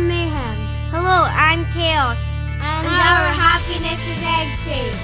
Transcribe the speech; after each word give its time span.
Hello, 0.00 0.08
I'm 0.08 0.08
Mayhem. 0.08 0.56
Hello, 0.90 1.26
I'm 1.28 1.64
Chaos. 1.74 2.16
And, 2.62 2.86
And 2.86 2.88
our 2.88 3.32
happiness 3.36 4.00
is 4.08 4.22
egg 4.24 4.48
shaped. 4.64 4.96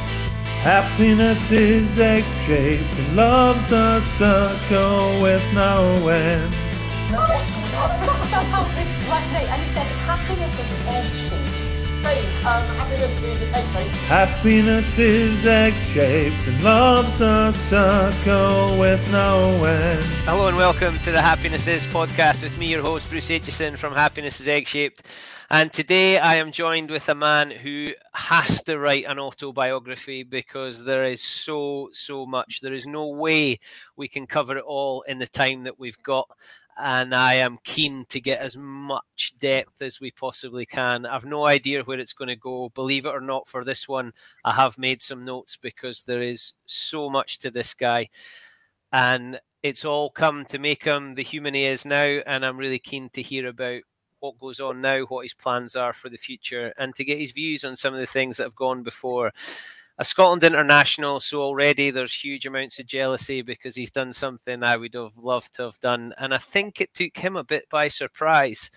Happiness 0.64 1.52
is 1.52 1.98
egg 1.98 2.24
shaped 2.46 2.98
and 2.98 3.14
love's 3.14 3.70
a 3.72 4.00
circle 4.00 5.20
with 5.20 5.42
no 5.52 6.08
end. 6.08 6.50
No, 7.12 7.26
that's 7.26 8.06
not 8.06 8.26
about 8.26 8.74
this 8.74 8.96
last 9.10 9.34
night. 9.34 9.48
And 9.50 9.60
he 9.60 9.68
said 9.68 9.86
happiness 10.06 10.58
is 10.58 10.86
egg 10.88 11.55
shaped. 12.06 12.46
Um, 12.46 12.64
happiness 12.76 13.22
is 13.22 13.42
egg 13.42 13.68
shaped. 13.68 13.96
Happiness 14.06 14.98
is 14.98 15.44
egg 15.44 15.74
shaped 15.74 16.46
and 16.46 16.62
love's 16.62 17.20
a 17.20 17.52
circle 17.52 18.78
with 18.78 19.10
no 19.10 19.64
end. 19.64 20.04
Hello 20.24 20.48
and 20.48 20.56
welcome 20.56 20.98
to 21.00 21.10
the 21.10 21.20
Happiness 21.20 21.66
Is 21.66 21.86
podcast 21.86 22.42
with 22.42 22.58
me, 22.58 22.66
your 22.66 22.82
host 22.82 23.08
Bruce 23.08 23.28
Aitchison 23.28 23.76
from 23.76 23.92
Happiness 23.92 24.40
is 24.40 24.48
Egg 24.48 24.68
Shaped. 24.68 25.06
And 25.48 25.72
today 25.72 26.18
I 26.18 26.36
am 26.36 26.50
joined 26.50 26.90
with 26.90 27.08
a 27.08 27.14
man 27.14 27.50
who 27.50 27.90
has 28.14 28.62
to 28.64 28.78
write 28.78 29.04
an 29.06 29.18
autobiography 29.18 30.24
because 30.24 30.84
there 30.84 31.04
is 31.04 31.22
so, 31.22 31.88
so 31.92 32.26
much. 32.26 32.60
There 32.60 32.74
is 32.74 32.86
no 32.86 33.10
way 33.10 33.60
we 33.96 34.08
can 34.08 34.26
cover 34.26 34.56
it 34.56 34.64
all 34.64 35.02
in 35.02 35.18
the 35.18 35.26
time 35.26 35.64
that 35.64 35.78
we've 35.78 36.02
got. 36.02 36.28
And 36.78 37.14
I 37.14 37.34
am 37.34 37.58
keen 37.64 38.04
to 38.10 38.20
get 38.20 38.40
as 38.40 38.56
much 38.56 39.34
depth 39.38 39.80
as 39.80 40.00
we 40.00 40.10
possibly 40.10 40.66
can. 40.66 41.06
I've 41.06 41.24
no 41.24 41.46
idea 41.46 41.82
where 41.82 41.98
it's 41.98 42.12
going 42.12 42.28
to 42.28 42.36
go. 42.36 42.70
Believe 42.74 43.06
it 43.06 43.14
or 43.14 43.20
not, 43.20 43.48
for 43.48 43.64
this 43.64 43.88
one, 43.88 44.12
I 44.44 44.52
have 44.52 44.76
made 44.76 45.00
some 45.00 45.24
notes 45.24 45.56
because 45.56 46.02
there 46.02 46.20
is 46.20 46.54
so 46.66 47.08
much 47.08 47.38
to 47.38 47.50
this 47.50 47.72
guy. 47.72 48.08
And 48.92 49.40
it's 49.62 49.84
all 49.84 50.10
come 50.10 50.44
to 50.46 50.58
make 50.58 50.84
him 50.84 51.14
the 51.14 51.22
human 51.22 51.54
he 51.54 51.64
is 51.64 51.86
now. 51.86 52.20
And 52.26 52.44
I'm 52.44 52.58
really 52.58 52.78
keen 52.78 53.08
to 53.10 53.22
hear 53.22 53.46
about 53.46 53.80
what 54.20 54.38
goes 54.38 54.60
on 54.60 54.80
now, 54.80 55.02
what 55.02 55.24
his 55.24 55.34
plans 55.34 55.76
are 55.76 55.92
for 55.92 56.08
the 56.08 56.18
future, 56.18 56.72
and 56.78 56.94
to 56.94 57.04
get 57.04 57.18
his 57.18 57.32
views 57.32 57.64
on 57.64 57.76
some 57.76 57.94
of 57.94 58.00
the 58.00 58.06
things 58.06 58.36
that 58.36 58.44
have 58.44 58.56
gone 58.56 58.82
before. 58.82 59.32
A 59.98 60.04
Scotland 60.04 60.44
international, 60.44 61.20
so 61.20 61.40
already 61.40 61.90
there's 61.90 62.12
huge 62.12 62.44
amounts 62.44 62.78
of 62.78 62.86
jealousy 62.86 63.40
because 63.40 63.74
he's 63.74 63.90
done 63.90 64.12
something 64.12 64.62
I 64.62 64.76
would 64.76 64.92
have 64.92 65.16
loved 65.16 65.54
to 65.54 65.62
have 65.62 65.80
done. 65.80 66.12
And 66.18 66.34
I 66.34 66.38
think 66.38 66.82
it 66.82 66.92
took 66.92 67.16
him 67.16 67.34
a 67.34 67.44
bit 67.44 67.64
by 67.70 67.88
surprise. 67.88 68.70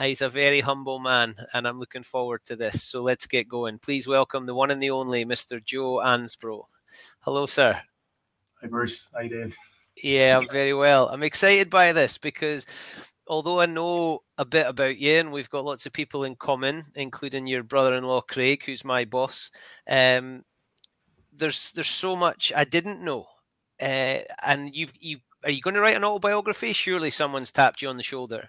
He's 0.00 0.20
a 0.20 0.28
very 0.28 0.60
humble 0.60 1.00
man, 1.00 1.34
and 1.52 1.66
I'm 1.66 1.80
looking 1.80 2.04
forward 2.04 2.44
to 2.44 2.54
this. 2.54 2.84
So 2.84 3.02
let's 3.02 3.26
get 3.26 3.48
going. 3.48 3.80
Please 3.80 4.06
welcome 4.06 4.46
the 4.46 4.54
one 4.54 4.70
and 4.70 4.80
the 4.80 4.90
only 4.90 5.24
Mr. 5.24 5.62
Joe 5.64 6.00
Ansbro. 6.04 6.62
Hello, 7.18 7.46
sir. 7.46 7.80
Hi, 8.60 8.68
Bruce. 8.68 9.10
How 9.12 9.22
you 9.22 9.30
doing? 9.30 9.52
Yeah, 9.96 10.38
I'm 10.38 10.48
very 10.48 10.72
well. 10.72 11.08
I'm 11.08 11.24
excited 11.24 11.68
by 11.68 11.92
this 11.92 12.16
because 12.16 12.64
although 13.26 13.60
I 13.60 13.66
know 13.66 14.22
a 14.38 14.44
bit 14.44 14.66
about 14.66 14.98
you, 14.98 15.14
and 15.14 15.32
we've 15.32 15.50
got 15.50 15.64
lots 15.64 15.86
of 15.86 15.92
people 15.92 16.24
in 16.24 16.36
common, 16.36 16.84
including 16.94 17.46
your 17.46 17.62
brother-in-law 17.62 18.22
Craig, 18.22 18.64
who's 18.64 18.84
my 18.84 19.04
boss. 19.04 19.50
Um, 19.88 20.44
there's 21.40 21.72
there's 21.72 21.88
so 21.88 22.14
much 22.14 22.52
I 22.54 22.64
didn't 22.64 23.02
know, 23.02 23.26
uh, 23.80 24.18
and 24.44 24.74
you've 24.74 24.92
you 25.00 25.18
are 25.44 25.50
you 25.50 25.60
going 25.60 25.74
to 25.74 25.80
write 25.80 25.96
an 25.96 26.04
autobiography? 26.04 26.72
Surely 26.72 27.10
someone's 27.10 27.50
tapped 27.50 27.82
you 27.82 27.88
on 27.88 27.96
the 27.96 28.02
shoulder. 28.02 28.48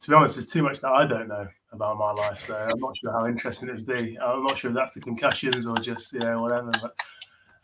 To 0.00 0.10
be 0.10 0.14
honest, 0.14 0.36
there's 0.36 0.50
too 0.50 0.62
much 0.62 0.80
that 0.80 0.92
I 0.92 1.06
don't 1.06 1.28
know 1.28 1.48
about 1.72 1.98
my 1.98 2.12
life, 2.12 2.46
so 2.46 2.54
I'm 2.54 2.78
not 2.78 2.96
sure 2.96 3.12
how 3.12 3.26
interesting 3.26 3.68
it 3.68 3.74
would 3.74 3.86
be. 3.86 4.16
I'm 4.22 4.44
not 4.44 4.58
sure 4.58 4.70
if 4.70 4.76
that's 4.76 4.94
the 4.94 5.00
concussions 5.00 5.66
or 5.66 5.76
just 5.76 6.12
you 6.12 6.20
know 6.20 6.40
whatever, 6.40 6.70
but 6.70 6.94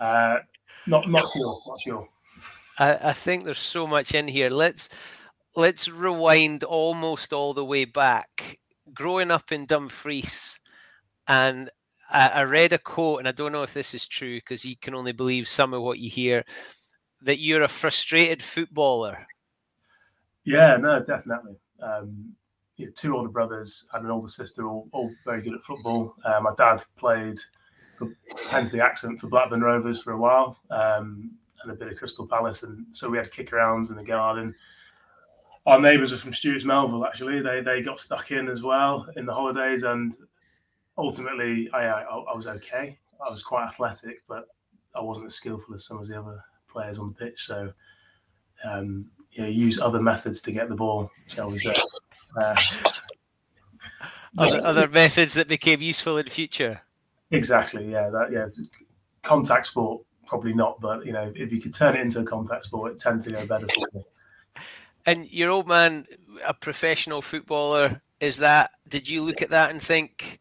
uh, 0.00 0.38
not 0.86 1.08
not 1.08 1.24
sure, 1.32 1.58
not 1.66 1.80
sure. 1.80 2.08
I, 2.78 3.10
I 3.10 3.12
think 3.12 3.44
there's 3.44 3.58
so 3.58 3.86
much 3.86 4.14
in 4.14 4.26
here. 4.28 4.50
Let's 4.50 4.88
let's 5.54 5.88
rewind 5.88 6.64
almost 6.64 7.32
all 7.32 7.54
the 7.54 7.64
way 7.64 7.84
back. 7.84 8.58
Growing 8.92 9.30
up 9.30 9.52
in 9.52 9.66
Dumfries, 9.66 10.60
and 11.28 11.70
I, 12.14 12.42
read 12.42 12.72
a 12.72 12.78
quote, 12.78 13.18
and 13.18 13.28
I 13.28 13.32
don't 13.32 13.52
know 13.52 13.62
if 13.62 13.74
this 13.74 13.94
is 13.94 14.06
true 14.06 14.36
because 14.36 14.64
you 14.64 14.76
can 14.76 14.94
only 14.94 15.12
believe 15.12 15.48
some 15.48 15.74
of 15.74 15.82
what 15.82 15.98
you 15.98 16.10
hear. 16.10 16.44
That 17.22 17.40
you're 17.40 17.62
a 17.62 17.68
frustrated 17.68 18.42
footballer. 18.42 19.26
Yeah, 20.44 20.76
no, 20.76 21.00
definitely. 21.00 21.56
Um, 21.82 22.34
yeah, 22.76 22.88
two 22.94 23.16
older 23.16 23.30
brothers 23.30 23.86
and 23.94 24.04
an 24.04 24.10
older 24.10 24.28
sister, 24.28 24.66
all, 24.66 24.88
all 24.92 25.10
very 25.24 25.42
good 25.42 25.54
at 25.54 25.62
football. 25.62 26.14
Uh, 26.24 26.40
my 26.40 26.52
dad 26.58 26.84
played, 26.96 27.40
for, 27.96 28.14
hence 28.48 28.70
the 28.70 28.82
accent, 28.82 29.20
for 29.20 29.28
Blackburn 29.28 29.62
Rovers 29.62 30.02
for 30.02 30.12
a 30.12 30.18
while, 30.18 30.58
um, 30.70 31.30
and 31.62 31.72
a 31.72 31.74
bit 31.74 31.88
of 31.88 31.96
Crystal 31.96 32.26
Palace, 32.26 32.62
and 32.62 32.84
so 32.92 33.08
we 33.08 33.16
had 33.16 33.30
kick 33.30 33.50
arounds 33.50 33.90
in 33.90 33.96
the 33.96 34.04
garden 34.04 34.54
our 35.66 35.80
neighbours 35.80 36.12
are 36.12 36.18
from 36.18 36.32
Stewart's 36.32 36.64
Melville. 36.64 37.06
Actually, 37.06 37.40
they 37.40 37.60
they 37.60 37.82
got 37.82 38.00
stuck 38.00 38.30
in 38.30 38.48
as 38.48 38.62
well 38.62 39.06
in 39.16 39.26
the 39.26 39.32
holidays, 39.32 39.82
and 39.82 40.14
ultimately, 40.98 41.68
I 41.72 41.86
I, 41.86 42.02
I 42.02 42.34
was 42.34 42.46
okay. 42.46 42.98
I 43.24 43.30
was 43.30 43.42
quite 43.42 43.66
athletic, 43.66 44.22
but 44.28 44.46
I 44.94 45.00
wasn't 45.00 45.26
as 45.26 45.34
skillful 45.34 45.74
as 45.74 45.86
some 45.86 45.98
of 45.98 46.08
the 46.08 46.18
other 46.18 46.42
players 46.68 46.98
on 46.98 47.08
the 47.08 47.14
pitch. 47.14 47.46
So, 47.46 47.72
um, 48.64 49.06
yeah, 49.32 49.46
use 49.46 49.80
other 49.80 50.00
methods 50.00 50.40
to 50.42 50.52
get 50.52 50.68
the 50.68 50.74
ball, 50.74 51.10
shall 51.26 51.50
we 51.50 51.58
say? 51.58 51.74
Uh, 52.36 52.56
other, 54.38 54.60
other 54.66 54.88
methods 54.92 55.34
that 55.34 55.46
became 55.46 55.80
useful 55.80 56.18
in 56.18 56.24
the 56.24 56.30
future. 56.32 56.80
Exactly. 57.30 57.88
Yeah. 57.88 58.10
That. 58.10 58.32
Yeah. 58.32 58.46
Contact 59.22 59.66
sport, 59.66 60.02
probably 60.26 60.52
not, 60.52 60.80
but 60.80 61.06
you 61.06 61.12
know, 61.12 61.32
if 61.36 61.52
you 61.52 61.60
could 61.60 61.72
turn 61.72 61.94
it 61.94 62.00
into 62.00 62.18
a 62.18 62.24
contact 62.24 62.64
sport, 62.64 62.90
it 62.90 62.98
tends 62.98 63.24
to 63.26 63.30
go 63.30 63.46
better 63.46 63.68
for 63.72 63.98
me. 63.98 64.04
And 65.06 65.30
your 65.30 65.50
old 65.50 65.68
man, 65.68 66.06
a 66.44 66.54
professional 66.54 67.22
footballer, 67.22 68.00
is 68.18 68.38
that? 68.38 68.72
Did 68.88 69.08
you 69.08 69.22
look 69.22 69.40
at 69.40 69.50
that 69.50 69.70
and 69.70 69.80
think 69.80 70.40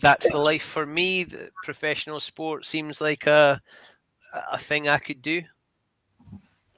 that's 0.00 0.30
the 0.30 0.38
life 0.38 0.62
for 0.62 0.86
me? 0.86 1.26
Professional 1.64 2.20
sport 2.20 2.64
seems 2.64 3.00
like 3.00 3.26
a 3.26 3.60
a 4.52 4.58
thing 4.58 4.88
I 4.88 4.98
could 4.98 5.22
do. 5.22 5.42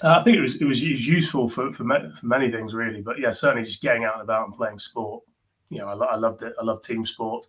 Uh, 0.03 0.19
I 0.19 0.23
think 0.23 0.37
it 0.37 0.41
was 0.41 0.57
it 0.57 0.65
was, 0.65 0.83
useful 0.83 1.49
for, 1.49 1.73
for 1.73 1.85
for 1.85 2.27
many 2.27 2.51
things 2.51 2.75
really, 2.75 3.03
but 3.03 3.19
yeah, 3.19 3.31
certainly 3.31 3.65
just 3.65 3.83
getting 3.83 4.05
out 4.05 4.15
and 4.15 4.23
about 4.23 4.47
and 4.47 4.57
playing 4.57 4.79
sport. 4.79 5.23
You 5.69 5.79
know, 5.79 5.89
I, 5.89 5.95
I 5.95 6.17
loved 6.17 6.43
it. 6.43 6.55
I 6.59 6.65
love 6.65 6.83
team 6.83 7.05
sport. 7.05 7.47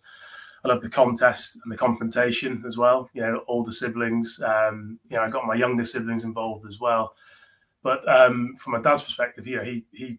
I 0.64 0.68
love 0.68 0.82
the 0.82 0.88
contest 0.88 1.58
and 1.62 1.72
the 1.72 1.76
confrontation 1.76 2.62
as 2.66 2.76
well. 2.76 3.08
You 3.14 3.22
know, 3.22 3.38
all 3.48 3.64
the 3.64 3.72
siblings. 3.72 4.40
Um, 4.44 4.98
you 5.08 5.16
know, 5.16 5.22
I 5.22 5.30
got 5.30 5.46
my 5.46 5.54
younger 5.54 5.84
siblings 5.84 6.24
involved 6.24 6.66
as 6.66 6.78
well. 6.78 7.14
But 7.82 8.06
um, 8.08 8.54
from 8.58 8.74
my 8.74 8.80
dad's 8.80 9.02
perspective, 9.02 9.46
you 9.46 9.56
know, 9.56 9.64
he 9.64 9.84
he 9.92 10.18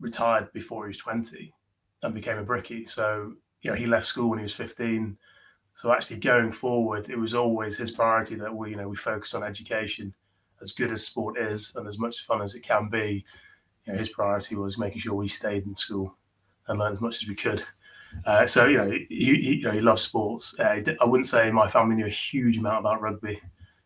retired 0.00 0.52
before 0.52 0.84
he 0.84 0.88
was 0.88 0.98
twenty 0.98 1.52
and 2.02 2.14
became 2.14 2.38
a 2.38 2.44
brickie. 2.44 2.88
So 2.88 3.34
you 3.62 3.70
know, 3.70 3.76
he 3.76 3.86
left 3.86 4.06
school 4.06 4.30
when 4.30 4.38
he 4.38 4.44
was 4.44 4.54
fifteen. 4.54 5.16
So 5.74 5.92
actually, 5.92 6.18
going 6.18 6.50
forward, 6.50 7.08
it 7.08 7.16
was 7.16 7.34
always 7.34 7.76
his 7.76 7.92
priority 7.92 8.34
that 8.36 8.54
we, 8.54 8.70
you 8.70 8.76
know, 8.76 8.88
we 8.88 8.96
focus 8.96 9.34
on 9.34 9.44
education. 9.44 10.12
As 10.60 10.72
good 10.72 10.90
as 10.90 11.04
sport 11.04 11.38
is, 11.38 11.72
and 11.76 11.86
as 11.86 11.98
much 11.98 12.26
fun 12.26 12.42
as 12.42 12.54
it 12.54 12.64
can 12.64 12.88
be, 12.88 13.24
you 13.84 13.92
know, 13.92 13.98
his 13.98 14.08
priority 14.08 14.56
was 14.56 14.76
making 14.76 15.00
sure 15.00 15.14
we 15.14 15.28
stayed 15.28 15.66
in 15.66 15.76
school 15.76 16.16
and 16.66 16.80
learned 16.80 16.96
as 16.96 17.00
much 17.00 17.22
as 17.22 17.28
we 17.28 17.36
could. 17.36 17.62
Uh, 18.26 18.44
so 18.44 18.66
you 18.66 18.78
know, 18.78 18.90
he, 18.90 19.06
he, 19.08 19.54
you 19.54 19.62
know, 19.62 19.70
he 19.70 19.80
loves 19.80 20.02
sports. 20.02 20.54
Uh, 20.58 20.80
I 21.00 21.04
wouldn't 21.04 21.28
say 21.28 21.50
my 21.50 21.68
family 21.68 21.94
knew 21.94 22.06
a 22.06 22.10
huge 22.10 22.58
amount 22.58 22.80
about 22.80 23.00
rugby, 23.00 23.40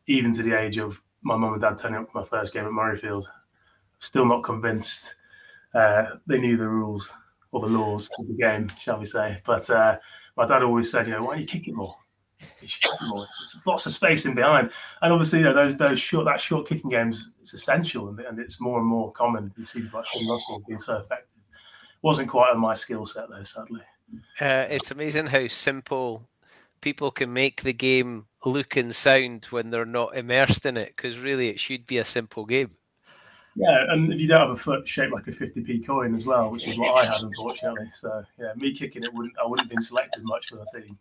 even 0.07 0.33
to 0.33 0.43
the 0.43 0.59
age 0.59 0.79
of 0.79 1.03
my 1.23 1.37
mum 1.37 1.53
and 1.53 1.61
dad 1.61 1.77
turning 1.77 2.01
up 2.01 2.11
for 2.11 2.21
my 2.21 2.27
first 2.27 2.55
game 2.55 2.65
at 2.65 2.71
Murrayfield. 2.71 3.27
Still 3.99 4.27
not 4.27 4.45
convinced 4.45 5.15
uh, 5.75 6.07
they 6.27 6.39
knew 6.39 6.57
the 6.57 6.69
rules 6.69 7.13
or 7.53 7.61
the 7.61 7.69
laws 7.69 8.11
of 8.19 8.27
the 8.27 8.35
game, 8.35 8.69
shall 8.79 8.99
we 8.99 9.05
say? 9.05 9.41
But 9.47 9.69
uh, 9.71 9.99
my 10.37 10.47
dad 10.47 10.63
always 10.63 10.91
said, 10.91 11.07
you 11.07 11.13
know, 11.13 11.23
why 11.23 11.35
don't 11.35 11.43
you 11.43 11.47
kick 11.47 11.69
it 11.69 11.75
more? 11.75 11.95
You 12.41 12.69
kick 12.69 12.85
it 12.85 13.07
more. 13.09 13.23
It's, 13.23 13.63
lots 13.65 13.87
of 13.87 13.93
space 13.93 14.27
in 14.27 14.35
behind, 14.35 14.73
and 15.03 15.13
obviously, 15.13 15.39
you 15.39 15.45
know, 15.45 15.55
those 15.55 15.77
those 15.77 16.01
short 16.01 16.25
that 16.25 16.41
short 16.41 16.67
kicking 16.67 16.91
games, 16.91 17.31
it's 17.41 17.55
essential, 17.55 18.09
and, 18.09 18.19
and 18.19 18.41
it's 18.41 18.61
more 18.61 18.81
and 18.81 18.89
more 18.89 19.13
common. 19.13 19.53
You 19.57 19.65
see, 19.65 19.83
like 19.93 20.05
Russell 20.29 20.63
being 20.67 20.81
so 20.81 20.97
effective. 20.97 21.29
Wasn't 22.03 22.29
quite 22.29 22.51
on 22.51 22.59
my 22.59 22.75
skill 22.75 23.07
set 23.07 23.29
though, 23.31 23.45
sadly. 23.45 23.83
Uh, 24.41 24.67
it's 24.69 24.91
amazing 24.91 25.27
how 25.27 25.47
simple 25.47 26.29
people 26.81 27.13
can 27.13 27.33
make 27.33 27.63
the 27.63 27.73
game 27.73 28.27
look 28.45 28.77
and 28.77 28.95
sound 28.95 29.45
when 29.47 29.71
they're 29.71 29.87
not 29.87 30.17
immersed 30.17 30.67
in 30.67 30.77
it, 30.77 30.95
because 30.97 31.19
really 31.19 31.49
it 31.49 31.61
should 31.61 31.87
be 31.87 31.99
a 31.99 32.05
simple 32.05 32.45
game. 32.45 32.73
Yeah, 33.55 33.85
and 33.91 34.13
if 34.13 34.21
you 34.21 34.27
don't 34.27 34.41
have 34.41 34.51
a 34.51 34.57
foot 34.57 34.89
shaped 34.89 35.13
like 35.13 35.27
a 35.27 35.33
50p 35.33 35.87
coin 35.87 36.15
as 36.15 36.25
well, 36.25 36.51
which 36.51 36.67
is 36.67 36.79
what 36.79 37.05
I 37.05 37.13
had, 37.13 37.23
unfortunately. 37.23 37.91
So 37.93 38.25
yeah, 38.39 38.53
me 38.57 38.75
kicking 38.75 39.03
it 39.03 39.13
wouldn't 39.13 39.35
I 39.43 39.47
wouldn't 39.47 39.69
have 39.69 39.71
been 39.71 39.83
selected 39.83 40.23
much 40.25 40.49
for 40.49 40.57
the 40.57 40.81
team. 40.81 40.99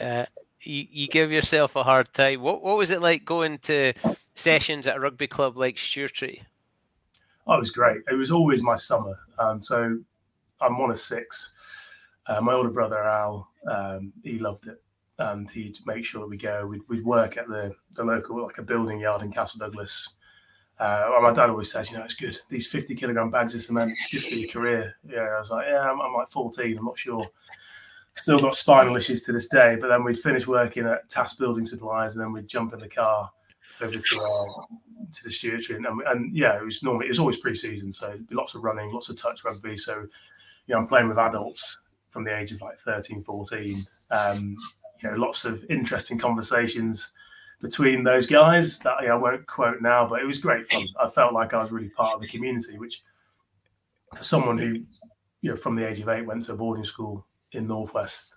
Uh, 0.00 0.26
you, 0.62 0.86
you 0.90 1.08
give 1.08 1.30
yourself 1.30 1.76
a 1.76 1.82
hard 1.82 2.12
time. 2.12 2.40
What 2.40 2.62
what 2.62 2.76
was 2.76 2.90
it 2.90 3.02
like 3.02 3.24
going 3.24 3.58
to 3.60 3.92
sessions 4.16 4.86
at 4.86 4.96
a 4.96 5.00
rugby 5.00 5.26
club 5.26 5.56
like 5.56 5.76
Stewartry? 5.76 6.42
Oh, 7.46 7.54
it 7.54 7.60
was 7.60 7.70
great. 7.70 7.98
It 8.10 8.14
was 8.14 8.30
always 8.30 8.62
my 8.62 8.76
summer. 8.76 9.18
Um, 9.38 9.60
so 9.60 9.98
I'm 10.60 10.78
one 10.78 10.90
of 10.90 10.98
six. 10.98 11.52
Uh, 12.26 12.40
my 12.40 12.54
older 12.54 12.70
brother 12.70 13.02
Al, 13.02 13.48
um, 13.70 14.12
he 14.24 14.38
loved 14.38 14.66
it, 14.66 14.82
and 15.18 15.48
he'd 15.50 15.78
make 15.86 16.04
sure 16.04 16.26
we 16.26 16.36
go. 16.36 16.66
We'd, 16.66 16.82
we'd 16.88 17.04
work 17.04 17.36
at 17.36 17.46
the 17.46 17.74
the 17.94 18.04
local 18.04 18.42
like 18.42 18.58
a 18.58 18.62
building 18.62 19.00
yard 19.00 19.22
in 19.22 19.32
Castle 19.32 19.60
Douglas. 19.60 20.08
Uh, 20.78 21.18
my 21.22 21.32
dad 21.32 21.50
always 21.50 21.72
says, 21.72 21.90
you 21.90 21.96
know, 21.96 22.04
it's 22.04 22.14
good. 22.14 22.38
These 22.48 22.66
50 22.66 22.94
kilogram 22.94 23.30
bags 23.30 23.54
of 23.54 23.62
cement, 23.62 23.92
it's 23.92 24.12
good 24.12 24.28
for 24.28 24.34
your 24.34 24.50
career. 24.50 24.94
Yeah, 25.08 25.20
I 25.20 25.38
was 25.38 25.50
like, 25.50 25.66
yeah, 25.68 25.80
I'm, 25.80 26.00
I'm 26.00 26.12
like 26.12 26.28
14. 26.28 26.76
I'm 26.78 26.84
not 26.84 26.98
sure. 26.98 27.26
Still 28.14 28.40
got 28.40 28.54
spinal 28.54 28.96
issues 28.96 29.22
to 29.22 29.32
this 29.32 29.48
day. 29.48 29.76
But 29.80 29.88
then 29.88 30.04
we'd 30.04 30.18
finish 30.18 30.46
working 30.46 30.86
at 30.86 31.08
Task 31.08 31.38
Building 31.38 31.66
Supplies, 31.66 32.14
and 32.14 32.22
then 32.22 32.32
we'd 32.32 32.48
jump 32.48 32.74
in 32.74 32.80
the 32.80 32.88
car 32.88 33.30
over 33.80 33.92
to 33.92 34.20
uh, 34.20 34.64
to 35.12 35.24
the 35.24 35.30
Stewartry, 35.30 35.76
and, 35.76 35.86
and, 35.86 36.34
yeah, 36.34 36.56
it 36.56 36.64
was 36.64 36.82
normally 36.82 37.06
it 37.06 37.10
was 37.10 37.18
always 37.18 37.38
pre-season, 37.38 37.92
so 37.92 38.18
lots 38.30 38.54
of 38.54 38.64
running, 38.64 38.90
lots 38.92 39.08
of 39.08 39.16
touch 39.16 39.44
rugby. 39.44 39.76
So, 39.76 39.94
you 40.66 40.74
know, 40.74 40.78
I'm 40.78 40.86
playing 40.86 41.08
with 41.08 41.18
adults 41.18 41.78
from 42.08 42.24
the 42.24 42.36
age 42.36 42.52
of 42.52 42.60
like 42.60 42.78
13, 42.78 43.22
14. 43.22 43.76
Um, 44.10 44.56
you 45.02 45.10
know, 45.10 45.16
lots 45.16 45.44
of 45.44 45.64
interesting 45.68 46.18
conversations 46.18 47.12
between 47.66 48.04
those 48.04 48.26
guys 48.26 48.78
that 48.78 48.94
I 49.00 49.14
won't 49.16 49.46
quote 49.46 49.82
now, 49.82 50.06
but 50.06 50.20
it 50.20 50.26
was 50.26 50.38
great 50.38 50.70
fun. 50.70 50.86
I 51.00 51.10
felt 51.10 51.32
like 51.32 51.52
I 51.52 51.60
was 51.60 51.72
really 51.72 51.88
part 51.88 52.14
of 52.14 52.20
the 52.20 52.28
community, 52.28 52.78
which 52.78 53.02
for 54.14 54.22
someone 54.22 54.56
who, 54.56 54.74
you 55.42 55.50
know, 55.50 55.56
from 55.56 55.74
the 55.74 55.86
age 55.86 55.98
of 55.98 56.08
eight 56.08 56.24
went 56.24 56.44
to 56.44 56.52
a 56.52 56.56
boarding 56.56 56.84
school 56.84 57.26
in 57.52 57.66
Northwest 57.66 58.36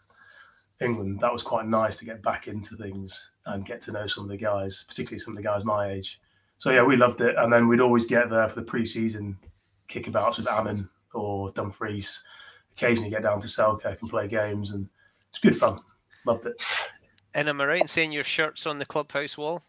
England, 0.81 1.19
that 1.21 1.31
was 1.31 1.43
quite 1.43 1.67
nice 1.67 1.97
to 1.97 2.05
get 2.05 2.23
back 2.23 2.47
into 2.47 2.75
things 2.75 3.31
and 3.45 3.65
get 3.65 3.81
to 3.81 3.91
know 3.91 4.07
some 4.07 4.23
of 4.23 4.29
the 4.29 4.37
guys, 4.37 4.85
particularly 4.87 5.19
some 5.19 5.33
of 5.33 5.37
the 5.37 5.43
guys 5.43 5.63
my 5.63 5.91
age. 5.91 6.19
So 6.57 6.71
yeah, 6.71 6.83
we 6.83 6.97
loved 6.97 7.21
it. 7.21 7.35
And 7.37 7.53
then 7.53 7.67
we'd 7.67 7.81
always 7.81 8.05
get 8.05 8.29
there 8.29 8.49
for 8.49 8.55
the 8.55 8.65
pre-season 8.65 9.37
kickabouts 9.89 10.37
with 10.37 10.49
Annan 10.49 10.89
or 11.13 11.51
Dumfries. 11.51 12.23
Occasionally 12.73 13.09
get 13.11 13.23
down 13.23 13.41
to 13.41 13.47
Selkirk 13.47 14.01
and 14.01 14.09
play 14.09 14.27
games, 14.27 14.71
and 14.71 14.87
it's 15.29 15.39
good 15.39 15.57
fun. 15.57 15.77
Loved 16.25 16.45
it. 16.45 16.55
And 17.33 17.47
am 17.47 17.61
I 17.61 17.65
right 17.65 17.81
in 17.81 17.87
saying 17.87 18.11
your 18.11 18.23
shirt's 18.23 18.65
on 18.65 18.79
the 18.79 18.85
clubhouse 18.85 19.37
wall? 19.37 19.61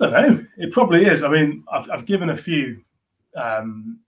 I 0.00 0.10
don't 0.10 0.12
know. 0.12 0.46
It 0.58 0.72
probably 0.72 1.06
is. 1.06 1.22
I 1.22 1.28
mean, 1.28 1.64
I've, 1.72 1.90
I've 1.90 2.06
given 2.06 2.30
a 2.30 2.36
few 2.36 2.82
um, 3.36 4.00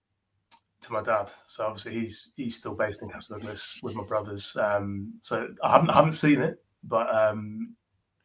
to 0.84 0.92
my 0.92 1.02
dad. 1.02 1.30
So 1.46 1.66
obviously 1.66 2.00
he's 2.00 2.30
he's 2.36 2.56
still 2.56 2.74
based 2.74 3.02
in 3.02 3.08
Castle 3.08 3.38
Douglas 3.38 3.80
with 3.82 3.94
my 3.94 4.04
brothers. 4.08 4.56
Um, 4.60 5.14
so 5.20 5.48
I 5.62 5.72
haven't 5.72 5.90
I 5.90 5.94
haven't 5.94 6.12
seen 6.12 6.40
it, 6.40 6.62
but 6.84 7.12
um, 7.14 7.74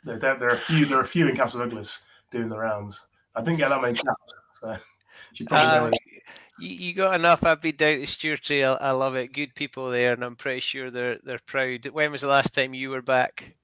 there, 0.04 0.20
there, 0.20 0.38
there, 0.38 0.50
are 0.50 0.56
a 0.56 0.60
few 0.60 0.86
there 0.86 1.00
are 1.00 1.04
a 1.04 1.08
few 1.08 1.28
in 1.28 1.36
Castle 1.36 1.60
Douglas 1.60 2.02
doing 2.32 2.50
the 2.50 2.58
rounds. 2.58 3.06
I 3.36 3.42
didn't 3.42 3.58
get 3.58 3.70
that 3.70 3.82
many 3.82 3.96
caps, 3.96 4.34
so 4.62 4.78
you 5.34 5.48
uh, 5.52 5.92
you, 6.60 6.70
you 6.70 6.94
got 6.94 7.16
enough. 7.16 7.44
I've 7.44 7.62
been 7.62 7.76
down 7.76 8.00
to 8.00 8.06
Stewartry. 8.06 8.64
I, 8.64 8.90
I 8.90 8.92
love 8.92 9.16
it. 9.16 9.34
Good 9.34 9.56
people 9.56 9.90
there, 9.90 10.14
and 10.14 10.24
I'm 10.24 10.36
pretty 10.36 10.60
sure 10.60 10.92
they're 10.92 11.18
they're 11.24 11.40
proud. 11.46 11.86
When 11.88 12.12
was 12.12 12.22
the 12.22 12.28
last 12.28 12.54
time 12.54 12.74
you 12.74 12.90
were 12.90 13.02
back? 13.02 13.56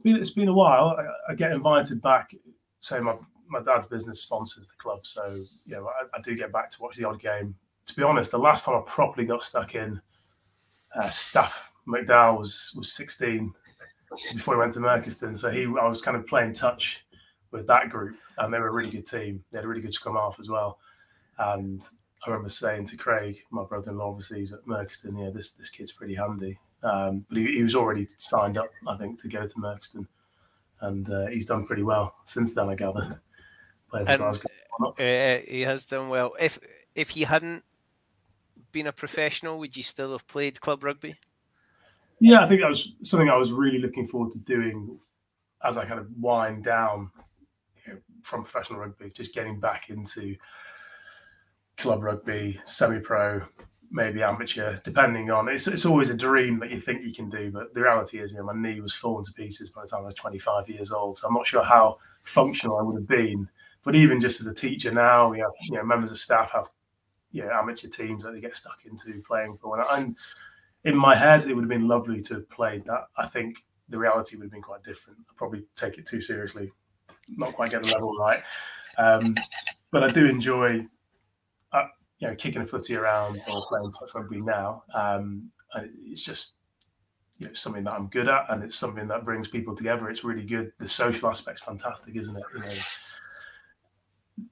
It's 0.00 0.04
been 0.04 0.16
it's 0.16 0.30
been 0.30 0.48
a 0.48 0.54
while. 0.54 0.96
I, 0.98 1.32
I 1.32 1.34
get 1.34 1.52
invited 1.52 2.00
back. 2.00 2.34
So 2.80 3.02
my 3.02 3.16
my 3.48 3.60
dad's 3.60 3.86
business 3.86 4.22
sponsors 4.22 4.66
the 4.66 4.74
club, 4.78 5.00
so 5.02 5.22
know 5.66 5.88
I, 5.88 6.16
I, 6.16 6.20
do 6.22 6.34
get 6.34 6.52
back 6.52 6.70
to 6.70 6.80
watch 6.80 6.96
the 6.96 7.04
odd 7.04 7.20
game. 7.20 7.54
To 7.86 7.94
be 7.94 8.02
honest, 8.02 8.30
the 8.30 8.38
last 8.38 8.64
time 8.64 8.76
I 8.76 8.82
properly 8.86 9.26
got 9.26 9.42
stuck 9.42 9.74
in, 9.74 10.00
uh, 10.94 11.10
McDowell 11.86 12.38
was 12.38 12.72
was 12.76 12.92
16 12.92 13.52
before 14.32 14.54
he 14.54 14.60
went 14.60 14.72
to 14.74 14.80
Merchiston. 14.80 15.36
So 15.36 15.50
he 15.50 15.64
I 15.64 15.86
was 15.86 16.00
kind 16.00 16.16
of 16.16 16.26
playing 16.26 16.54
touch 16.54 17.04
with 17.50 17.66
that 17.66 17.90
group, 17.90 18.16
and 18.38 18.54
they 18.54 18.58
were 18.58 18.68
a 18.68 18.72
really 18.72 18.90
good 18.90 19.06
team. 19.06 19.44
They 19.50 19.58
had 19.58 19.66
a 19.66 19.68
really 19.68 19.82
good 19.82 19.92
scrum 19.92 20.16
half 20.16 20.40
as 20.40 20.48
well. 20.48 20.78
And 21.38 21.82
I 22.24 22.30
remember 22.30 22.48
saying 22.48 22.86
to 22.86 22.96
Craig, 22.96 23.42
my 23.50 23.64
brother-in-law, 23.64 24.08
obviously 24.08 24.40
he's 24.40 24.54
at 24.54 24.64
Merchiston, 24.64 25.22
yeah, 25.22 25.30
this 25.30 25.52
this 25.52 25.68
kid's 25.68 25.92
pretty 25.92 26.14
handy. 26.14 26.58
Um, 26.82 27.24
but 27.28 27.38
he, 27.38 27.46
he, 27.56 27.62
was 27.62 27.74
already 27.74 28.06
signed 28.16 28.56
up, 28.56 28.70
I 28.88 28.96
think, 28.96 29.20
to 29.22 29.28
go 29.28 29.46
to 29.46 29.54
Merchiston, 29.54 30.06
and 30.80 31.10
uh, 31.10 31.26
he's 31.26 31.44
done 31.44 31.66
pretty 31.66 31.82
well 31.82 32.14
since 32.24 32.54
then. 32.54 32.68
I 32.68 32.74
gather. 32.74 33.20
And, 33.92 34.22
uh, 34.22 35.38
he 35.48 35.62
has 35.62 35.84
done 35.84 36.10
well. 36.10 36.34
If 36.38 36.60
if 36.94 37.10
he 37.10 37.22
hadn't 37.22 37.64
been 38.70 38.86
a 38.86 38.92
professional, 38.92 39.58
would 39.58 39.76
you 39.76 39.82
still 39.82 40.12
have 40.12 40.28
played 40.28 40.60
club 40.60 40.84
rugby? 40.84 41.16
Yeah, 42.20 42.44
I 42.44 42.46
think 42.46 42.60
that 42.60 42.68
was 42.68 42.92
something 43.02 43.28
I 43.28 43.36
was 43.36 43.50
really 43.50 43.80
looking 43.80 44.06
forward 44.06 44.30
to 44.32 44.38
doing 44.38 44.96
as 45.64 45.76
I 45.76 45.84
kind 45.86 45.98
of 45.98 46.06
wind 46.18 46.64
down 46.64 47.10
you 47.86 47.94
know, 47.94 47.98
from 48.22 48.44
professional 48.44 48.78
rugby, 48.78 49.10
just 49.10 49.34
getting 49.34 49.58
back 49.58 49.90
into 49.90 50.36
club 51.76 52.02
rugby, 52.02 52.60
semi-pro, 52.64 53.42
maybe 53.90 54.22
amateur, 54.22 54.78
depending 54.84 55.30
on 55.30 55.48
it's 55.48 55.66
it's 55.66 55.84
always 55.84 56.10
a 56.10 56.16
dream 56.16 56.58
that 56.60 56.70
you 56.70 56.80
think 56.80 57.02
you 57.02 57.12
can 57.12 57.28
do, 57.28 57.50
but 57.50 57.74
the 57.74 57.82
reality 57.82 58.18
is, 58.18 58.32
you 58.32 58.38
know, 58.38 58.44
my 58.44 58.54
knee 58.54 58.80
was 58.80 58.94
falling 58.94 59.24
to 59.24 59.32
pieces 59.32 59.70
by 59.70 59.82
the 59.82 59.88
time 59.88 60.02
I 60.02 60.06
was 60.06 60.14
25 60.14 60.68
years 60.68 60.92
old, 60.92 61.18
so 61.18 61.26
I'm 61.26 61.34
not 61.34 61.46
sure 61.46 61.62
how 61.62 61.98
functional 62.22 62.78
I 62.78 62.82
would 62.82 62.96
have 62.96 63.08
been. 63.08 63.48
But 63.82 63.94
even 63.94 64.20
just 64.20 64.40
as 64.40 64.46
a 64.46 64.54
teacher 64.54 64.92
now, 64.92 65.28
we 65.28 65.40
have 65.40 65.50
you 65.62 65.76
know 65.76 65.84
members 65.84 66.10
of 66.10 66.18
staff 66.18 66.52
have 66.52 66.68
you 67.32 67.42
know 67.42 67.50
amateur 67.50 67.88
teams 67.88 68.22
that 68.22 68.32
they 68.32 68.40
get 68.40 68.54
stuck 68.54 68.78
into 68.84 69.20
playing 69.26 69.56
for, 69.56 69.84
and 69.92 70.16
in 70.84 70.96
my 70.96 71.14
head 71.14 71.44
it 71.44 71.54
would 71.54 71.64
have 71.64 71.68
been 71.68 71.88
lovely 71.88 72.22
to 72.22 72.34
have 72.34 72.50
played 72.50 72.84
that. 72.84 73.06
I 73.16 73.26
think 73.26 73.64
the 73.88 73.98
reality 73.98 74.36
would 74.36 74.44
have 74.44 74.52
been 74.52 74.62
quite 74.62 74.84
different. 74.84 75.18
I'd 75.28 75.36
probably 75.36 75.64
take 75.76 75.98
it 75.98 76.06
too 76.06 76.20
seriously, 76.20 76.70
not 77.36 77.54
quite 77.54 77.70
get 77.70 77.82
the 77.82 77.92
level 77.92 78.16
right. 78.16 78.42
Um, 78.98 79.34
but 79.90 80.04
I 80.04 80.10
do 80.10 80.26
enjoy 80.26 80.86
you 82.20 82.28
know, 82.28 82.34
kicking 82.34 82.62
a 82.62 82.64
footy 82.64 82.96
around 82.96 83.40
or 83.48 83.66
playing 83.66 83.92
touch 83.92 84.14
rugby 84.14 84.40
now. 84.40 84.84
Um, 84.94 85.50
it's 86.04 86.22
just 86.22 86.54
you 87.38 87.46
know 87.46 87.54
something 87.54 87.84
that 87.84 87.92
I'm 87.92 88.08
good 88.08 88.28
at, 88.28 88.46
and 88.50 88.62
it's 88.62 88.76
something 88.76 89.08
that 89.08 89.24
brings 89.24 89.48
people 89.48 89.74
together. 89.74 90.08
It's 90.10 90.22
really 90.22 90.44
good. 90.44 90.72
The 90.78 90.86
social 90.86 91.28
aspect's 91.28 91.62
fantastic, 91.62 92.14
isn't 92.16 92.36
it? 92.36 92.42
You 92.54 92.60
know, 92.60 92.72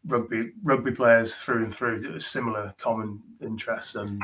rugby 0.07 0.53
rugby 0.65 0.93
players 0.93 1.37
through 1.37 1.65
and 1.65 1.75
through, 1.75 2.19
similar 2.21 2.75
common 2.79 3.23
interests, 3.43 3.95
and 3.95 4.21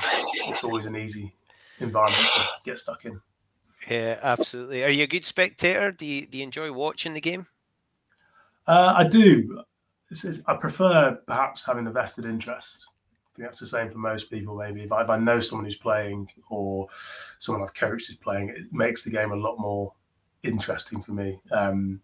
it's 0.46 0.64
always 0.64 0.86
an 0.86 0.96
easy 0.96 1.34
environment 1.80 2.26
to 2.36 2.46
get 2.64 2.78
stuck 2.78 3.04
in. 3.04 3.20
Yeah, 3.90 4.18
absolutely. 4.22 4.82
Are 4.82 4.90
you 4.90 5.04
a 5.04 5.06
good 5.08 5.26
spectator? 5.26 5.92
Do 5.92 6.06
you 6.06 6.26
do 6.26 6.38
you 6.38 6.44
enjoy 6.44 6.72
watching 6.72 7.12
the 7.12 7.20
game? 7.20 7.46
Uh, 8.66 8.94
I 8.96 9.04
do 9.06 9.62
is, 10.10 10.42
I 10.46 10.54
prefer 10.54 11.18
perhaps 11.26 11.64
having 11.64 11.86
a 11.86 11.90
vested 11.90 12.24
interest. 12.24 12.86
Think 13.36 13.48
that's 13.48 13.60
the 13.60 13.66
same 13.66 13.90
for 13.90 13.98
most 13.98 14.30
people. 14.30 14.56
Maybe 14.56 14.82
if 14.82 14.92
I, 14.92 15.02
if 15.02 15.10
I 15.10 15.18
know 15.18 15.40
someone 15.40 15.64
who's 15.64 15.76
playing 15.76 16.28
or 16.50 16.86
someone 17.38 17.64
I've 17.64 17.74
coached 17.74 18.10
is 18.10 18.16
playing, 18.16 18.50
it 18.50 18.72
makes 18.72 19.02
the 19.02 19.10
game 19.10 19.32
a 19.32 19.36
lot 19.36 19.58
more 19.58 19.92
interesting 20.44 21.02
for 21.02 21.12
me. 21.12 21.40
Um, 21.50 22.00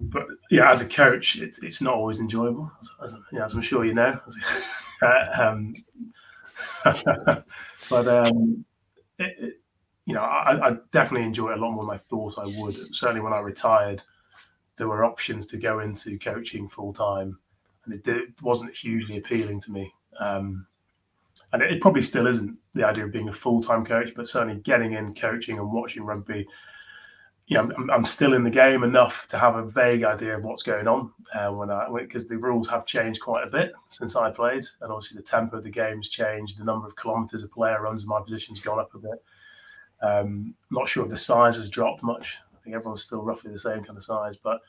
but 0.00 0.26
yeah, 0.50 0.70
as 0.70 0.80
a 0.80 0.88
coach, 0.88 1.36
it's 1.36 1.62
it's 1.62 1.82
not 1.82 1.94
always 1.94 2.20
enjoyable, 2.20 2.72
as, 3.02 3.14
as 3.40 3.54
I'm 3.54 3.62
sure 3.62 3.84
you 3.84 3.94
know. 3.94 4.18
um, 5.38 5.74
but 6.84 8.08
um, 8.08 8.64
it, 9.18 9.36
it, 9.38 9.60
you 10.06 10.14
know, 10.14 10.22
I, 10.22 10.68
I, 10.68 10.76
definitely 10.90 11.26
enjoy 11.26 11.52
it 11.52 11.58
a 11.58 11.60
lot 11.60 11.72
more 11.72 11.84
than 11.84 11.94
I 11.94 11.98
thought 11.98 12.38
I 12.38 12.44
would. 12.44 12.74
Certainly, 12.74 13.22
when 13.22 13.32
I 13.32 13.38
retired, 13.38 14.02
there 14.76 14.88
were 14.88 15.04
options 15.04 15.46
to 15.48 15.56
go 15.56 15.80
into 15.80 16.18
coaching 16.18 16.68
full 16.68 16.92
time, 16.92 17.38
and 17.84 18.06
it, 18.06 18.42
wasn't 18.42 18.74
hugely 18.74 19.18
appealing 19.18 19.60
to 19.60 19.72
me. 19.72 19.92
Um, 20.18 20.66
and 21.52 21.62
it, 21.62 21.72
it, 21.72 21.80
probably 21.80 22.02
still 22.02 22.26
isn't 22.26 22.56
the 22.74 22.86
idea 22.86 23.04
of 23.04 23.12
being 23.12 23.28
a 23.28 23.32
full 23.32 23.62
time 23.62 23.84
coach, 23.84 24.12
but 24.14 24.28
certainly 24.28 24.60
getting 24.60 24.92
in 24.92 25.14
coaching 25.14 25.58
and 25.58 25.70
watching 25.70 26.04
rugby 26.04 26.46
you 27.46 27.56
know, 27.56 27.70
I'm, 27.76 27.90
I'm, 27.90 28.04
still 28.04 28.34
in 28.34 28.44
the 28.44 28.50
game 28.50 28.82
enough 28.82 29.26
to 29.28 29.38
have 29.38 29.56
a 29.56 29.64
vague 29.64 30.04
idea 30.04 30.36
of 30.36 30.44
what's 30.44 30.62
going 30.62 30.86
on 30.86 31.10
uh, 31.34 31.50
when 31.50 31.70
I 31.70 31.86
because 31.92 32.26
the 32.26 32.38
rules 32.38 32.68
have 32.68 32.86
changed 32.86 33.20
quite 33.20 33.46
a 33.46 33.50
bit 33.50 33.72
since 33.88 34.16
I 34.16 34.30
played, 34.30 34.64
and 34.80 34.92
obviously 34.92 35.16
the 35.16 35.24
tempo 35.24 35.58
of 35.58 35.64
the 35.64 35.70
game's 35.70 36.08
changed. 36.08 36.58
The 36.58 36.64
number 36.64 36.86
of 36.86 36.96
kilometres 36.96 37.42
a 37.42 37.48
player 37.48 37.82
runs 37.82 38.04
in 38.04 38.08
my 38.08 38.20
position's 38.22 38.62
gone 38.62 38.78
up 38.78 38.94
a 38.94 38.98
bit. 38.98 39.24
Um, 40.02 40.54
not 40.70 40.88
sure 40.88 41.04
if 41.04 41.10
the 41.10 41.16
size 41.18 41.56
has 41.56 41.68
dropped 41.68 42.02
much. 42.02 42.38
I 42.54 42.58
think 42.62 42.74
everyone's 42.74 43.02
still 43.02 43.22
roughly 43.22 43.52
the 43.52 43.58
same 43.58 43.84
kind 43.84 43.96
of 43.96 44.04
size, 44.04 44.36
but 44.36 44.60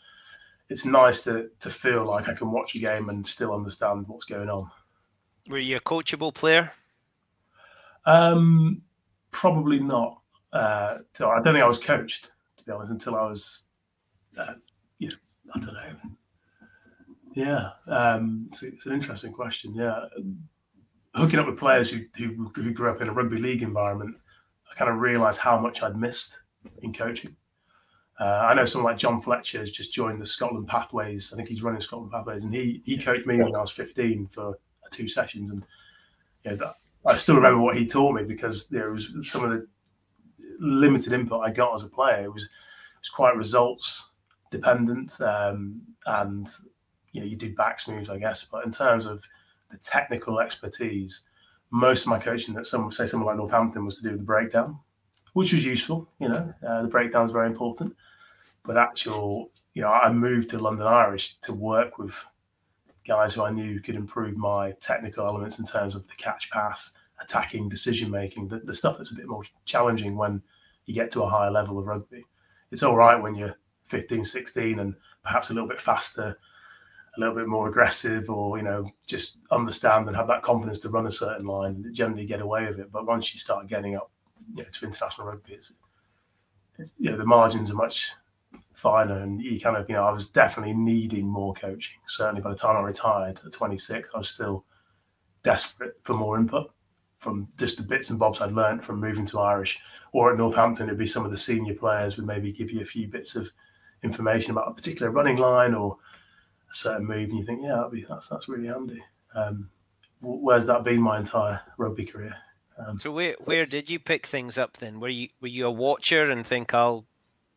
it's 0.74 0.86
nice 0.86 1.24
to 1.24 1.50
to 1.60 1.70
feel 1.70 2.06
like 2.06 2.27
I 2.27 2.34
can 2.34 2.51
watch 2.51 2.75
a 2.75 2.80
game 2.80 3.10
and 3.10 3.27
still 3.27 3.53
understand 3.53 4.06
what's 4.08 4.25
going 4.25 4.50
on. 4.50 4.70
Were 5.48 5.58
you 5.58 5.77
a 5.77 5.82
coachable 5.82 6.34
player? 6.34 6.72
Um, 8.06 8.82
probably 9.32 9.80
not. 9.80 10.20
Uh, 10.51 10.98
I 11.20 11.20
don't 11.20 11.44
think 11.44 11.58
I 11.58 11.68
was 11.68 11.80
coached 11.80 12.32
to 12.63 12.72
be 12.72 12.75
honest, 12.75 12.92
until 12.92 13.15
I 13.15 13.24
was, 13.24 13.65
uh, 14.38 14.53
you 15.00 15.10
know, 15.10 15.15
I 15.53 15.60
don't 15.60 15.74
know. 15.74 15.96
Yeah, 17.36 17.70
um, 17.88 18.48
it's, 18.51 18.63
it's, 18.63 18.86
an 18.86 18.94
interesting 18.94 19.34
question. 19.34 19.74
Yeah, 19.74 20.06
hooking 21.15 21.39
up 21.39 21.48
with 21.48 21.58
players 21.58 21.89
who, 21.89 22.01
who, 22.15 22.51
who 22.56 22.72
grew 22.72 22.89
up 22.89 23.01
in 23.01 23.10
a 23.10 23.13
rugby 23.13 23.38
league 23.38 23.63
environment, 23.63 24.15
I 24.72 24.77
kind 24.77 24.92
of 24.92 24.98
realised 24.98 25.39
how 25.39 25.60
much 25.60 25.82
I'd 25.82 25.98
missed 25.98 26.38
in 26.84 26.94
coaching. 26.94 27.36
Uh, 28.20 28.48
I 28.48 28.53
know 28.53 28.65
someone 28.65 28.91
like 28.91 29.00
John 29.00 29.22
Fletcher 29.22 29.60
has 29.60 29.72
just 29.72 29.91
joined 29.91 30.22
the 30.22 30.25
Scotland 30.25 30.67
Pathways. 30.67 31.34
I 31.34 31.36
think 31.36 31.50
he's 31.50 31.63
running 31.63 31.82
Scotland 31.82 32.12
Pathways, 32.12 32.43
and 32.43 32.53
he 32.53 32.82
he 32.86 32.98
coached 32.98 33.25
me 33.25 33.38
when 33.38 33.55
I 33.55 33.62
was 33.62 33.72
15 33.72 34.27
for 34.27 34.58
two 34.91 35.10
sessions, 35.10 35.50
and 35.50 35.63
yeah, 36.46 36.55
that, 36.55 36.74
I 37.05 37.17
still 37.17 37.36
remember 37.36 37.60
what 37.60 37.75
he 37.75 37.86
taught 37.86 38.15
me 38.15 38.24
because 38.24 38.67
there 38.67 38.91
was 38.91 39.10
some 39.22 39.43
of 39.43 39.51
the 39.51 39.67
limited 40.60 41.13
input 41.13 41.41
I 41.41 41.51
got 41.51 41.74
as 41.74 41.84
a 41.84 41.89
player. 41.89 42.24
It 42.24 42.34
was 42.34 42.43
it 42.43 42.50
was 43.00 43.10
quite 43.10 43.36
results 43.36 44.10
dependent, 44.51 45.20
um, 45.22 45.82
and 46.05 46.48
you 47.12 47.22
know 47.22 47.27
you 47.27 47.36
do 47.36 47.55
backs 47.55 47.88
moves, 47.88 48.10
I 48.10 48.20
guess. 48.20 48.43
But 48.43 48.65
in 48.65 48.72
terms 48.72 49.05
of 49.05 49.25
the 49.72 49.77
technical 49.77 50.39
expertise, 50.39 51.22
most 51.72 52.03
of 52.03 52.08
my 52.10 52.20
coaching 52.20 52.53
that 52.53 52.67
some 52.67 52.91
say 52.91 53.08
someone 53.08 53.27
like 53.27 53.38
Northampton 53.38 53.86
was 53.86 53.98
to 53.98 54.03
do 54.03 54.10
with 54.12 54.20
the 54.20 54.25
breakdown, 54.25 54.79
which 55.33 55.53
was 55.53 55.65
useful. 55.65 56.07
You 56.19 56.29
know, 56.29 56.53
uh, 56.65 56.83
the 56.83 56.87
breakdown 56.87 57.25
is 57.25 57.31
very 57.31 57.47
important. 57.47 57.95
But 58.63 58.77
actual, 58.77 59.51
you 59.73 59.81
know, 59.81 59.89
I 59.89 60.11
moved 60.11 60.49
to 60.51 60.59
London 60.59 60.87
Irish 60.87 61.35
to 61.41 61.53
work 61.53 61.97
with 61.97 62.15
guys 63.05 63.33
who 63.33 63.43
I 63.43 63.51
knew 63.51 63.81
could 63.81 63.95
improve 63.95 64.37
my 64.37 64.71
technical 64.79 65.27
elements 65.27 65.59
in 65.59 65.65
terms 65.65 65.95
of 65.95 66.07
the 66.07 66.15
catch 66.15 66.49
pass, 66.49 66.91
attacking, 67.21 67.67
decision 67.67 68.09
making, 68.09 68.47
the, 68.47 68.59
the 68.59 68.73
stuff 68.73 68.97
that's 68.97 69.11
a 69.11 69.15
bit 69.15 69.27
more 69.27 69.43
challenging 69.65 70.15
when 70.15 70.41
you 70.85 70.93
get 70.93 71.11
to 71.11 71.23
a 71.23 71.29
higher 71.29 71.51
level 71.51 71.77
of 71.77 71.85
rugby. 71.85 72.23
It's 72.71 72.83
all 72.83 72.95
right 72.95 73.21
when 73.21 73.35
you're 73.35 73.57
15, 73.85 74.23
16 74.23 74.79
and 74.79 74.95
perhaps 75.23 75.49
a 75.49 75.53
little 75.53 75.67
bit 75.67 75.79
faster, 75.79 76.37
a 77.15 77.19
little 77.19 77.35
bit 77.35 77.47
more 77.47 77.67
aggressive, 77.67 78.29
or 78.29 78.57
you 78.57 78.63
know, 78.63 78.89
just 79.05 79.39
understand 79.51 80.07
and 80.07 80.15
have 80.15 80.27
that 80.27 80.41
confidence 80.41 80.79
to 80.79 80.89
run 80.89 81.05
a 81.05 81.11
certain 81.11 81.45
line 81.45 81.83
and 81.83 81.93
generally 81.93 82.25
get 82.25 82.41
away 82.41 82.65
with 82.65 82.79
it. 82.79 82.91
But 82.91 83.05
once 83.05 83.33
you 83.33 83.39
start 83.39 83.67
getting 83.67 83.95
up 83.95 84.11
you 84.55 84.63
know, 84.63 84.69
to 84.69 84.85
international 84.85 85.27
rugby, 85.27 85.53
it's, 85.53 85.73
it's 86.79 86.93
you 86.97 87.12
know 87.12 87.17
the 87.17 87.25
margins 87.25 87.71
are 87.71 87.75
much 87.75 88.12
finer, 88.73 89.17
and 89.19 89.41
you 89.41 89.59
kind 89.59 89.77
of 89.77 89.89
you 89.89 89.95
know 89.95 90.03
I 90.03 90.12
was 90.12 90.27
definitely 90.27 90.73
needing 90.73 91.27
more 91.27 91.53
coaching. 91.53 91.95
Certainly 92.07 92.41
by 92.41 92.51
the 92.51 92.55
time 92.55 92.77
I 92.77 92.81
retired 92.81 93.39
at 93.45 93.51
26, 93.51 94.09
I 94.13 94.17
was 94.17 94.29
still 94.29 94.65
desperate 95.43 96.00
for 96.03 96.13
more 96.13 96.38
input 96.38 96.71
from 97.23 97.47
just 97.57 97.77
the 97.77 97.83
bits 97.83 98.09
and 98.09 98.19
bobs 98.19 98.41
I'd 98.41 98.51
learned 98.51 98.83
from 98.83 99.00
moving 99.00 99.25
to 99.27 99.39
Irish, 99.39 99.79
or 100.12 100.31
at 100.31 100.38
Northampton, 100.38 100.88
it'd 100.88 101.00
be 101.00 101.07
some 101.07 101.23
of 101.23 101.31
the 101.31 101.38
senior 101.38 101.73
players 101.73 102.17
would 102.17 102.27
maybe 102.27 102.51
give 102.51 102.69
you 102.69 102.81
a 102.81 102.85
few 102.85 103.07
bits 103.07 103.35
of 103.35 103.50
information 104.03 104.51
about 104.51 104.67
a 104.67 104.73
particular 104.73 105.09
running 105.09 105.38
line 105.38 105.73
or 105.73 105.97
a 106.69 106.73
certain 106.73 107.07
move, 107.07 107.29
and 107.29 107.38
you 107.38 107.45
think, 107.45 107.62
yeah, 107.63 107.88
be, 107.89 108.05
that's 108.07 108.27
that's 108.27 108.50
really 108.50 108.67
handy. 108.67 109.01
Um, 109.33 109.69
where's 110.21 110.65
that 110.65 110.83
been 110.83 111.01
my 111.01 111.17
entire 111.17 111.62
rugby 111.77 112.05
career? 112.05 112.35
Um, 112.77 113.00
so 113.00 113.12
where 113.12 113.36
where 113.44 113.65
did 113.65 113.89
you 113.89 114.00
pick 114.00 114.25
things 114.27 114.58
up 114.58 114.77
then? 114.77 115.00
Were 115.00 115.10
you 115.10 115.30
were 115.42 115.48
you 115.48 115.68
a 115.68 115.72
watcher 115.72 116.30
and 116.30 116.46
think 116.46 116.74
I'll 116.74 117.06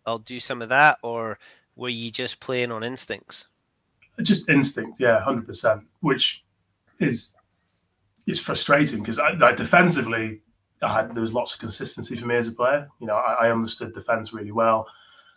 I'll 0.05 0.19
do 0.19 0.41
some 0.41 0.63
of 0.63 0.69
that, 0.69 0.99
or 1.03 1.39
were 1.75 1.89
you 1.89 2.11
just 2.11 2.41
playing 2.41 2.73
on 2.73 2.83
instincts? 2.83 3.47
Just 4.23 4.49
instinct, 4.49 4.99
yeah, 5.01 5.21
hundred 5.21 5.47
percent. 5.47 5.83
Which 6.01 6.45
is 7.01 7.37
it's 8.27 8.41
frustrating 8.41 9.01
because 9.01 9.19
I, 9.19 9.33
I, 9.41 9.53
defensively, 9.53 10.41
I 10.83 10.95
had, 10.95 11.15
there 11.15 11.21
was 11.21 11.33
lots 11.33 11.55
of 11.55 11.61
consistency 11.61 12.17
for 12.17 12.27
me 12.27 12.37
as 12.37 12.49
a 12.49 12.53
player. 12.53 12.89
You 13.01 13.07
know, 13.07 13.15
I, 13.15 13.47
I 13.47 13.51
understood 13.51 13.95
defense 13.95 14.33
really 14.33 14.53
well. 14.53 14.87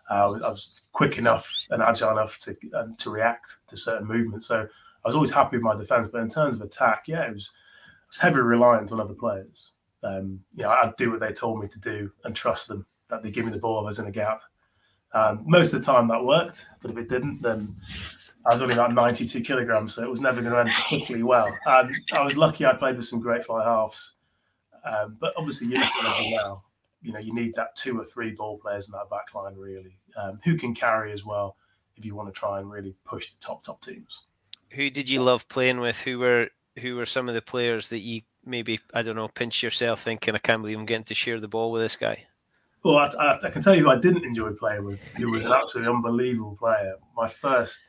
Uh, 0.09 0.39
I 0.43 0.49
was 0.49 0.81
quick 0.91 1.19
enough 1.19 1.47
and 1.69 1.83
agile 1.83 2.11
enough 2.11 2.39
to 2.39 2.55
um, 2.73 2.95
to 2.97 3.11
react 3.11 3.57
to 3.67 3.77
certain 3.77 4.07
movements. 4.07 4.47
So 4.47 4.67
I 5.05 5.07
was 5.07 5.15
always 5.15 5.31
happy 5.31 5.57
with 5.57 5.63
my 5.63 5.75
defense. 5.75 6.09
But 6.11 6.21
in 6.21 6.29
terms 6.29 6.55
of 6.55 6.61
attack, 6.61 7.03
yeah, 7.07 7.27
it 7.27 7.33
was, 7.33 7.51
it 8.09 8.15
was 8.15 8.21
heavily 8.21 8.41
reliant 8.41 8.91
on 8.91 8.99
other 8.99 9.13
players. 9.13 9.73
Um, 10.03 10.39
you 10.55 10.63
know, 10.63 10.69
I'd 10.69 10.95
do 10.97 11.11
what 11.11 11.19
they 11.19 11.31
told 11.31 11.61
me 11.61 11.67
to 11.67 11.79
do 11.79 12.11
and 12.23 12.35
trust 12.35 12.67
them 12.67 12.85
that 13.09 13.21
they 13.21 13.29
give 13.29 13.45
me 13.45 13.51
the 13.51 13.59
ball 13.59 13.79
if 13.79 13.83
I 13.83 13.85
was 13.85 13.99
in 13.99 14.07
a 14.07 14.11
gap. 14.11 14.41
Um, 15.13 15.43
most 15.45 15.73
of 15.73 15.79
the 15.79 15.85
time 15.85 16.07
that 16.07 16.23
worked, 16.23 16.65
but 16.81 16.91
if 16.91 16.97
it 16.97 17.09
didn't, 17.09 17.41
then 17.41 17.75
I 18.45 18.53
was 18.53 18.61
only 18.61 18.73
about 18.73 18.93
92 18.93 19.41
kilograms, 19.41 19.93
so 19.93 20.03
it 20.03 20.09
was 20.09 20.21
never 20.21 20.41
going 20.41 20.53
to 20.53 20.59
end 20.59 20.71
particularly 20.71 21.23
well. 21.23 21.55
And 21.65 21.95
I 22.13 22.21
was 22.23 22.37
lucky 22.37 22.65
I 22.65 22.73
played 22.73 22.95
with 22.95 23.05
some 23.05 23.19
great 23.19 23.45
fly 23.45 23.63
halves. 23.63 24.15
Um, 24.83 25.17
but 25.19 25.33
obviously, 25.37 25.67
you 25.67 25.73
look 25.75 25.83
at 25.83 26.25
it 26.25 26.35
now, 26.35 26.63
you 27.01 27.11
know, 27.11 27.19
you 27.19 27.33
need 27.33 27.53
that 27.55 27.75
two 27.75 27.99
or 27.99 28.05
three 28.05 28.31
ball 28.31 28.57
players 28.57 28.87
in 28.87 28.93
that 28.93 29.09
back 29.09 29.33
line, 29.35 29.55
really, 29.55 29.99
um, 30.17 30.39
who 30.43 30.57
can 30.57 30.73
carry 30.73 31.11
as 31.11 31.25
well 31.25 31.57
if 31.95 32.05
you 32.05 32.15
want 32.15 32.33
to 32.33 32.39
try 32.39 32.59
and 32.59 32.71
really 32.71 32.95
push 33.05 33.29
the 33.29 33.45
top, 33.45 33.63
top 33.63 33.81
teams. 33.81 34.23
Who 34.71 34.89
did 34.89 35.09
you 35.09 35.21
love 35.21 35.47
playing 35.49 35.79
with? 35.79 35.99
Who 36.01 36.19
were 36.19 36.49
who 36.77 36.95
were 36.95 37.05
some 37.05 37.27
of 37.27 37.35
the 37.35 37.41
players 37.41 37.89
that 37.89 37.99
you 37.99 38.21
maybe, 38.45 38.79
I 38.93 39.01
don't 39.01 39.15
know, 39.15 39.27
pinch 39.27 39.63
yourself 39.63 40.01
thinking, 40.01 40.35
I 40.35 40.39
can't 40.39 40.61
believe 40.61 40.77
I'm 40.77 40.85
getting 40.85 41.03
to 41.05 41.15
share 41.15 41.39
the 41.39 41.47
ball 41.47 41.71
with 41.71 41.81
this 41.81 41.95
guy? 41.95 42.25
Well, 42.83 42.97
I, 42.97 43.07
I, 43.07 43.39
I 43.43 43.49
can 43.49 43.61
tell 43.61 43.75
you 43.75 43.83
who 43.83 43.89
I 43.89 43.99
didn't 43.99 44.23
enjoy 44.23 44.51
playing 44.51 44.85
with, 44.85 44.99
He 45.17 45.25
was 45.25 45.45
an 45.45 45.51
absolutely 45.51 45.93
unbelievable 45.93 46.55
player. 46.57 46.95
My 47.15 47.27
first 47.27 47.79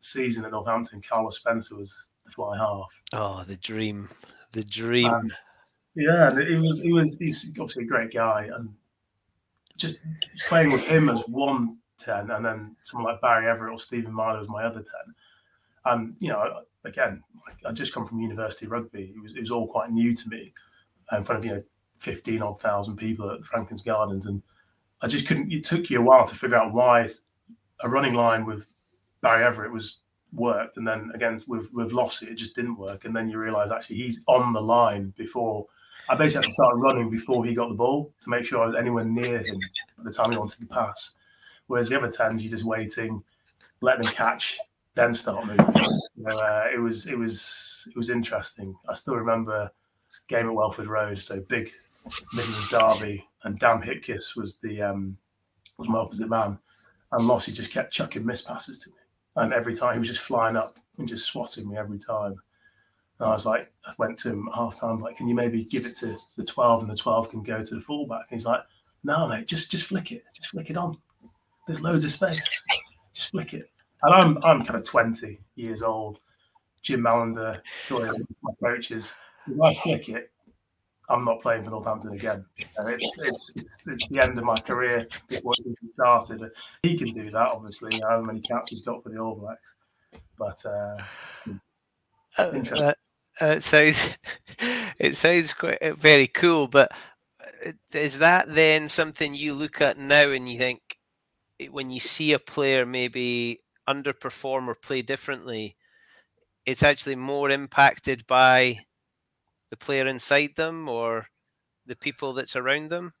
season 0.00 0.44
at 0.44 0.52
Northampton, 0.52 1.02
Carlos 1.06 1.36
Spencer 1.36 1.76
was 1.76 2.10
the 2.24 2.30
fly 2.30 2.56
half. 2.56 2.88
Oh, 3.12 3.44
the 3.44 3.56
dream, 3.56 4.08
the 4.52 4.64
dream. 4.64 5.08
Um, 5.08 5.32
yeah, 5.96 6.30
he 6.30 6.54
was 6.54 6.80
he 6.80 6.92
was 6.92 7.18
he's 7.18 7.50
obviously 7.58 7.82
a 7.82 7.86
great 7.88 8.12
guy, 8.12 8.48
and 8.54 8.72
just 9.76 9.98
playing 10.48 10.70
with 10.70 10.82
him 10.82 11.08
as 11.08 11.20
one 11.22 11.78
ten, 11.98 12.30
and 12.30 12.44
then 12.44 12.76
someone 12.84 13.12
like 13.12 13.20
Barry 13.20 13.46
Everitt 13.46 13.72
or 13.72 13.78
Stephen 13.78 14.12
Myler 14.12 14.38
was 14.38 14.48
my 14.48 14.64
other 14.64 14.82
ten. 14.82 15.14
And 15.86 16.14
you 16.20 16.28
know, 16.28 16.62
again, 16.84 17.22
I 17.64 17.72
just 17.72 17.92
come 17.92 18.06
from 18.06 18.20
university 18.20 18.66
rugby. 18.66 19.12
It 19.16 19.22
was 19.22 19.34
it 19.34 19.40
was 19.40 19.50
all 19.50 19.66
quite 19.66 19.90
new 19.90 20.14
to 20.14 20.28
me, 20.28 20.52
in 21.12 21.24
front 21.24 21.40
of 21.40 21.44
you 21.44 21.54
know 21.56 21.62
fifteen 21.98 22.42
odd 22.42 22.60
thousand 22.60 22.96
people 22.96 23.30
at 23.30 23.44
Franklin's 23.44 23.82
Gardens, 23.82 24.26
and 24.26 24.42
I 25.02 25.08
just 25.08 25.26
couldn't. 25.26 25.52
It 25.52 25.64
took 25.64 25.90
you 25.90 26.00
a 26.00 26.02
while 26.02 26.26
to 26.26 26.34
figure 26.34 26.56
out 26.56 26.72
why 26.72 27.08
a 27.82 27.88
running 27.88 28.14
line 28.14 28.46
with 28.46 28.66
Barry 29.20 29.44
Everitt 29.44 29.72
was 29.72 29.98
worked, 30.32 30.76
and 30.76 30.86
then 30.86 31.10
again 31.14 31.40
with 31.46 31.72
with 31.72 31.92
Lossy 31.92 32.26
it 32.26 32.36
just 32.36 32.54
didn't 32.54 32.76
work, 32.76 33.04
and 33.04 33.14
then 33.14 33.28
you 33.28 33.38
realise 33.38 33.70
actually 33.70 33.96
he's 33.96 34.24
on 34.28 34.52
the 34.52 34.62
line 34.62 35.12
before. 35.16 35.66
I 36.08 36.16
basically 36.16 36.46
had 36.46 36.48
to 36.48 36.52
start 36.52 36.74
running 36.76 37.08
before 37.08 37.44
he 37.44 37.54
got 37.54 37.68
the 37.68 37.74
ball 37.74 38.12
to 38.24 38.30
make 38.30 38.44
sure 38.44 38.62
I 38.62 38.66
was 38.66 38.74
anywhere 38.74 39.04
near 39.04 39.38
him 39.38 39.60
at 39.98 40.04
the 40.04 40.12
time 40.12 40.32
he 40.32 40.36
wanted 40.36 40.58
to 40.58 40.66
pass. 40.66 41.12
Whereas 41.68 41.88
the 41.88 41.98
other 41.98 42.10
tens, 42.10 42.42
you're 42.42 42.50
just 42.50 42.64
waiting, 42.64 43.22
let 43.80 43.98
them 43.98 44.08
catch, 44.08 44.58
then 45.00 45.14
start 45.14 45.46
moving. 45.46 45.60
uh, 45.60 46.64
it 46.72 46.78
was 46.80 47.06
it 47.06 47.18
was 47.18 47.88
it 47.88 47.96
was 47.96 48.10
interesting. 48.10 48.74
I 48.88 48.94
still 48.94 49.16
remember 49.16 49.70
game 50.28 50.46
at 50.46 50.54
Welford 50.54 50.86
Road, 50.86 51.18
so 51.18 51.40
big 51.48 51.70
Midlands 52.34 52.70
derby, 52.70 53.26
and 53.44 53.58
Dan 53.58 53.80
Hipkiss 53.80 54.36
was 54.36 54.58
the 54.62 54.82
um, 54.82 55.16
was 55.78 55.88
my 55.88 55.98
opposite 55.98 56.28
man, 56.28 56.58
and 57.12 57.26
Lossy 57.26 57.52
just 57.52 57.72
kept 57.72 57.92
chucking 57.92 58.24
miss 58.24 58.42
passes 58.42 58.78
to 58.80 58.90
me 58.90 58.96
And 59.36 59.52
every 59.52 59.74
time 59.74 59.94
he 59.94 59.98
was 59.98 60.08
just 60.08 60.20
flying 60.20 60.56
up 60.56 60.70
and 60.98 61.08
just 61.08 61.26
swatting 61.26 61.68
me 61.68 61.78
every 61.78 61.98
time. 61.98 62.34
And 63.18 63.28
I 63.28 63.32
was 63.32 63.46
like, 63.46 63.70
I 63.84 63.92
went 63.98 64.18
to 64.20 64.30
him 64.30 64.48
at 64.48 64.54
half 64.54 64.80
time, 64.80 65.00
like, 65.00 65.16
can 65.16 65.28
you 65.28 65.34
maybe 65.34 65.64
give 65.64 65.84
it 65.84 65.96
to 65.98 66.16
the 66.36 66.44
12 66.44 66.82
and 66.82 66.90
the 66.90 66.96
12 66.96 67.30
can 67.30 67.42
go 67.42 67.62
to 67.62 67.74
the 67.74 67.80
fullback? 67.80 68.26
And 68.30 68.38
he's 68.38 68.46
like, 68.46 68.60
no, 69.02 69.26
mate, 69.28 69.46
just 69.46 69.70
just 69.70 69.84
flick 69.84 70.12
it. 70.12 70.24
Just 70.34 70.50
flick 70.50 70.70
it 70.70 70.76
on. 70.76 70.98
There's 71.66 71.80
loads 71.80 72.04
of 72.04 72.12
space. 72.12 72.40
Just 73.14 73.30
flick 73.30 73.54
it. 73.54 73.70
And 74.02 74.14
I'm 74.14 74.44
I'm 74.44 74.64
kind 74.64 74.78
of 74.78 74.86
20 74.86 75.40
years 75.56 75.82
old. 75.82 76.18
Jim 76.82 77.02
Mallinder, 77.02 77.60
my 77.90 78.52
coaches. 78.62 79.14
If 79.46 79.60
I 79.60 79.74
flick 79.74 80.08
it, 80.08 80.30
I'm 81.10 81.24
not 81.24 81.42
playing 81.42 81.64
for 81.64 81.70
Northampton 81.70 82.12
again. 82.12 82.44
it's, 82.56 83.20
it's, 83.20 83.52
it's, 83.56 83.86
it's, 83.86 84.08
the 84.08 84.20
end 84.20 84.38
of 84.38 84.44
my 84.44 84.60
career 84.60 85.06
before 85.28 85.52
it's 85.54 85.66
even 85.66 85.92
started. 85.92 86.50
He 86.82 86.96
can 86.96 87.12
do 87.12 87.30
that, 87.30 87.48
obviously, 87.48 88.00
how 88.00 88.20
many 88.22 88.40
caps 88.40 88.70
he's 88.70 88.80
got 88.80 89.02
for 89.02 89.10
the 89.10 89.18
All 89.18 89.34
Blacks. 89.34 89.74
But 90.38 90.64
uh, 90.64 90.96
uh, 92.38 92.52
interesting. 92.54 92.88
Uh, 92.88 92.94
uh, 93.40 93.46
it 93.46 93.62
sounds 93.62 94.10
it 94.98 95.16
sounds 95.16 95.52
quite 95.52 95.82
uh, 95.82 95.94
very 95.94 96.28
cool, 96.28 96.68
but 96.68 96.92
uh, 97.66 97.72
is 97.92 98.18
that 98.18 98.54
then 98.54 98.88
something 98.88 99.34
you 99.34 99.52
look 99.54 99.80
at 99.80 99.98
now 99.98 100.30
and 100.30 100.48
you 100.48 100.58
think 100.58 100.98
when 101.70 101.90
you 101.90 102.00
see 102.00 102.32
a 102.32 102.38
player 102.38 102.86
maybe 102.86 103.60
underperform 103.94 104.68
or 104.68 104.74
play 104.74 105.02
differently, 105.02 105.76
it's 106.66 106.82
actually 106.82 107.16
more 107.16 107.50
impacted 107.50 108.26
by 108.26 108.78
the 109.70 109.76
player 109.76 110.06
inside 110.06 110.50
them 110.56 110.88
or 110.88 111.26
the 111.86 111.96
people 111.96 112.32
that's 112.32 112.56
around 112.56 112.90
them? 112.90 113.12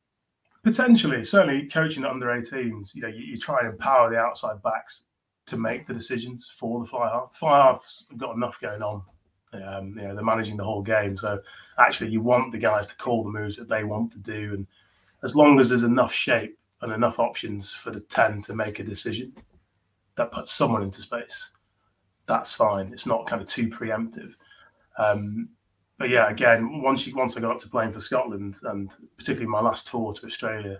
Potentially, 0.62 1.24
certainly 1.24 1.66
coaching 1.66 2.04
under 2.04 2.26
18s, 2.26 2.94
you 2.94 3.02
know, 3.02 3.08
you, 3.08 3.24
you 3.24 3.38
try 3.38 3.60
and 3.60 3.68
empower 3.68 4.10
the 4.10 4.18
outside 4.18 4.62
backs 4.62 5.04
to 5.46 5.56
make 5.56 5.86
the 5.86 5.94
decisions 5.94 6.48
for 6.54 6.80
the 6.80 6.86
fly 6.86 7.08
half. 7.08 7.34
Fly 7.34 7.64
half's 7.66 8.06
got 8.16 8.36
enough 8.36 8.60
going 8.60 8.82
on. 8.82 9.02
Um, 9.52 9.96
you 9.96 10.06
know, 10.06 10.14
they're 10.14 10.24
managing 10.24 10.56
the 10.56 10.64
whole 10.64 10.82
game. 10.82 11.16
So 11.16 11.40
actually, 11.78 12.10
you 12.10 12.20
want 12.20 12.52
the 12.52 12.58
guys 12.58 12.86
to 12.88 12.96
call 12.96 13.24
the 13.24 13.30
moves 13.30 13.56
that 13.56 13.68
they 13.68 13.84
want 13.84 14.12
to 14.12 14.18
do. 14.18 14.52
And 14.54 14.66
as 15.24 15.34
long 15.34 15.58
as 15.58 15.70
there's 15.70 15.82
enough 15.82 16.12
shape 16.12 16.58
and 16.82 16.92
enough 16.92 17.18
options 17.18 17.72
for 17.72 17.90
the 17.90 18.00
10 18.00 18.42
to 18.42 18.54
make 18.54 18.78
a 18.78 18.84
decision 18.84 19.32
that 20.20 20.32
puts 20.32 20.52
someone 20.52 20.82
into 20.82 21.00
space, 21.00 21.52
that's 22.26 22.52
fine. 22.52 22.92
It's 22.92 23.06
not 23.06 23.26
kind 23.26 23.40
of 23.40 23.48
too 23.48 23.68
preemptive. 23.68 24.34
Um, 24.98 25.56
but 25.98 26.10
yeah, 26.10 26.28
again, 26.28 26.82
once 26.82 27.06
you 27.06 27.16
once 27.16 27.36
I 27.36 27.40
got 27.40 27.52
up 27.52 27.58
to 27.60 27.70
playing 27.70 27.92
for 27.92 28.00
Scotland, 28.00 28.56
and 28.64 28.94
particularly 29.16 29.46
my 29.46 29.60
last 29.60 29.88
tour 29.88 30.12
to 30.12 30.26
Australia, 30.26 30.78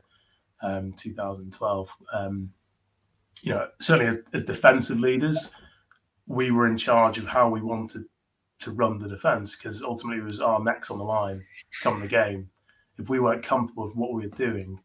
um, 0.62 0.92
2012, 0.92 1.90
um, 2.12 2.50
you 3.40 3.52
know, 3.52 3.66
certainly 3.80 4.14
as, 4.14 4.18
as, 4.34 4.44
defensive 4.44 5.00
leaders, 5.00 5.50
we 6.26 6.50
were 6.50 6.66
in 6.66 6.76
charge 6.76 7.16
of 7.16 7.26
how 7.26 7.48
we 7.48 7.62
wanted 7.62 8.04
to 8.58 8.72
run 8.72 8.98
the 8.98 9.08
defence 9.08 9.56
because 9.56 9.82
ultimately 9.82 10.22
it 10.22 10.30
was 10.30 10.40
our 10.40 10.62
necks 10.62 10.90
on 10.90 10.98
the 10.98 11.04
line 11.04 11.42
come 11.82 11.98
the 11.98 12.06
game. 12.06 12.50
If 12.98 13.08
we 13.08 13.20
weren't 13.20 13.42
comfortable 13.42 13.86
with 13.86 13.96
what 13.96 14.12
we 14.12 14.26
were 14.26 14.36
doing, 14.36 14.78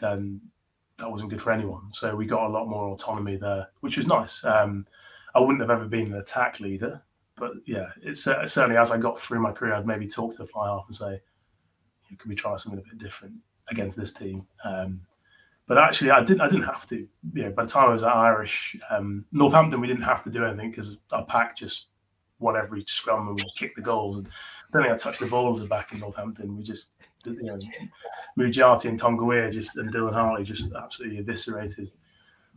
then 0.00 0.42
that 0.98 1.10
wasn't 1.10 1.30
good 1.30 1.42
for 1.42 1.52
anyone. 1.52 1.92
So 1.92 2.14
we 2.14 2.26
got 2.26 2.46
a 2.46 2.52
lot 2.52 2.68
more 2.68 2.88
autonomy 2.88 3.36
there, 3.36 3.68
which 3.80 3.96
was 3.96 4.06
nice. 4.06 4.44
Um, 4.44 4.86
I 5.34 5.40
wouldn't 5.40 5.60
have 5.60 5.70
ever 5.70 5.86
been 5.86 6.12
an 6.12 6.18
attack 6.18 6.60
leader 6.60 7.02
but 7.36 7.52
yeah, 7.66 7.90
it's 8.02 8.26
uh, 8.26 8.46
certainly 8.46 8.78
as 8.78 8.90
I 8.90 8.98
got 8.98 9.18
through 9.18 9.40
my 9.40 9.52
career, 9.52 9.74
I'd 9.74 9.86
maybe 9.86 10.08
talk 10.08 10.32
to 10.32 10.38
the 10.38 10.46
fly 10.46 10.68
half 10.68 10.84
and 10.86 10.96
say, 10.96 11.20
"Could 12.18 12.28
we 12.28 12.34
try 12.34 12.56
something 12.56 12.80
a 12.80 12.82
bit 12.82 12.98
different 12.98 13.34
against 13.68 13.96
this 13.96 14.12
team?" 14.12 14.46
Um, 14.64 15.02
but 15.66 15.78
actually, 15.78 16.12
I 16.12 16.24
didn't. 16.24 16.40
I 16.40 16.48
didn't 16.48 16.64
have 16.64 16.86
to. 16.88 17.06
You 17.34 17.44
know, 17.44 17.50
by 17.50 17.64
the 17.64 17.70
time 17.70 17.90
I 17.90 17.92
was 17.92 18.02
at 18.02 18.12
Irish, 18.12 18.76
um, 18.90 19.26
Northampton, 19.32 19.80
we 19.80 19.86
didn't 19.86 20.02
have 20.02 20.24
to 20.24 20.30
do 20.30 20.44
anything 20.44 20.70
because 20.70 20.96
our 21.12 21.26
pack 21.26 21.56
just 21.56 21.88
won 22.38 22.56
every 22.56 22.84
scrum 22.86 23.28
and 23.28 23.36
we 23.36 23.44
kicked 23.56 23.76
the 23.76 23.82
goals. 23.82 24.18
And 24.18 24.28
I 24.28 24.72
don't 24.72 24.82
think 24.82 24.94
I 24.94 24.96
touched 24.96 25.20
the 25.20 25.26
ball 25.26 25.44
balls 25.44 25.66
back 25.68 25.92
in 25.92 26.00
Northampton. 26.00 26.56
We 26.56 26.62
just, 26.62 26.88
you 27.24 27.42
know, 27.42 27.58
Mujati 28.38 28.88
and 28.88 28.98
Tonga 28.98 29.50
just 29.50 29.76
and 29.76 29.92
Dylan 29.92 30.12
Hartley 30.12 30.44
just 30.44 30.72
absolutely 30.72 31.18
eviscerated 31.18 31.90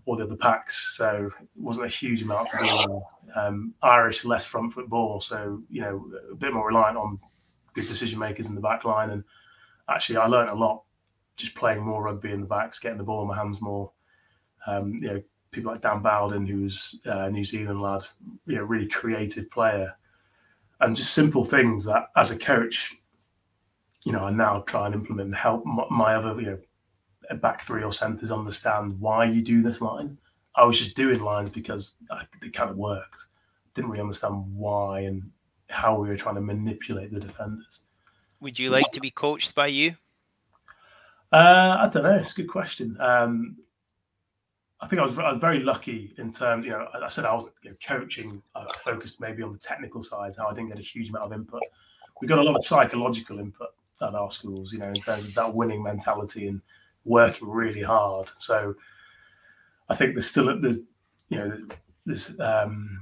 all 0.05 0.15
the 0.15 0.23
other 0.23 0.35
packs. 0.35 0.95
So 0.97 1.29
it 1.39 1.47
wasn't 1.55 1.85
a 1.85 1.89
huge 1.89 2.21
amount 2.21 2.49
to 2.49 2.57
do. 2.57 3.01
Um, 3.35 3.73
Irish 3.81 4.25
less 4.25 4.45
front 4.45 4.73
football, 4.73 5.19
so 5.19 5.61
you 5.69 5.81
know 5.81 6.03
a 6.31 6.35
bit 6.35 6.53
more 6.53 6.67
reliant 6.67 6.97
on 6.97 7.19
good 7.73 7.87
decision 7.87 8.19
makers 8.19 8.47
in 8.47 8.55
the 8.55 8.61
back 8.61 8.85
line. 8.85 9.11
And 9.11 9.23
actually, 9.87 10.17
I 10.17 10.25
learned 10.25 10.49
a 10.49 10.55
lot 10.55 10.83
just 11.37 11.55
playing 11.55 11.81
more 11.81 12.03
rugby 12.03 12.31
in 12.31 12.41
the 12.41 12.47
backs, 12.47 12.79
getting 12.79 12.97
the 12.97 13.03
ball 13.03 13.21
in 13.21 13.27
my 13.27 13.37
hands 13.37 13.61
more. 13.61 13.91
Um, 14.65 14.95
you 14.95 15.07
know, 15.07 15.23
people 15.51 15.71
like 15.71 15.81
Dan 15.81 16.01
Bowden, 16.01 16.45
who's 16.45 16.99
a 17.05 17.29
New 17.29 17.43
Zealand 17.43 17.81
lad, 17.81 18.03
you 18.45 18.55
know, 18.55 18.63
really 18.63 18.87
creative 18.87 19.49
player, 19.51 19.95
and 20.81 20.95
just 20.95 21.13
simple 21.13 21.43
things 21.43 21.83
that 21.85 22.07
as 22.15 22.31
a 22.31 22.37
coach, 22.37 22.95
you 24.03 24.11
know, 24.11 24.25
I 24.25 24.31
now 24.31 24.61
try 24.61 24.85
and 24.85 24.95
implement 24.95 25.27
and 25.27 25.35
help 25.35 25.65
my, 25.65 26.15
other 26.15 26.39
you 26.39 26.47
know 26.47 27.35
back 27.35 27.61
three 27.61 27.83
or 27.83 27.93
centres 27.93 28.31
understand 28.31 28.99
why 28.99 29.25
you 29.25 29.41
do 29.41 29.61
this 29.61 29.81
line. 29.81 30.17
I 30.55 30.65
was 30.65 30.79
just 30.79 30.95
doing 30.95 31.21
lines 31.21 31.49
because 31.49 31.93
it 32.41 32.53
kind 32.53 32.69
of 32.69 32.77
worked. 32.77 33.25
Didn't 33.75 33.91
really 33.91 34.01
understand 34.01 34.43
why 34.55 35.01
and 35.01 35.29
how 35.69 35.99
we 35.99 36.09
were 36.09 36.17
trying 36.17 36.35
to 36.35 36.41
manipulate 36.41 37.13
the 37.13 37.19
defenders. 37.19 37.81
Would 38.39 38.57
you 38.57 38.69
like 38.69 38.85
to 38.93 39.01
be 39.01 39.11
coached 39.11 39.53
by 39.53 39.67
you? 39.67 39.95
Uh, 41.31 41.77
I 41.79 41.89
don't 41.91 42.03
know. 42.03 42.15
It's 42.15 42.31
a 42.31 42.35
good 42.35 42.47
question. 42.47 42.97
Um, 42.99 43.57
I 44.81 44.87
think 44.87 45.01
I 45.01 45.05
was, 45.05 45.17
I 45.19 45.31
was, 45.33 45.41
very 45.41 45.59
lucky 45.59 46.13
in 46.17 46.31
terms, 46.31 46.65
you 46.65 46.71
know, 46.71 46.87
I 46.93 47.09
said 47.09 47.25
I 47.25 47.33
was 47.33 47.45
you 47.63 47.71
know, 47.71 47.75
coaching. 47.85 48.41
I 48.55 48.65
focused 48.83 49.19
maybe 49.19 49.43
on 49.43 49.51
the 49.51 49.59
technical 49.59 50.03
side, 50.03 50.33
how 50.37 50.47
I 50.47 50.53
didn't 50.53 50.69
get 50.69 50.79
a 50.79 50.81
huge 50.81 51.09
amount 51.09 51.25
of 51.25 51.33
input. 51.33 51.61
We 52.21 52.27
got 52.27 52.39
a 52.39 52.43
lot 52.43 52.55
of 52.55 52.63
psychological 52.63 53.39
input 53.39 53.69
at 54.01 54.15
our 54.15 54.31
schools, 54.31 54.71
you 54.71 54.79
know, 54.79 54.87
in 54.87 54.95
terms 54.95 55.27
of 55.27 55.35
that 55.35 55.53
winning 55.53 55.83
mentality 55.83 56.47
and 56.47 56.61
working 57.05 57.49
really 57.49 57.83
hard. 57.83 58.29
So 58.37 58.75
I 59.89 59.95
think 59.95 60.13
there's 60.13 60.27
still 60.27 60.59
there's 60.59 60.79
you 61.29 61.37
know 61.37 61.67
there's 62.05 62.39
um, 62.39 63.01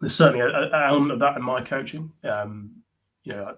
there's 0.00 0.14
certainly 0.14 0.40
an 0.40 0.70
element 0.72 1.12
of 1.12 1.18
that 1.20 1.36
in 1.36 1.42
my 1.42 1.62
coaching. 1.62 2.10
Um, 2.24 2.70
you 3.24 3.34
know, 3.34 3.56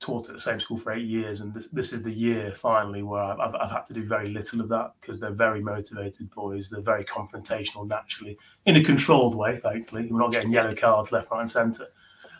taught 0.00 0.28
at 0.28 0.34
the 0.34 0.40
same 0.40 0.60
school 0.60 0.76
for 0.76 0.92
eight 0.92 1.06
years, 1.06 1.40
and 1.40 1.52
this, 1.52 1.66
this 1.68 1.92
is 1.92 2.02
the 2.02 2.12
year 2.12 2.52
finally 2.52 3.02
where 3.02 3.22
I've, 3.22 3.54
I've, 3.54 3.70
had 3.70 3.84
to 3.86 3.94
do 3.94 4.04
very 4.04 4.28
little 4.28 4.60
of 4.60 4.68
that 4.68 4.92
because 5.00 5.18
they're 5.18 5.32
very 5.32 5.60
motivated 5.60 6.30
boys. 6.30 6.70
They're 6.70 6.80
very 6.80 7.04
confrontational 7.04 7.86
naturally, 7.88 8.38
in 8.66 8.76
a 8.76 8.84
controlled 8.84 9.36
way. 9.36 9.58
Thankfully, 9.58 10.08
we're 10.10 10.20
not 10.20 10.30
getting 10.30 10.52
yellow 10.52 10.74
cards 10.74 11.10
left, 11.10 11.30
right, 11.30 11.40
and 11.40 11.50
centre. 11.50 11.88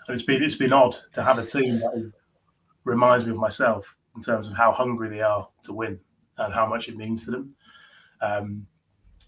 And 0.06 0.14
it's 0.14 0.22
been 0.22 0.42
it's 0.42 0.54
been 0.54 0.72
odd 0.72 0.96
to 1.12 1.22
have 1.22 1.38
a 1.38 1.46
team 1.46 1.80
that 1.80 2.12
reminds 2.84 3.24
me 3.24 3.32
of 3.32 3.38
myself 3.38 3.96
in 4.14 4.22
terms 4.22 4.48
of 4.48 4.56
how 4.56 4.72
hungry 4.72 5.08
they 5.08 5.20
are 5.20 5.48
to 5.64 5.72
win 5.72 5.98
and 6.38 6.54
how 6.54 6.66
much 6.66 6.88
it 6.88 6.96
means 6.96 7.24
to 7.24 7.32
them. 7.32 7.54
Um, 8.20 8.66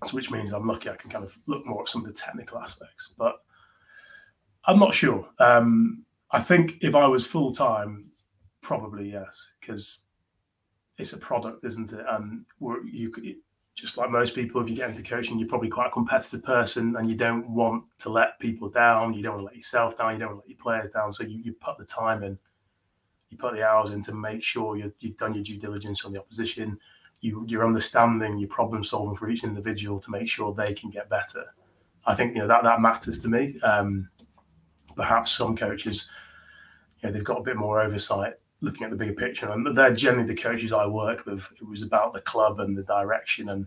so 0.07 0.15
which 0.15 0.31
means 0.31 0.53
I'm 0.53 0.67
lucky 0.67 0.89
I 0.89 0.97
can 0.97 1.11
kind 1.11 1.25
of 1.25 1.33
look 1.47 1.63
more 1.67 1.83
at 1.83 1.89
some 1.89 2.03
of 2.03 2.07
the 2.07 2.15
technical 2.15 2.59
aspects, 2.59 3.13
but 3.19 3.37
I'm 4.65 4.79
not 4.79 4.95
sure. 4.95 5.29
Um, 5.39 6.05
I 6.33 6.41
think 6.41 6.79
if 6.81 6.95
I 6.95 7.07
was 7.07 7.27
full 7.27 7.53
time, 7.53 8.03
probably 8.61 9.11
yes, 9.13 9.53
because 9.61 10.01
it's 10.99 11.13
a 11.13 11.19
product, 11.19 11.65
isn't 11.65 11.93
it? 11.93 12.05
And 12.09 12.45
you 12.85 13.13
just 13.75 13.97
like 13.97 14.11
most 14.11 14.35
people, 14.35 14.61
if 14.61 14.69
you 14.69 14.77
get 14.77 14.91
into 14.91 15.03
coaching, 15.03 15.39
you're 15.39 15.49
probably 15.49 15.71
quite 15.71 15.89
a 15.89 15.93
competitive 15.93 16.45
person, 16.45 16.97
and 16.97 17.09
you 17.09 17.17
don't 17.17 17.49
want 17.49 17.85
to 17.99 18.11
let 18.11 18.39
people 18.39 18.69
down. 18.69 19.15
You 19.15 19.23
don't 19.23 19.35
want 19.35 19.43
to 19.43 19.47
let 19.47 19.57
yourself 19.57 19.97
down. 19.97 20.13
You 20.13 20.19
don't 20.19 20.29
want 20.35 20.45
to 20.45 20.49
let 20.49 20.57
your 20.57 20.63
players 20.63 20.93
down. 20.93 21.13
So 21.13 21.25
you, 21.25 21.39
you 21.39 21.53
put 21.55 21.79
the 21.79 21.85
time 21.85 22.23
in, 22.23 22.39
you 23.31 23.39
put 23.39 23.55
the 23.55 23.67
hours 23.67 23.91
in 23.91 24.03
to 24.03 24.15
make 24.15 24.43
sure 24.45 24.77
you 24.77 24.83
have 24.83 25.17
done 25.17 25.35
your 25.35 25.43
due 25.43 25.59
diligence 25.59 26.05
on 26.05 26.13
the 26.13 26.21
opposition 26.21 26.79
you, 27.21 27.45
you're 27.47 27.65
understanding 27.65 28.39
your 28.39 28.49
problem 28.49 28.83
solving 28.83 29.17
for 29.17 29.29
each 29.29 29.45
individual 29.45 30.01
to 30.01 30.11
make 30.11 30.29
sure 30.29 30.55
they 30.55 30.75
can 30.75 30.91
get 30.91 31.09
better. 31.09 31.55
I 32.07 32.15
think 32.15 32.35
you 32.35 32.41
know 32.41 32.49
that 32.49 32.63
that 32.63 32.81
matters 32.81 33.21
to 33.21 33.29
me. 33.29 33.61
Um, 33.61 34.09
perhaps 34.97 35.33
some 35.33 35.57
coaches, 35.57 36.09
you 37.03 37.09
know, 37.09 37.13
they've 37.13 37.25
got 37.25 37.39
a 37.39 37.43
bit 37.43 37.57
more 37.57 37.81
oversight, 37.81 38.35
looking 38.61 38.85
at 38.85 38.91
the 38.91 38.97
bigger 38.97 39.15
picture, 39.15 39.51
and 39.51 39.77
they're 39.77 39.95
generally 39.95 40.27
the 40.27 40.41
coaches 40.41 40.73
I 40.73 40.87
worked 40.87 41.27
with. 41.27 41.47
It 41.61 41.67
was 41.67 41.83
about 41.83 42.13
the 42.13 42.21
club 42.21 42.61
and 42.61 42.77
the 42.77 42.83
direction, 42.83 43.49
and 43.49 43.67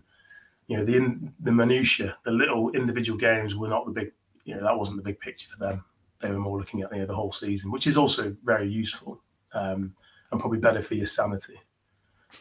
you 0.66 0.76
know, 0.76 0.84
the 0.84 0.96
in, 0.96 1.32
the 1.40 1.52
minutia, 1.52 2.16
the 2.24 2.30
little 2.30 2.70
individual 2.70 3.18
games 3.18 3.54
were 3.54 3.68
not 3.68 3.86
the 3.86 3.92
big. 3.92 4.12
You 4.44 4.56
know, 4.56 4.62
that 4.62 4.78
wasn't 4.78 4.98
the 4.98 5.02
big 5.02 5.20
picture 5.20 5.48
for 5.50 5.58
them. 5.58 5.84
They 6.20 6.30
were 6.30 6.38
more 6.38 6.58
looking 6.58 6.82
at 6.82 6.92
you 6.92 7.00
know, 7.00 7.06
the 7.06 7.14
whole 7.14 7.32
season, 7.32 7.70
which 7.70 7.86
is 7.86 7.96
also 7.96 8.34
very 8.44 8.68
useful 8.68 9.20
um, 9.52 9.94
and 10.30 10.40
probably 10.40 10.58
better 10.58 10.82
for 10.82 10.94
your 10.94 11.06
sanity. 11.06 11.58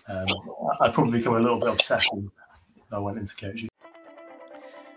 Um, 0.08 0.26
I'd 0.82 0.94
probably 0.94 1.20
become 1.20 1.36
a 1.36 1.40
little 1.40 1.60
bit 1.60 1.70
obsessive 1.70 2.30
if 2.78 2.94
I 2.94 3.00
went 3.00 3.18
into 3.18 3.36
coaching. 3.36 3.70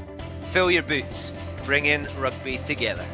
Fill 0.47 0.69
your 0.69 0.83
boots 0.83 1.31
bringing 1.67 2.07
rugby 2.17 2.59
together. 2.59 3.05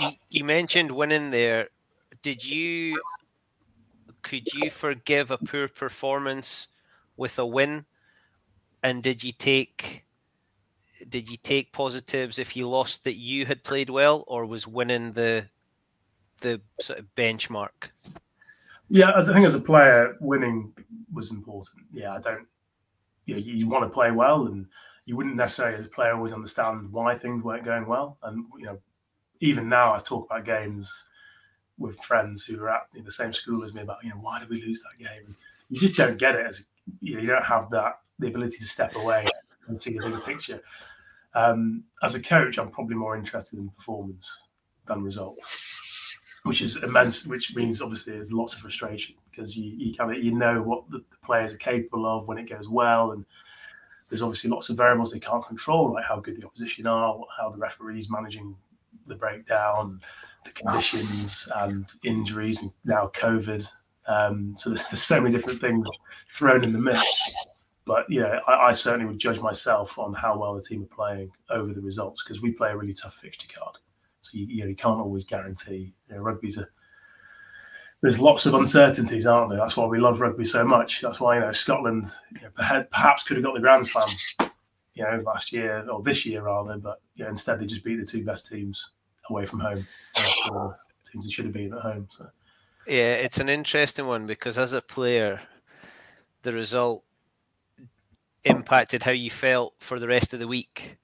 You, 0.00 0.10
you 0.30 0.44
mentioned 0.44 0.90
winning 0.90 1.30
there. 1.30 1.68
Did 2.22 2.42
you 2.42 2.98
could 4.22 4.48
you 4.54 4.70
forgive 4.70 5.30
a 5.30 5.36
poor 5.36 5.68
performance 5.68 6.68
with 7.18 7.38
a 7.38 7.44
win? 7.44 7.84
And 8.82 9.02
did 9.02 9.22
you 9.22 9.32
take 9.32 10.06
did 11.06 11.30
you 11.30 11.36
take 11.36 11.70
positives 11.70 12.38
if 12.38 12.56
you 12.56 12.66
lost 12.66 13.04
that 13.04 13.16
you 13.16 13.44
had 13.44 13.62
played 13.62 13.90
well, 13.90 14.24
or 14.26 14.46
was 14.46 14.66
winning 14.66 15.12
the 15.12 15.50
the 16.40 16.62
sort 16.80 16.98
of 16.98 17.14
benchmark? 17.14 17.90
Yeah, 18.88 19.12
as 19.14 19.28
I 19.28 19.34
think 19.34 19.44
as 19.44 19.54
a 19.54 19.60
player, 19.60 20.16
winning 20.18 20.72
was 21.12 21.30
important. 21.30 21.84
Yeah, 21.92 22.14
I 22.14 22.20
don't 22.20 22.46
you, 23.26 23.34
know, 23.34 23.40
you 23.40 23.68
want 23.68 23.84
to 23.84 23.94
play 23.94 24.10
well, 24.10 24.46
and 24.46 24.66
you 25.06 25.16
wouldn't 25.16 25.36
necessarily, 25.36 25.76
as 25.76 25.86
a 25.86 25.90
player, 25.90 26.14
always 26.14 26.32
understand 26.32 26.92
why 26.92 27.16
things 27.16 27.42
weren't 27.42 27.64
going 27.64 27.86
well. 27.86 28.18
And 28.22 28.44
you 28.58 28.66
know, 28.66 28.78
even 29.40 29.68
now, 29.68 29.94
I 29.94 29.98
talk 29.98 30.26
about 30.26 30.44
games 30.44 31.04
with 31.78 31.98
friends 32.00 32.44
who 32.44 32.60
are 32.62 32.70
at 32.70 32.82
the 33.04 33.10
same 33.10 33.32
school 33.32 33.64
as 33.64 33.74
me 33.74 33.82
about 33.82 33.98
you 34.04 34.10
know 34.10 34.16
why 34.16 34.38
did 34.38 34.48
we 34.48 34.62
lose 34.62 34.82
that 34.82 35.04
game? 35.04 35.34
You 35.70 35.78
just 35.78 35.96
don't 35.96 36.18
get 36.18 36.36
it 36.36 36.46
as 36.46 36.64
you, 37.00 37.16
know, 37.16 37.20
you 37.20 37.26
don't 37.26 37.44
have 37.44 37.70
that 37.70 38.00
the 38.18 38.28
ability 38.28 38.58
to 38.58 38.64
step 38.64 38.94
away 38.94 39.26
and 39.68 39.80
see 39.80 39.94
the 39.94 40.04
bigger 40.04 40.20
picture. 40.20 40.62
Um, 41.34 41.84
as 42.02 42.14
a 42.14 42.22
coach, 42.22 42.58
I'm 42.58 42.70
probably 42.70 42.94
more 42.94 43.16
interested 43.16 43.58
in 43.58 43.68
performance 43.70 44.30
than 44.86 45.02
results, 45.02 46.18
which 46.44 46.62
is 46.62 46.82
immense. 46.82 47.26
Which 47.26 47.54
means 47.56 47.82
obviously 47.82 48.12
there's 48.12 48.32
lots 48.32 48.54
of 48.54 48.60
frustration 48.60 49.16
because 49.34 49.56
you, 49.56 49.72
you 49.76 49.94
kind 49.94 50.14
of 50.14 50.22
you 50.22 50.32
know 50.32 50.62
what 50.62 50.88
the, 50.90 50.98
the, 50.98 51.16
players 51.24 51.54
are 51.54 51.58
capable 51.58 52.06
of 52.06 52.26
when 52.26 52.38
it 52.38 52.48
goes 52.48 52.68
well, 52.68 53.12
and 53.12 53.24
there's 54.08 54.22
obviously 54.22 54.50
lots 54.50 54.68
of 54.68 54.76
variables 54.76 55.10
they 55.10 55.18
can't 55.18 55.46
control, 55.46 55.92
like 55.92 56.04
how 56.04 56.20
good 56.20 56.40
the 56.40 56.46
opposition 56.46 56.86
are, 56.86 57.18
how 57.36 57.50
the 57.50 57.56
referees 57.56 58.10
managing 58.10 58.54
the 59.06 59.14
breakdown, 59.14 60.00
the 60.44 60.50
conditions, 60.52 61.48
and 61.56 61.86
injuries, 62.04 62.62
and 62.62 62.72
now 62.84 63.10
COVID. 63.14 63.66
Um, 64.06 64.54
so 64.58 64.70
there's, 64.70 64.86
there's, 64.88 65.02
so 65.02 65.20
many 65.20 65.34
different 65.34 65.60
things 65.60 65.88
thrown 66.28 66.62
in 66.62 66.74
the 66.74 66.78
mix. 66.78 67.32
But 67.86 68.04
yeah, 68.10 68.40
I, 68.46 68.68
I, 68.68 68.72
certainly 68.72 69.06
would 69.06 69.18
judge 69.18 69.40
myself 69.40 69.98
on 69.98 70.12
how 70.12 70.38
well 70.38 70.54
the 70.54 70.62
team 70.62 70.82
are 70.82 70.94
playing 70.94 71.30
over 71.48 71.72
the 71.72 71.80
results 71.80 72.22
because 72.22 72.42
we 72.42 72.52
play 72.52 72.70
a 72.70 72.76
really 72.76 72.92
tough 72.92 73.14
fixture 73.14 73.48
card. 73.54 73.76
So 74.20 74.30
you, 74.34 74.46
you, 74.46 74.62
know, 74.62 74.68
you 74.68 74.76
can't 74.76 75.00
always 75.00 75.24
guarantee. 75.24 75.94
You 76.08 76.16
know, 76.16 76.20
rugby's 76.22 76.58
a 76.58 76.68
there's 78.04 78.20
lots 78.20 78.44
of 78.44 78.52
uncertainties, 78.52 79.24
aren't 79.24 79.48
there? 79.48 79.58
That's 79.58 79.78
why 79.78 79.86
we 79.86 79.98
love 79.98 80.20
rugby 80.20 80.44
so 80.44 80.62
much. 80.62 81.00
That's 81.00 81.20
why 81.20 81.36
you 81.36 81.40
know 81.40 81.52
Scotland 81.52 82.04
you 82.34 82.42
know, 82.42 82.84
perhaps 82.90 83.22
could 83.22 83.38
have 83.38 83.44
got 83.44 83.54
the 83.54 83.60
Grand 83.60 83.86
Slam, 83.86 84.50
you 84.92 85.04
know, 85.04 85.22
last 85.24 85.54
year 85.54 85.88
or 85.88 86.02
this 86.02 86.26
year 86.26 86.42
rather, 86.42 86.76
but 86.76 87.00
yeah, 87.16 87.30
instead 87.30 87.58
they 87.58 87.64
just 87.64 87.82
beat 87.82 87.96
the 87.96 88.04
two 88.04 88.22
best 88.22 88.46
teams 88.46 88.90
away 89.30 89.46
from 89.46 89.60
home. 89.60 89.86
Teams 91.10 91.24
they 91.24 91.30
should 91.30 91.46
have 91.46 91.54
been 91.54 91.72
at 91.72 91.80
home. 91.80 92.06
So. 92.10 92.26
Yeah, 92.86 93.14
it's 93.14 93.40
an 93.40 93.48
interesting 93.48 94.06
one 94.06 94.26
because 94.26 94.58
as 94.58 94.74
a 94.74 94.82
player, 94.82 95.40
the 96.42 96.52
result 96.52 97.04
impacted 98.44 99.04
how 99.04 99.12
you 99.12 99.30
felt 99.30 99.76
for 99.78 99.98
the 99.98 100.08
rest 100.08 100.34
of 100.34 100.40
the 100.40 100.48
week. 100.48 100.98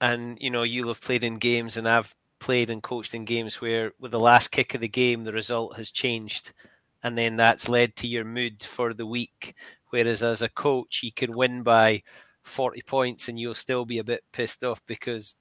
And 0.00 0.38
you 0.40 0.48
know, 0.48 0.62
you'll 0.62 0.88
have 0.88 1.02
played 1.02 1.22
in 1.22 1.36
games, 1.36 1.76
and 1.76 1.86
I've 1.86 2.14
played 2.40 2.70
and 2.70 2.82
coached 2.82 3.14
in 3.14 3.24
games 3.24 3.60
where 3.60 3.92
with 4.00 4.10
the 4.10 4.18
last 4.18 4.48
kick 4.50 4.74
of 4.74 4.80
the 4.80 4.88
game 4.88 5.24
the 5.24 5.32
result 5.32 5.76
has 5.76 5.90
changed. 5.90 6.52
And 7.02 7.16
then 7.16 7.36
that's 7.36 7.68
led 7.68 7.96
to 7.96 8.06
your 8.08 8.24
mood 8.24 8.62
for 8.62 8.92
the 8.92 9.06
week. 9.06 9.54
Whereas 9.90 10.22
as 10.22 10.42
a 10.42 10.48
coach 10.48 11.00
you 11.02 11.12
can 11.12 11.36
win 11.36 11.62
by 11.62 12.02
40 12.42 12.82
points 12.82 13.28
and 13.28 13.38
you'll 13.38 13.54
still 13.54 13.84
be 13.84 13.98
a 13.98 14.04
bit 14.04 14.24
pissed 14.32 14.64
off 14.64 14.82
because 14.86 15.36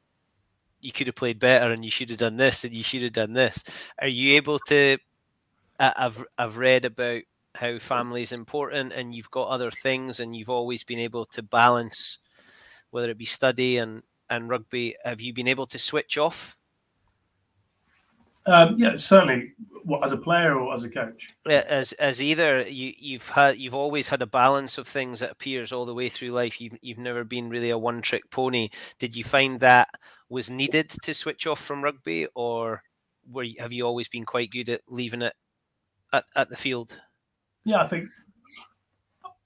you 0.82 0.92
could 0.92 1.08
have 1.08 1.16
played 1.16 1.40
better 1.40 1.74
and 1.74 1.84
you 1.84 1.92
should 1.92 2.10
have 2.10 2.20
done 2.20 2.38
this 2.38 2.64
and 2.64 2.74
you 2.74 2.84
should 2.84 3.04
have 3.04 3.14
done 3.14 3.34
this. 3.34 3.64
Are 4.02 4.08
you 4.08 4.36
able 4.36 4.60
to 4.68 4.98
i've 5.80 6.24
i've 6.38 6.58
read 6.58 6.86
about 6.86 7.22
how 7.56 7.80
family 7.80 8.22
is 8.22 8.32
important 8.32 8.92
and 8.94 9.16
you've 9.16 9.32
got 9.32 9.48
other 9.48 9.72
things 9.72 10.20
and 10.20 10.36
you've 10.36 10.50
always 10.50 10.84
been 10.84 11.00
able 11.00 11.26
to 11.26 11.42
balance 11.42 12.20
whether 12.92 13.10
it 13.10 13.18
be 13.18 13.26
study 13.26 13.78
and 13.78 14.04
and 14.30 14.50
rugby 14.50 14.96
have 15.04 15.22
you 15.22 15.34
been 15.34 15.48
able 15.48 15.66
to 15.66 15.80
switch 15.80 16.18
off 16.18 16.58
um, 18.50 18.76
yeah, 18.78 18.96
certainly. 18.98 19.54
What, 19.86 20.04
as 20.04 20.12
a 20.12 20.18
player 20.18 20.60
or 20.60 20.74
as 20.74 20.84
a 20.84 20.90
coach? 20.90 21.30
As 21.48 21.94
as 21.94 22.22
either 22.22 22.62
you 22.68 22.94
you've 23.00 23.28
had 23.30 23.58
you've 23.58 23.74
always 23.74 24.10
had 24.10 24.22
a 24.22 24.28
balance 24.28 24.78
of 24.78 24.88
things 24.88 25.20
that 25.22 25.32
appears 25.32 25.72
all 25.72 25.86
the 25.86 25.96
way 25.96 26.10
through 26.10 26.32
life. 26.32 26.60
You've 26.62 26.78
you've 26.82 27.00
never 27.00 27.24
been 27.24 27.50
really 27.50 27.70
a 27.70 27.78
one 27.78 28.02
trick 28.02 28.30
pony. 28.30 28.70
Did 29.00 29.16
you 29.16 29.24
find 29.24 29.60
that 29.62 29.90
was 30.28 30.50
needed 30.50 30.90
to 30.90 31.14
switch 31.14 31.48
off 31.48 31.64
from 31.64 31.84
rugby, 31.84 32.28
or 32.36 32.84
were 33.32 33.44
you, 33.44 33.56
have 33.60 33.74
you 33.74 33.86
always 33.86 34.10
been 34.10 34.26
quite 34.26 34.52
good 34.52 34.70
at 34.70 34.82
leaving 34.88 35.22
it 35.22 35.34
at, 36.14 36.26
at 36.36 36.50
the 36.50 36.58
field? 36.58 37.00
Yeah, 37.64 37.82
I 37.82 37.88
think 37.88 38.10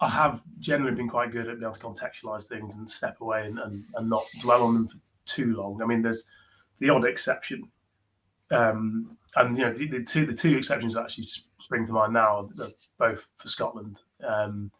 I 0.01 0.09
have 0.09 0.41
generally 0.59 0.95
been 0.95 1.09
quite 1.09 1.31
good 1.31 1.47
at 1.47 1.59
being 1.59 1.63
able 1.63 1.73
to 1.73 1.79
contextualize 1.79 2.45
things 2.45 2.75
and 2.75 2.89
step 2.89 3.21
away 3.21 3.45
and, 3.45 3.59
and, 3.59 3.83
and 3.95 4.09
not 4.09 4.23
dwell 4.41 4.63
on 4.63 4.73
them 4.73 4.87
for 4.87 4.97
too 5.25 5.55
long. 5.55 5.81
I 5.81 5.85
mean, 5.85 6.01
there's 6.01 6.25
the 6.79 6.89
odd 6.89 7.05
exception 7.05 7.69
um, 8.53 9.17
and 9.35 9.57
you 9.57 9.65
know 9.65 9.73
the, 9.73 9.87
the, 9.87 10.03
two 10.03 10.25
the 10.25 10.33
two 10.33 10.57
exceptions 10.57 10.93
that 10.93 11.03
actually 11.03 11.27
spring 11.59 11.85
to 11.85 11.93
mind 11.93 12.13
now 12.13 12.49
both 12.97 13.27
for 13.37 13.47
Scotland 13.47 14.01
um, 14.25 14.71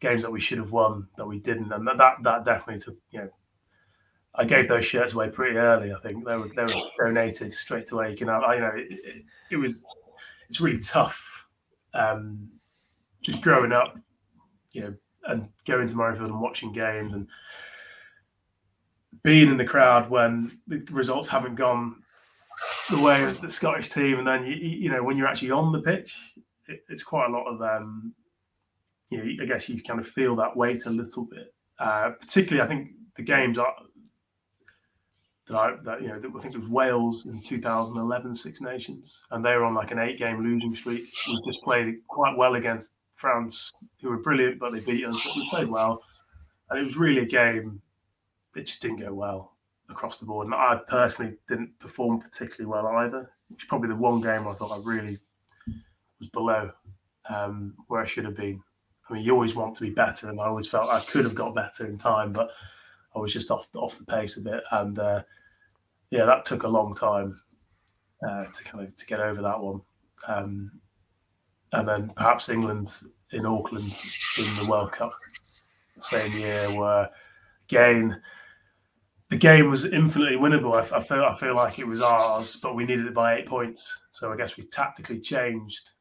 games 0.00 0.22
that 0.22 0.30
we 0.30 0.40
should 0.40 0.58
have 0.58 0.72
won 0.72 1.08
that 1.16 1.26
we 1.26 1.38
didn't, 1.38 1.72
and 1.72 1.86
that 1.86 2.16
that 2.22 2.44
definitely 2.44 2.80
took 2.80 2.96
you 3.10 3.20
know. 3.20 3.30
I 4.36 4.44
gave 4.44 4.66
those 4.66 4.84
shirts 4.84 5.12
away 5.12 5.28
pretty 5.28 5.56
early. 5.56 5.92
I 5.92 6.00
think 6.00 6.26
they 6.26 6.36
were 6.36 6.48
they 6.48 6.62
were 6.62 6.90
donated 6.98 7.52
straight 7.52 7.92
away. 7.92 8.16
You 8.18 8.28
I, 8.28 8.54
you 8.54 8.60
know, 8.60 8.72
it, 8.74 8.86
it, 8.90 9.24
it, 9.52 9.56
was 9.56 9.84
it's 10.48 10.60
really 10.60 10.80
tough. 10.80 11.46
Um, 11.94 12.48
just 13.22 13.40
growing 13.42 13.70
up, 13.70 13.96
you 14.72 14.82
know, 14.82 14.94
and 15.28 15.48
going 15.66 15.86
to 15.86 15.94
Murrayfield 15.94 16.24
and 16.24 16.40
watching 16.40 16.72
games 16.72 17.14
and 17.14 17.28
being 19.22 19.50
in 19.50 19.56
the 19.56 19.64
crowd 19.64 20.10
when 20.10 20.58
the 20.66 20.84
results 20.90 21.28
haven't 21.28 21.54
gone 21.54 22.02
the 22.90 23.02
way 23.02 23.22
of 23.22 23.40
the 23.40 23.50
Scottish 23.50 23.90
team, 23.90 24.18
and 24.18 24.26
then 24.26 24.46
you, 24.46 24.54
you 24.54 24.90
know 24.90 25.02
when 25.02 25.16
you're 25.16 25.26
actually 25.26 25.50
on 25.50 25.72
the 25.72 25.80
pitch, 25.80 26.16
it, 26.68 26.80
it's 26.88 27.02
quite 27.02 27.28
a 27.28 27.32
lot 27.32 27.46
of 27.46 27.62
um, 27.62 28.14
you 29.10 29.18
know 29.18 29.42
I 29.42 29.46
guess 29.46 29.68
you 29.68 29.82
kind 29.82 30.00
of 30.00 30.06
feel 30.06 30.36
that 30.36 30.56
weight 30.56 30.86
a 30.86 30.90
little 30.90 31.24
bit. 31.24 31.54
Uh, 31.78 32.10
particularly, 32.20 32.64
I 32.64 32.68
think 32.68 32.90
the 33.16 33.22
games 33.22 33.58
are 33.58 33.74
that 35.48 35.56
I 35.56 35.74
that 35.84 36.02
you 36.02 36.08
know 36.08 36.16
I 36.16 36.20
think 36.20 36.54
it 36.54 36.60
was 36.60 36.68
Wales 36.68 37.26
in 37.26 37.40
2011 37.42 38.34
Six 38.34 38.60
Nations, 38.60 39.22
and 39.30 39.44
they 39.44 39.56
were 39.56 39.64
on 39.64 39.74
like 39.74 39.90
an 39.90 39.98
eight-game 39.98 40.42
losing 40.42 40.74
streak. 40.74 41.04
We 41.28 41.42
just 41.46 41.62
played 41.62 41.96
quite 42.08 42.36
well 42.36 42.54
against 42.54 42.94
France, 43.16 43.72
who 44.00 44.10
were 44.10 44.18
brilliant, 44.18 44.58
but 44.58 44.72
they 44.72 44.80
beat 44.80 45.04
us. 45.04 45.20
But 45.24 45.36
we 45.36 45.48
played 45.48 45.68
well, 45.68 46.02
and 46.70 46.80
it 46.80 46.84
was 46.84 46.96
really 46.96 47.22
a 47.22 47.26
game 47.26 47.80
that 48.54 48.66
just 48.66 48.82
didn't 48.82 49.00
go 49.00 49.12
well 49.12 49.53
across 49.88 50.18
the 50.18 50.26
board. 50.26 50.46
And 50.46 50.54
I 50.54 50.80
personally 50.88 51.34
didn't 51.48 51.78
perform 51.78 52.20
particularly 52.20 52.70
well 52.70 52.86
either. 52.98 53.30
It's 53.52 53.64
probably 53.64 53.88
the 53.88 53.96
one 53.96 54.20
game 54.20 54.46
I 54.46 54.52
thought 54.52 54.78
I 54.78 54.80
really 54.84 55.16
was 56.20 56.28
below 56.30 56.70
um, 57.28 57.74
where 57.88 58.00
I 58.00 58.06
should 58.06 58.24
have 58.24 58.36
been. 58.36 58.62
I 59.08 59.12
mean, 59.12 59.22
you 59.22 59.32
always 59.32 59.54
want 59.54 59.74
to 59.76 59.82
be 59.82 59.90
better, 59.90 60.30
and 60.30 60.40
I 60.40 60.46
always 60.46 60.68
felt 60.68 60.90
I 60.90 61.00
could 61.00 61.24
have 61.24 61.34
got 61.34 61.54
better 61.54 61.86
in 61.86 61.98
time, 61.98 62.32
but 62.32 62.50
I 63.14 63.18
was 63.18 63.32
just 63.32 63.50
off 63.50 63.68
off 63.74 63.98
the 63.98 64.04
pace 64.04 64.38
a 64.38 64.40
bit. 64.40 64.62
And 64.70 64.98
uh, 64.98 65.22
yeah, 66.10 66.24
that 66.24 66.44
took 66.44 66.62
a 66.62 66.68
long 66.68 66.94
time 66.94 67.34
uh, 68.26 68.44
to 68.54 68.64
kind 68.64 68.86
of 68.86 68.96
to 68.96 69.06
get 69.06 69.20
over 69.20 69.42
that 69.42 69.60
one. 69.60 69.82
Um, 70.26 70.72
and 71.72 71.88
then 71.88 72.12
perhaps 72.16 72.48
England 72.48 72.90
in 73.32 73.44
Auckland 73.44 73.92
in 74.38 74.56
the 74.56 74.66
World 74.70 74.92
Cup 74.92 75.12
the 75.96 76.02
same 76.02 76.32
year, 76.32 76.74
where 76.74 77.10
again 77.68 78.20
the 79.30 79.36
game 79.36 79.70
was 79.70 79.84
infinitely 79.84 80.36
winnable. 80.36 80.74
I, 80.74 80.96
I, 80.96 81.02
feel 81.02 81.24
I 81.24 81.36
feel 81.36 81.54
like 81.54 81.78
it 81.78 81.86
was 81.86 82.02
ours, 82.02 82.56
but 82.56 82.74
we 82.74 82.84
needed 82.84 83.06
it 83.06 83.14
by 83.14 83.36
eight 83.36 83.46
points. 83.46 84.02
So 84.10 84.32
I 84.32 84.36
guess 84.36 84.56
we 84.56 84.64
tactically 84.64 85.20
changed 85.20 85.92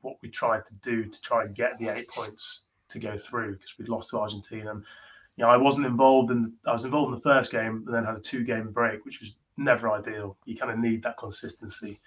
what 0.00 0.16
we 0.22 0.28
tried 0.28 0.64
to 0.66 0.74
do 0.82 1.04
to 1.04 1.20
try 1.20 1.44
and 1.44 1.54
get 1.54 1.78
the 1.78 1.88
eight 1.88 2.08
points 2.14 2.64
to 2.88 2.98
go 2.98 3.16
through 3.16 3.52
because 3.54 3.78
we'd 3.78 3.88
lost 3.88 4.10
to 4.10 4.18
Argentina. 4.18 4.70
And, 4.70 4.84
you 5.36 5.44
know, 5.44 5.50
I 5.50 5.56
wasn't 5.56 5.86
involved 5.86 6.30
in. 6.30 6.52
I 6.66 6.72
was 6.72 6.84
involved 6.84 7.08
in 7.08 7.14
the 7.14 7.20
first 7.20 7.52
game, 7.52 7.84
and 7.86 7.94
then 7.94 8.04
had 8.04 8.16
a 8.16 8.20
two-game 8.20 8.72
break, 8.72 9.04
which 9.04 9.20
was 9.20 9.34
never 9.56 9.90
ideal. 9.90 10.36
You 10.44 10.56
kind 10.56 10.72
of 10.72 10.78
need 10.78 11.02
that 11.02 11.18
consistency 11.18 11.98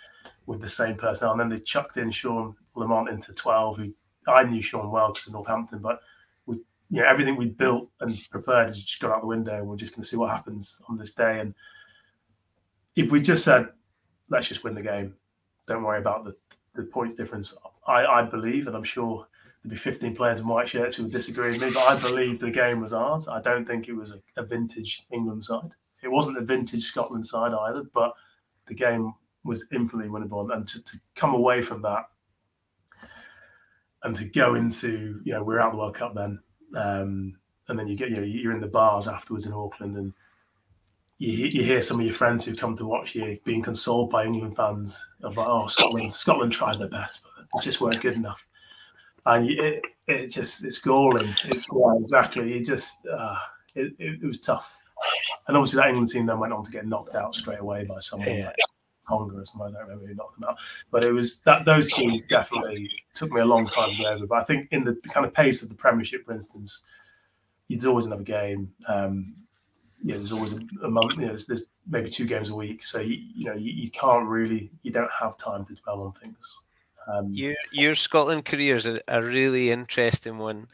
with 0.46 0.62
the 0.62 0.70
same 0.70 0.96
personnel. 0.96 1.32
And 1.34 1.40
then 1.40 1.50
they 1.50 1.60
chucked 1.60 1.98
in 1.98 2.12
Sean 2.12 2.56
Lamont 2.76 3.10
into 3.10 3.34
12, 3.34 3.78
who 3.78 3.94
I 4.28 4.44
knew 4.44 4.62
Sean 4.62 4.92
well 4.92 5.10
because 5.10 5.28
of 5.28 5.34
Northampton, 5.34 5.80
but 5.80 6.02
you 6.90 7.02
know, 7.02 7.08
everything 7.08 7.36
we 7.36 7.46
built 7.46 7.90
and 8.00 8.18
prepared 8.32 8.68
has 8.68 8.82
just 8.82 9.00
gone 9.00 9.12
out 9.12 9.22
the 9.22 9.28
window. 9.28 9.64
We're 9.64 9.76
just 9.76 9.94
going 9.94 10.04
to 10.04 10.10
see 10.10 10.18
what 10.18 10.32
happens 10.32 10.82
on 10.90 10.98
this 10.98 11.14
day. 11.14 11.40
And 11.40 11.54
if 12.96 13.12
we 13.12 13.22
just 13.22 13.44
said, 13.44 13.70
let's 14.30 14.48
just 14.48 14.64
win 14.64 14.74
the 14.74 14.82
game, 14.82 15.14
don't 15.68 15.84
worry 15.84 16.00
about 16.00 16.26
the, 16.26 16.36
the 16.76 16.84
point 16.84 17.16
difference, 17.16 17.54
I, 17.88 18.06
I 18.06 18.22
believe, 18.24 18.68
and 18.68 18.76
I'm 18.76 18.84
sure 18.84 19.28
there'd 19.64 19.72
be 19.72 19.78
15 19.78 20.16
players 20.16 20.40
in 20.40 20.48
white 20.48 20.70
shirts 20.70 20.96
who 20.96 21.04
would 21.04 21.12
disagree 21.12 21.50
with 21.50 21.62
me, 21.62 21.70
but 21.74 21.84
I 21.84 22.00
believe 22.00 22.40
the 22.40 22.50
game 22.50 22.82
was 22.82 22.94
ours. 22.94 23.28
I 23.28 23.42
don't 23.42 23.66
think 23.66 23.88
it 23.88 23.94
was 23.94 24.12
a, 24.12 24.42
a 24.42 24.44
vintage 24.44 25.04
England 25.12 25.44
side. 25.44 25.70
It 26.02 26.08
wasn't 26.08 26.38
a 26.38 26.42
vintage 26.42 26.86
Scotland 26.86 27.28
side 27.28 27.52
either, 27.54 27.84
but 27.94 28.14
the 28.68 28.74
game 28.74 29.14
was 29.44 29.66
infinitely 29.72 30.10
winnable. 30.10 30.52
And 30.54 30.68
to, 30.68 30.84
to 30.84 31.00
come 31.16 31.36
away 31.36 31.62
from 31.62 31.82
that 31.84 32.06
and 34.04 34.16
to 34.16 34.26
go 34.26 34.56
into, 34.56 35.22
you 35.24 35.34
know, 35.34 35.44
we're 35.44 35.60
out 35.60 35.68
of 35.68 35.74
the 35.74 35.80
World 35.80 35.96
Cup 35.96 36.16
then, 36.16 36.40
um, 36.76 37.38
and 37.68 37.78
then 37.78 37.88
you 37.88 37.96
get, 37.96 38.10
you 38.10 38.18
know, 38.18 38.24
you're 38.24 38.54
in 38.54 38.62
the 38.62 38.68
bars 38.68 39.08
afterwards 39.08 39.46
in 39.46 39.54
Auckland, 39.54 39.98
and 39.98 40.14
you, 41.18 41.48
you 41.48 41.64
hear 41.64 41.82
some 41.82 42.00
of 42.00 42.06
your 42.06 42.16
friends 42.16 42.46
who've 42.46 42.58
come 42.58 42.76
to 42.78 42.86
watch 42.86 43.16
you 43.16 43.40
being 43.44 43.62
consoled 43.62 44.10
by 44.10 44.26
England 44.26 44.56
fans 44.56 45.08
of 45.24 45.38
like, 45.38 45.48
oh, 45.48 45.68
Scotland, 45.68 46.12
Scotland 46.12 46.52
tried 46.52 46.80
their 46.80 46.88
best, 46.88 47.24
but 47.24 47.46
it 47.60 47.64
just 47.64 47.82
weren't 47.82 48.02
good 48.02 48.16
enough. 48.16 48.46
And 49.26 49.50
it, 49.50 49.84
it 50.08 50.28
just, 50.28 50.64
it's 50.64 50.80
galling. 50.80 51.34
It's 51.46 51.68
yeah, 51.76 51.94
exactly. 52.00 52.54
It 52.54 52.66
just, 52.66 53.06
uh, 53.06 53.38
it, 53.76 53.94
it, 54.00 54.24
it 54.24 54.26
was 54.26 54.40
tough 54.40 54.76
and 55.48 55.58
obviously 55.58 55.78
that 55.78 55.90
England 55.90 56.10
team 56.10 56.26
then 56.26 56.40
went 56.40 56.54
on 56.54 56.64
to 56.64 56.72
get 56.72 56.86
knocked 56.86 57.16
out 57.16 57.36
straight 57.36 57.60
away 57.60 57.86
by 57.86 58.00
someone 58.00 58.30
yeah. 58.30 58.46
like 58.46 58.56
Tonga 59.10 59.38
or 59.38 59.46
something. 59.46 59.76
I 59.76 59.80
don't 59.80 59.88
remember 59.88 60.08
who 60.08 60.16
knocked 60.16 60.40
them 60.40 60.50
out. 60.50 60.60
But 60.92 61.04
it 61.04 61.12
was 61.12 61.40
that 61.42 61.66
those 61.66 61.92
two 61.92 62.22
definitely 62.30 62.90
took 63.14 63.32
me 63.32 63.42
a 63.42 63.46
long 63.46 63.68
time 63.68 63.92
to 63.92 63.98
get 63.98 64.14
over. 64.14 64.28
But 64.28 64.42
I 64.42 64.44
think 64.44 64.68
in 64.72 64.84
the 64.84 64.96
kind 65.10 65.26
of 65.26 65.34
pace 65.34 65.64
of 65.64 65.70
the 65.70 65.76
Premiership, 65.76 66.26
for 66.26 66.34
instance, 66.34 66.84
there's 67.70 67.86
always 67.86 68.06
another 68.06 68.24
game. 68.24 68.72
Um, 68.88 69.36
yeah, 70.04 70.16
there's 70.16 70.32
always 70.32 70.54
a, 70.54 70.60
a 70.84 70.90
month. 70.90 71.14
You 71.14 71.22
know, 71.22 71.28
there's, 71.28 71.46
there's, 71.46 71.66
maybe 71.92 72.10
two 72.10 72.26
games 72.26 72.52
a 72.52 72.56
week, 72.56 72.84
so 72.84 73.00
you, 73.00 73.18
you 73.34 73.46
know 73.46 73.56
you, 73.56 73.72
you, 73.72 73.90
can't 73.90 74.28
really, 74.28 74.70
you 74.84 74.92
don't 74.92 75.10
have 75.12 75.36
time 75.38 75.66
to 75.66 75.74
dwell 75.74 76.04
on 76.04 76.12
things. 76.14 76.38
Um, 77.12 77.34
your 77.34 77.56
your 77.72 77.96
Scotland 77.96 78.46
career 78.46 78.76
is 78.76 78.86
a, 78.86 79.02
a 79.08 79.24
really 79.24 79.72
interesting 79.72 80.38
one. 80.38 80.68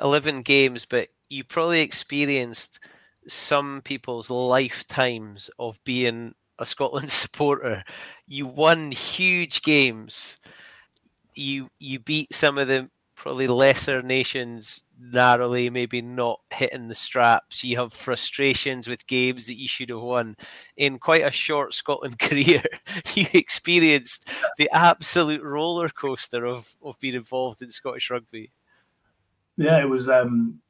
Eleven 0.00 0.40
games, 0.40 0.86
but 0.86 1.08
you 1.28 1.44
probably 1.44 1.82
experienced 1.82 2.80
some 3.28 3.82
people's 3.82 4.30
lifetimes 4.30 5.50
of 5.58 5.82
being 5.84 6.34
a 6.58 6.66
Scotland 6.66 7.10
supporter. 7.22 7.84
You 8.26 8.46
won 8.46 8.92
huge 8.92 9.62
games. 9.62 10.38
You 11.34 11.70
you 11.78 11.98
beat 11.98 12.32
some 12.34 12.58
of 12.58 12.68
the 12.68 12.90
probably 13.16 13.46
lesser 13.46 14.02
nations 14.02 14.82
narrowly, 14.98 15.68
maybe 15.70 16.00
not 16.00 16.40
hitting 16.52 16.88
the 16.88 16.94
straps. 16.94 17.64
You 17.64 17.78
have 17.78 17.92
frustrations 17.92 18.86
with 18.86 19.06
games 19.06 19.46
that 19.46 19.58
you 19.58 19.68
should 19.68 19.90
have 19.90 20.00
won. 20.00 20.36
In 20.76 20.98
quite 20.98 21.24
a 21.24 21.30
short 21.30 21.74
Scotland 21.74 22.18
career, 22.20 22.62
you 23.14 23.26
experienced 23.32 24.30
the 24.58 24.70
absolute 24.72 25.42
roller 25.42 25.88
coaster 25.88 26.46
of, 26.46 26.74
of 26.82 26.98
being 27.00 27.14
involved 27.14 27.62
in 27.62 27.70
Scottish 27.70 28.10
rugby. 28.10 28.52
Yeah, 29.56 29.80
it 29.80 29.88
was. 29.88 30.08
Um, 30.08 30.60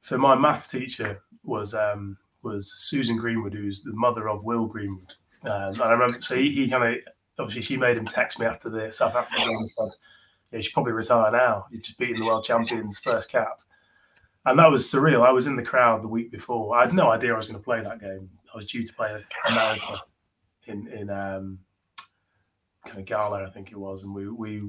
so 0.00 0.18
my 0.18 0.34
maths 0.34 0.68
teacher 0.68 1.22
was 1.42 1.74
um, 1.74 2.16
was 2.42 2.72
Susan 2.72 3.16
Greenwood, 3.16 3.54
who's 3.54 3.82
the 3.82 3.92
mother 3.92 4.28
of 4.28 4.44
Will 4.44 4.66
Greenwood. 4.66 5.14
Um, 5.44 5.72
and 5.72 5.82
I 5.82 5.92
remember, 5.92 6.20
so 6.20 6.36
he, 6.36 6.50
he 6.50 6.68
kind 6.68 6.94
of 6.94 7.00
obviously 7.38 7.62
she 7.62 7.76
made 7.76 7.96
him 7.96 8.06
text 8.06 8.38
me 8.38 8.46
after 8.46 8.68
the 8.68 8.90
South 8.90 9.14
Africa 9.14 9.38
game 9.38 9.56
and 9.56 9.68
said, 9.68 9.90
"Yeah, 10.52 10.60
should 10.60 10.72
probably 10.72 10.92
retire 10.92 11.30
now. 11.30 11.66
You're 11.70 11.80
just 11.80 11.98
beating 11.98 12.20
the 12.20 12.26
world 12.26 12.44
champions 12.44 12.98
first 12.98 13.30
cap." 13.30 13.58
And 14.46 14.58
that 14.58 14.70
was 14.70 14.90
surreal. 14.90 15.26
I 15.26 15.30
was 15.30 15.46
in 15.46 15.56
the 15.56 15.62
crowd 15.62 16.02
the 16.02 16.08
week 16.08 16.30
before. 16.30 16.76
I 16.76 16.84
had 16.84 16.94
no 16.94 17.10
idea 17.10 17.34
I 17.34 17.36
was 17.36 17.48
going 17.48 17.60
to 17.60 17.64
play 17.64 17.82
that 17.82 18.00
game. 18.00 18.28
I 18.52 18.56
was 18.56 18.66
due 18.66 18.84
to 18.84 18.92
play 18.92 19.22
America 19.46 20.02
in 20.66 20.88
in 20.88 21.10
um, 21.10 21.58
kind 22.86 23.00
of 23.00 23.04
gala, 23.04 23.44
I 23.44 23.50
think 23.50 23.70
it 23.70 23.78
was, 23.78 24.02
and 24.02 24.14
we 24.14 24.28
we 24.28 24.62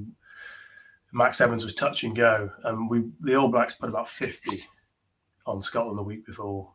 Max 1.12 1.40
Evans 1.40 1.64
was 1.64 1.74
touch 1.74 2.04
and 2.04 2.14
go, 2.14 2.50
and 2.64 2.88
we 2.88 3.04
the 3.20 3.34
All 3.34 3.48
Blacks 3.48 3.74
put 3.74 3.88
about 3.88 4.08
fifty 4.08 4.62
on 5.46 5.62
Scotland 5.62 5.98
the 5.98 6.02
week 6.02 6.26
before. 6.26 6.70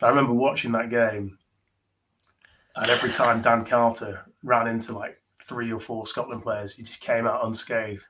I 0.00 0.08
remember 0.08 0.32
watching 0.32 0.72
that 0.72 0.90
game, 0.90 1.38
and 2.76 2.90
every 2.90 3.12
time 3.12 3.42
Dan 3.42 3.64
Carter 3.64 4.24
ran 4.42 4.68
into 4.68 4.92
like 4.92 5.20
three 5.44 5.72
or 5.72 5.80
four 5.80 6.06
Scotland 6.06 6.42
players, 6.42 6.72
he 6.72 6.82
just 6.82 7.00
came 7.00 7.26
out 7.26 7.44
unscathed. 7.44 8.06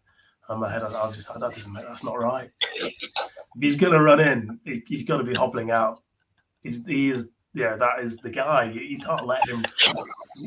And 0.48 0.60
my 0.60 0.70
head, 0.70 0.82
I 0.82 1.06
was 1.06 1.16
just 1.16 1.30
like, 1.30 1.40
that 1.40 1.54
doesn't 1.54 1.72
make 1.72 1.86
that's 1.86 2.04
not 2.04 2.18
right. 2.18 2.50
If 2.74 2.94
he's 3.60 3.76
going 3.76 3.92
to 3.92 4.00
run 4.00 4.20
in, 4.20 4.58
he, 4.64 4.82
has 4.92 5.04
got 5.04 5.18
to 5.18 5.24
be 5.24 5.34
hobbling 5.34 5.70
out. 5.70 6.02
He's, 6.62 6.84
he 6.86 7.10
is, 7.10 7.26
yeah, 7.54 7.76
that 7.76 8.00
is 8.02 8.16
the 8.16 8.30
guy. 8.30 8.64
You, 8.64 8.80
you, 8.80 8.98
can't 8.98 9.26
let 9.26 9.46
him. 9.46 9.64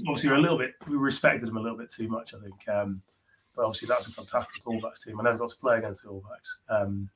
Obviously, 0.07 0.29
we're 0.29 0.37
a 0.37 0.41
little 0.41 0.57
bit, 0.57 0.73
we 0.87 0.95
respected 0.95 1.49
him 1.49 1.57
a 1.57 1.61
little 1.61 1.77
bit 1.77 1.91
too 1.91 2.07
much, 2.07 2.33
I 2.33 2.39
think. 2.39 2.67
Um, 2.67 3.01
but 3.55 3.65
obviously, 3.65 3.87
that's 3.87 4.07
a 4.07 4.11
fantastic 4.11 4.65
All 4.65 4.79
Blacks 4.79 5.03
team. 5.03 5.19
I 5.19 5.23
never 5.23 5.37
got 5.37 5.49
to 5.49 5.55
play 5.57 5.77
against 5.77 6.03
the 6.03 6.09
All 6.09 6.23
Blacks. 6.27 6.59
Um, 6.69 7.09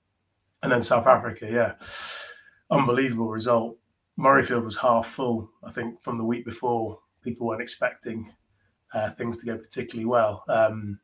and 0.61 0.71
then 0.71 0.81
South 0.81 1.07
Africa, 1.07 1.47
yeah, 1.51 1.73
unbelievable 2.69 3.29
result. 3.29 3.77
Murrayfield 4.17 4.63
was 4.63 4.77
half 4.77 5.07
full. 5.07 5.49
I 5.63 5.71
think 5.71 6.01
from 6.01 6.17
the 6.17 6.23
week 6.23 6.45
before, 6.45 6.99
people 7.21 7.47
weren't 7.47 7.61
expecting 7.61 8.31
uh, 8.93 9.11
things 9.11 9.39
to 9.39 9.45
go 9.45 9.57
particularly 9.57 10.05
well, 10.05 10.43
um, 10.47 10.99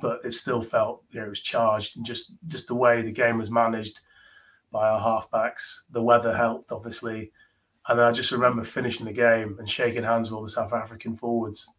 but 0.00 0.20
it 0.24 0.32
still 0.32 0.62
felt 0.62 1.04
you 1.10 1.20
know 1.20 1.26
it 1.26 1.30
was 1.30 1.40
charged, 1.40 1.96
and 1.96 2.06
just 2.06 2.34
just 2.46 2.68
the 2.68 2.74
way 2.74 3.02
the 3.02 3.12
game 3.12 3.38
was 3.38 3.50
managed 3.50 4.00
by 4.70 4.88
our 4.88 5.00
halfbacks. 5.00 5.80
The 5.90 6.02
weather 6.02 6.34
helped, 6.34 6.72
obviously, 6.72 7.30
and 7.88 8.00
I 8.00 8.10
just 8.12 8.32
remember 8.32 8.64
finishing 8.64 9.06
the 9.06 9.12
game 9.12 9.56
and 9.58 9.68
shaking 9.68 10.04
hands 10.04 10.30
with 10.30 10.38
all 10.38 10.44
the 10.44 10.50
South 10.50 10.72
African 10.72 11.16
forwards, 11.16 11.74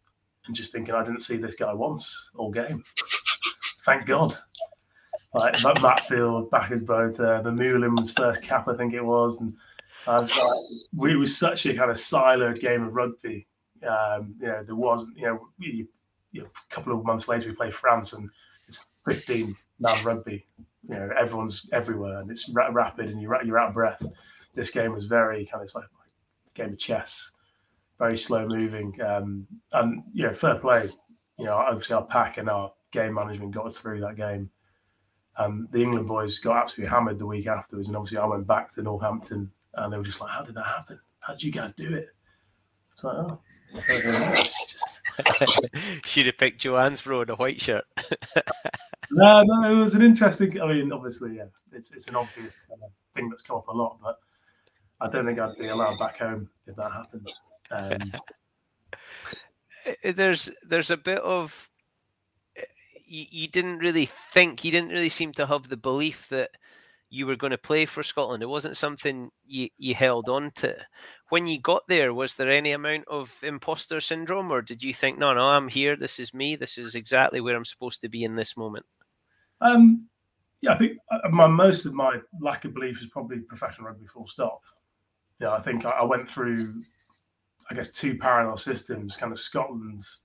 and 0.46 0.54
just 0.54 0.70
thinking, 0.70 0.94
I 0.94 1.02
didn't 1.02 1.22
see 1.22 1.36
this 1.36 1.56
guy 1.56 1.72
once 1.72 2.30
all 2.36 2.50
game. 2.50 2.82
Thank 3.84 4.06
God 4.06 4.34
like 5.34 5.54
Matfield, 5.54 6.48
Bakkers-Botha, 6.50 7.42
the 7.42 7.50
Moulin's 7.50 8.12
first 8.12 8.42
cap, 8.42 8.68
I 8.68 8.76
think 8.76 8.94
it 8.94 9.04
was, 9.04 9.40
and 9.40 9.54
like, 10.06 10.30
we 10.96 11.16
was 11.16 11.36
such 11.36 11.66
a 11.66 11.74
kind 11.74 11.90
of 11.90 11.96
siloed 11.96 12.60
game 12.60 12.84
of 12.84 12.94
rugby. 12.94 13.46
Um, 13.86 14.34
you 14.40 14.48
know, 14.48 14.62
there 14.62 14.74
wasn't, 14.74 15.16
you 15.16 15.26
know, 15.26 15.48
you, 15.58 15.86
you 16.32 16.42
know, 16.42 16.48
a 16.48 16.74
couple 16.74 16.98
of 16.98 17.04
months 17.04 17.28
later 17.28 17.48
we 17.48 17.54
play 17.54 17.70
France 17.70 18.12
and 18.12 18.28
it's 18.68 18.84
15 19.06 19.54
man 19.80 20.04
rugby. 20.04 20.46
You 20.88 20.94
know, 20.94 21.10
everyone's 21.18 21.68
everywhere 21.72 22.20
and 22.20 22.30
it's 22.30 22.48
ra- 22.50 22.70
rapid 22.72 23.10
and 23.10 23.20
you're 23.20 23.42
you're 23.44 23.58
out 23.58 23.68
of 23.68 23.74
breath. 23.74 24.04
This 24.54 24.70
game 24.70 24.92
was 24.92 25.06
very 25.06 25.46
kind 25.46 25.64
of 25.64 25.74
like 25.74 25.84
a 25.84 26.58
game 26.58 26.72
of 26.72 26.78
chess, 26.78 27.32
very 27.98 28.16
slow 28.16 28.46
moving, 28.46 28.98
um, 29.02 29.46
and 29.72 30.02
you 30.12 30.26
know, 30.26 30.32
fair 30.32 30.56
play. 30.56 30.88
You 31.38 31.46
know, 31.46 31.54
obviously 31.54 31.96
our 31.96 32.04
pack 32.04 32.38
and 32.38 32.48
our 32.48 32.72
game 32.92 33.14
management 33.14 33.52
got 33.52 33.66
us 33.66 33.78
through 33.78 34.00
that 34.00 34.16
game. 34.16 34.50
And 35.36 35.68
the 35.72 35.82
England 35.82 36.06
boys 36.06 36.38
got 36.38 36.56
absolutely 36.56 36.90
hammered 36.90 37.18
the 37.18 37.26
week 37.26 37.48
afterwards. 37.48 37.88
And 37.88 37.96
obviously, 37.96 38.18
I 38.18 38.26
went 38.26 38.46
back 38.46 38.72
to 38.74 38.82
Northampton 38.82 39.50
and 39.76 39.92
they 39.92 39.96
were 39.96 40.04
just 40.04 40.20
like, 40.20 40.30
How 40.30 40.42
did 40.42 40.54
that 40.54 40.66
happen? 40.66 40.98
How 41.20 41.34
did 41.34 41.42
you 41.42 41.52
guys 41.52 41.72
do 41.72 41.94
it? 41.94 42.08
It's 42.92 43.04
like, 43.04 43.16
Oh, 43.16 43.38
Should 46.04 46.26
have 46.26 46.38
picked 46.38 46.60
Joe 46.60 46.74
Ansbro 46.74 47.22
in 47.22 47.30
a 47.30 47.36
white 47.36 47.60
shirt. 47.60 47.84
no, 49.10 49.42
no, 49.44 49.70
it 49.70 49.74
was 49.74 49.94
an 49.94 50.02
interesting. 50.02 50.60
I 50.60 50.66
mean, 50.66 50.92
obviously, 50.92 51.36
yeah, 51.36 51.44
it's 51.72 51.92
it's 51.92 52.08
an 52.08 52.16
obvious 52.16 52.64
uh, 52.72 52.86
thing 53.14 53.28
that's 53.30 53.42
come 53.42 53.56
up 53.56 53.68
a 53.68 53.72
lot, 53.72 53.98
but 54.02 54.18
I 55.00 55.08
don't 55.08 55.26
think 55.26 55.38
I'd 55.38 55.56
be 55.56 55.68
allowed 55.68 55.98
back 55.98 56.18
home 56.18 56.48
if 56.66 56.76
that 56.76 56.92
happened. 56.92 57.30
Um, 57.70 58.12
there's 60.02 60.50
there's 60.66 60.90
a 60.90 60.96
bit 60.96 61.18
of 61.18 61.70
you, 63.06 63.26
you 63.30 63.48
didn't 63.48 63.78
really 63.78 64.06
think, 64.06 64.64
you 64.64 64.70
didn't 64.70 64.90
really 64.90 65.08
seem 65.08 65.32
to 65.32 65.46
have 65.46 65.68
the 65.68 65.76
belief 65.76 66.28
that 66.30 66.50
you 67.14 67.26
were 67.26 67.36
going 67.36 67.52
to 67.52 67.58
play 67.58 67.86
for 67.86 68.02
Scotland. 68.02 68.42
It 68.42 68.48
wasn't 68.48 68.76
something 68.76 69.30
you, 69.46 69.68
you 69.78 69.94
held 69.94 70.28
on 70.28 70.50
to. 70.56 70.76
When 71.28 71.46
you 71.46 71.60
got 71.60 71.86
there, 71.86 72.12
was 72.12 72.34
there 72.34 72.50
any 72.50 72.72
amount 72.72 73.06
of 73.06 73.38
imposter 73.42 74.00
syndrome, 74.00 74.50
or 74.50 74.62
did 74.62 74.82
you 74.82 74.92
think, 74.92 75.16
no, 75.16 75.32
no, 75.32 75.42
I'm 75.42 75.68
here, 75.68 75.94
this 75.94 76.18
is 76.18 76.34
me, 76.34 76.56
this 76.56 76.76
is 76.76 76.96
exactly 76.96 77.40
where 77.40 77.54
I'm 77.54 77.64
supposed 77.64 78.00
to 78.02 78.08
be 78.08 78.24
in 78.24 78.34
this 78.34 78.56
moment? 78.56 78.84
Um, 79.60 80.08
yeah, 80.60 80.72
I 80.72 80.76
think 80.76 80.98
uh, 81.10 81.28
my 81.30 81.46
most 81.46 81.86
of 81.86 81.94
my 81.94 82.18
lack 82.40 82.64
of 82.64 82.74
belief 82.74 83.00
is 83.00 83.06
probably 83.06 83.38
professional 83.38 83.86
rugby 83.86 84.06
full 84.06 84.26
stop. 84.26 84.62
Yeah, 85.40 85.52
I 85.52 85.60
think 85.60 85.84
I, 85.84 85.90
I 85.90 86.04
went 86.04 86.28
through, 86.28 86.66
I 87.70 87.74
guess, 87.74 87.92
two 87.92 88.16
parallel 88.18 88.56
systems, 88.56 89.16
kind 89.16 89.32
of 89.32 89.38
Scotland's 89.38 90.20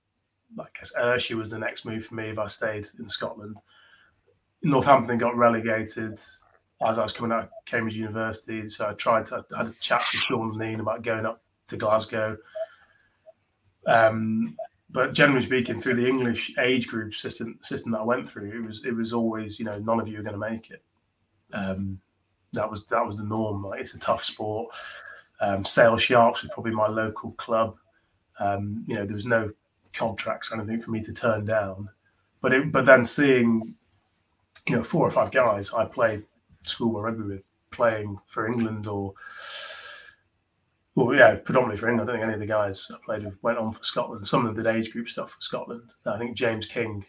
I 0.58 0.64
guess 0.76 0.92
Ayrshire 0.98 1.36
was 1.36 1.50
the 1.50 1.58
next 1.58 1.84
move 1.84 2.04
for 2.04 2.16
me 2.16 2.30
if 2.30 2.38
I 2.38 2.48
stayed 2.48 2.88
in 2.98 3.08
Scotland. 3.08 3.56
Northampton 4.62 5.18
got 5.18 5.36
relegated. 5.36 6.18
As 6.86 6.98
I 6.98 7.02
was 7.02 7.12
coming 7.12 7.32
out 7.32 7.44
of 7.44 7.50
Cambridge 7.66 7.96
University. 7.96 8.68
So 8.68 8.88
I 8.88 8.94
tried 8.94 9.26
to, 9.26 9.44
I 9.54 9.58
had 9.58 9.66
a 9.66 9.74
chat 9.80 10.02
with 10.12 10.22
Sean 10.22 10.54
Lineen 10.54 10.80
about 10.80 11.02
going 11.02 11.26
up 11.26 11.42
to 11.68 11.76
Glasgow. 11.76 12.36
Um, 13.86 14.56
but 14.92 15.12
generally 15.12 15.44
speaking, 15.44 15.80
through 15.80 15.96
the 15.96 16.06
English 16.06 16.54
age 16.58 16.88
group 16.88 17.14
system 17.14 17.58
system 17.62 17.92
that 17.92 18.00
I 18.00 18.04
went 18.04 18.28
through, 18.28 18.50
it 18.50 18.66
was 18.66 18.84
it 18.84 18.94
was 18.94 19.12
always 19.12 19.58
you 19.58 19.64
know 19.64 19.78
none 19.78 20.00
of 20.00 20.08
you 20.08 20.18
are 20.18 20.22
going 20.22 20.38
to 20.38 20.50
make 20.50 20.70
it. 20.70 20.82
Um, 21.52 22.00
that 22.52 22.68
was 22.70 22.86
that 22.86 23.06
was 23.06 23.16
the 23.16 23.24
norm. 23.24 23.64
Like 23.64 23.80
it's 23.80 23.94
a 23.94 24.00
tough 24.00 24.24
sport. 24.24 24.74
Um, 25.40 25.64
Sale 25.64 25.96
Sharks 25.96 26.42
was 26.42 26.50
probably 26.52 26.72
my 26.72 26.88
local 26.88 27.32
club. 27.32 27.76
Um, 28.38 28.84
you 28.88 28.96
know 28.96 29.06
there 29.06 29.14
was 29.14 29.24
no 29.24 29.52
contracts 29.92 30.50
or 30.50 30.56
anything 30.56 30.80
for 30.80 30.90
me 30.90 31.02
to 31.02 31.12
turn 31.12 31.44
down. 31.44 31.88
But 32.40 32.52
it, 32.52 32.72
but 32.72 32.86
then 32.86 33.04
seeing 33.04 33.74
you 34.66 34.76
know 34.76 34.82
four 34.82 35.06
or 35.06 35.10
five 35.10 35.30
guys 35.30 35.72
I 35.72 35.84
played 35.84 36.24
school 36.64 37.00
rugby 37.00 37.22
with 37.22 37.42
playing 37.70 38.18
for 38.26 38.46
England 38.46 38.86
or 38.86 39.14
well, 40.94 41.14
yeah, 41.14 41.36
predominantly 41.36 41.78
for 41.78 41.88
England. 41.88 42.10
I 42.10 42.12
don't 42.12 42.20
think 42.20 42.24
any 42.24 42.34
of 42.34 42.40
the 42.40 42.52
guys 42.52 42.90
I 42.92 42.98
played 43.04 43.24
with 43.24 43.42
went 43.42 43.58
on 43.58 43.72
for 43.72 43.82
Scotland. 43.82 44.26
Some 44.26 44.44
of 44.44 44.54
them 44.54 44.64
did 44.64 44.74
age 44.74 44.90
group 44.90 45.08
stuff 45.08 45.30
for 45.30 45.40
Scotland. 45.40 45.92
I 46.04 46.18
think 46.18 46.36
James 46.36 46.66
King 46.66 47.04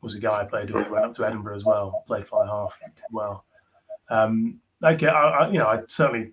was 0.00 0.14
a 0.14 0.20
guy 0.20 0.42
I 0.42 0.44
played 0.44 0.70
with. 0.70 0.88
Went 0.88 1.04
up 1.04 1.14
to 1.16 1.26
Edinburgh 1.26 1.56
as 1.56 1.64
well, 1.64 2.04
played 2.06 2.26
fly 2.26 2.46
half 2.46 2.78
well. 3.10 3.44
Um, 4.08 4.60
I 4.82 4.94
I, 4.94 5.06
I, 5.06 5.50
you 5.50 5.58
know, 5.58 5.66
I 5.66 5.82
certainly, 5.88 6.32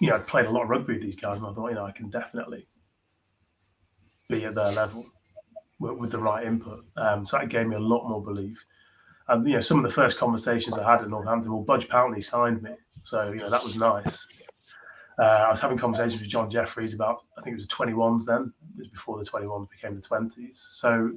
you 0.00 0.08
know, 0.08 0.16
I 0.16 0.18
played 0.18 0.46
a 0.46 0.50
lot 0.50 0.64
of 0.64 0.68
rugby 0.68 0.94
with 0.94 1.02
these 1.02 1.16
guys, 1.16 1.38
and 1.38 1.46
I 1.46 1.52
thought, 1.52 1.68
you 1.68 1.76
know, 1.76 1.86
I 1.86 1.92
can 1.92 2.10
definitely 2.10 2.66
be 4.28 4.44
at 4.44 4.54
their 4.54 4.72
level 4.72 5.04
with, 5.78 5.98
with 5.98 6.12
the 6.12 6.18
right 6.18 6.44
input. 6.44 6.84
Um, 6.96 7.24
so 7.24 7.38
that 7.38 7.48
gave 7.48 7.66
me 7.66 7.76
a 7.76 7.80
lot 7.80 8.08
more 8.08 8.22
belief. 8.22 8.64
And 9.28 9.46
you 9.46 9.54
know, 9.54 9.60
some 9.60 9.78
of 9.78 9.84
the 9.84 9.94
first 9.94 10.18
conversations 10.18 10.78
I 10.78 10.90
had 10.90 11.02
at 11.02 11.08
Northampton, 11.08 11.52
well, 11.52 11.62
Budge 11.62 11.88
Pountney 11.88 12.24
signed 12.24 12.62
me, 12.62 12.72
so 13.02 13.32
you 13.32 13.40
know 13.40 13.50
that 13.50 13.62
was 13.62 13.76
nice. 13.76 14.26
Uh, 15.18 15.46
I 15.46 15.50
was 15.50 15.60
having 15.60 15.76
conversations 15.76 16.20
with 16.20 16.30
John 16.30 16.48
Jeffries 16.48 16.94
about, 16.94 17.24
I 17.36 17.42
think 17.42 17.54
it 17.54 17.56
was 17.56 17.66
the 17.66 17.74
21s 17.74 18.24
then, 18.24 18.52
it 18.76 18.82
was 18.82 18.88
before 18.88 19.18
the 19.18 19.28
21s 19.28 19.68
became 19.68 19.96
the 19.96 20.00
20s. 20.00 20.56
So 20.74 21.10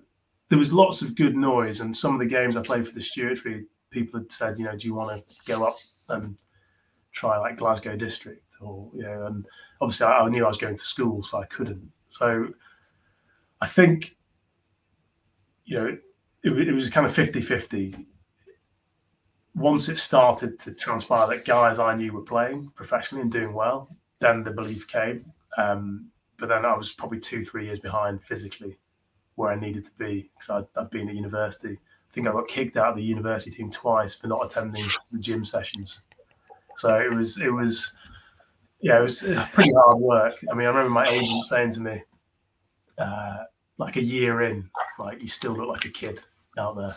there 0.50 0.58
was 0.58 0.74
lots 0.74 1.04
of 1.04 1.16
good 1.16 1.36
noise. 1.36 1.82
And 1.82 1.96
some 1.96 2.14
of 2.14 2.20
the 2.20 2.26
games 2.26 2.58
I 2.58 2.64
played 2.64 2.88
for 2.88 2.96
the 2.96 3.00
Stewartry, 3.00 3.66
people 3.92 4.20
had 4.20 4.32
said, 4.32 4.58
you 4.58 4.66
know, 4.66 4.76
do 4.76 4.88
you 4.88 4.96
want 4.96 5.24
to 5.24 5.52
go 5.52 5.68
up 5.68 5.76
and 6.10 6.36
try 7.14 7.38
like 7.38 7.58
Glasgow 7.58 7.96
District? 7.96 8.44
Or, 8.60 8.90
you 8.96 9.04
know, 9.04 9.28
and 9.28 9.46
obviously 9.82 10.08
I, 10.08 10.22
I 10.22 10.30
knew 10.30 10.46
I 10.46 10.48
was 10.48 10.58
going 10.58 10.78
to 10.78 10.84
school, 10.84 11.22
so 11.22 11.40
I 11.40 11.46
couldn't. 11.46 11.88
So 12.08 12.48
I 13.62 13.68
think, 13.68 14.16
you 15.64 15.78
know, 15.78 15.98
it, 16.44 16.52
it 16.68 16.74
was 16.74 16.90
kind 16.90 17.06
of 17.06 17.14
50 17.14 17.42
50 17.42 18.08
once 19.56 19.90
it 19.90 19.98
started 19.98 20.58
to 20.60 20.74
transpire 20.74 21.28
that 21.28 21.46
guys 21.46 21.80
I 21.80 21.96
knew 21.96 22.14
were 22.14 22.22
playing 22.22 22.72
professionally 22.76 23.24
and 23.24 23.32
doing 23.32 23.54
well, 23.54 23.90
then 24.20 24.44
the 24.44 24.52
belief 24.52 24.88
came. 24.88 25.20
Um, 25.58 26.10
but 26.40 26.50
then 26.50 26.66
I 26.66 26.76
was 26.76 26.92
probably 26.92 27.20
two, 27.20 27.44
three 27.44 27.66
years 27.66 27.80
behind 27.80 28.24
physically 28.24 28.78
where 29.36 29.52
I 29.52 29.60
needed 29.60 29.86
to 29.86 29.92
be 29.98 30.30
because 30.34 30.50
I'd, 30.50 30.80
I'd, 30.80 30.90
been 30.90 31.10
at 31.10 31.16
university. 31.16 31.74
I 31.74 32.14
think 32.14 32.28
I 32.28 32.32
got 32.32 32.48
kicked 32.48 32.78
out 32.78 32.92
of 32.92 32.96
the 32.96 33.04
university 33.04 33.52
team 33.52 33.70
twice 33.70 34.16
for 34.16 34.28
not 34.28 34.46
attending 34.46 34.86
the 35.12 35.20
gym 35.20 35.44
sessions. 35.44 36.04
So 36.78 37.00
it 37.00 37.14
was, 37.14 37.40
it 37.42 37.52
was, 37.52 37.94
yeah, 38.80 39.00
it 39.00 39.04
was 39.04 39.22
pretty 39.52 39.72
hard 39.76 39.98
work. 39.98 40.36
I 40.50 40.56
mean, 40.56 40.66
I 40.66 40.70
remember 40.70 40.90
my 40.90 41.10
agent 41.10 41.44
saying 41.46 41.74
to 41.74 41.82
me, 41.82 42.02
uh, 42.98 43.38
like 43.78 43.98
a 43.98 44.04
year 44.04 44.44
in, 44.44 44.70
like 44.98 45.22
you 45.22 45.28
still 45.28 45.54
look 45.54 45.68
like 45.68 45.86
a 45.86 45.90
kid 45.90 46.22
out 46.58 46.76
there 46.76 46.94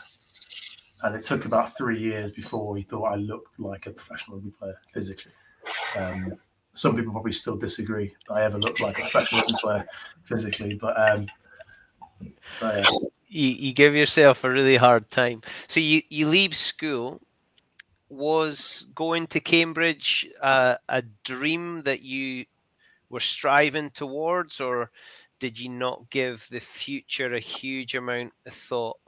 and 1.05 1.15
it 1.15 1.23
took 1.23 1.45
about 1.45 1.77
three 1.77 1.99
years 1.99 2.33
before 2.33 2.77
he 2.77 2.83
thought 2.83 3.05
I 3.05 3.17
looked 3.17 3.61
like 3.61 3.87
a 3.87 3.91
professional 3.91 4.39
rugby 4.39 4.51
player 4.51 4.81
physically. 4.93 5.33
Um, 5.97 6.33
some 6.73 6.97
people 6.97 7.13
probably 7.13 7.33
still 7.33 7.57
disagree 7.57 8.15
that 8.27 8.35
I 8.35 8.45
ever 8.45 8.59
looked 8.59 8.81
like 8.81 8.99
a 8.99 9.03
professional 9.03 9.43
rugby 9.43 9.55
player 9.61 9.87
physically, 10.25 10.75
but, 10.75 10.99
um, 10.99 11.27
but 12.59 12.79
yeah. 12.79 12.85
you, 13.29 13.49
you 13.49 13.73
give 13.75 13.95
yourself 13.95 14.45
a 14.45 14.51
really 14.51 14.77
hard 14.77 15.11
time. 15.11 15.43
So 15.69 15.79
you, 15.79 16.01
you 16.09 16.27
leave 16.27 16.57
school. 16.57 17.21
Was 18.11 18.87
going 18.95 19.27
to 19.29 19.41
Cambridge 19.41 20.29
uh, 20.41 20.77
a 20.89 21.03
dream 21.25 21.83
that 21.83 22.03
you 22.03 22.45
were 23.11 23.19
striving 23.19 23.91
towards, 23.91 24.61
or 24.61 24.93
did 25.41 25.59
you 25.59 25.69
not 25.69 26.09
give 26.11 26.47
the 26.51 26.61
future 26.61 27.35
a 27.35 27.41
huge 27.41 27.97
amount 27.97 28.33
of 28.47 28.53
thought? 28.53 28.99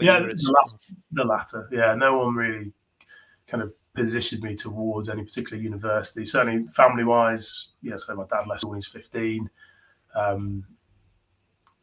Yeah, 0.00 0.18
the 0.20 0.26
latter, 0.28 0.78
the 1.12 1.24
latter. 1.24 1.68
Yeah, 1.72 1.94
no 1.94 2.18
one 2.18 2.34
really 2.34 2.72
kind 3.46 3.62
of 3.62 3.72
positioned 3.94 4.42
me 4.42 4.56
towards 4.56 5.08
any 5.08 5.22
particular 5.22 5.62
university. 5.62 6.26
Certainly, 6.26 6.66
family 6.68 7.04
wise, 7.04 7.68
yeah. 7.82 7.96
So 7.96 8.14
my 8.14 8.24
dad 8.30 8.46
left 8.46 8.64
when 8.64 8.76
he 8.76 8.78
was 8.78 8.86
fifteen. 8.86 9.48
Um, 10.14 10.64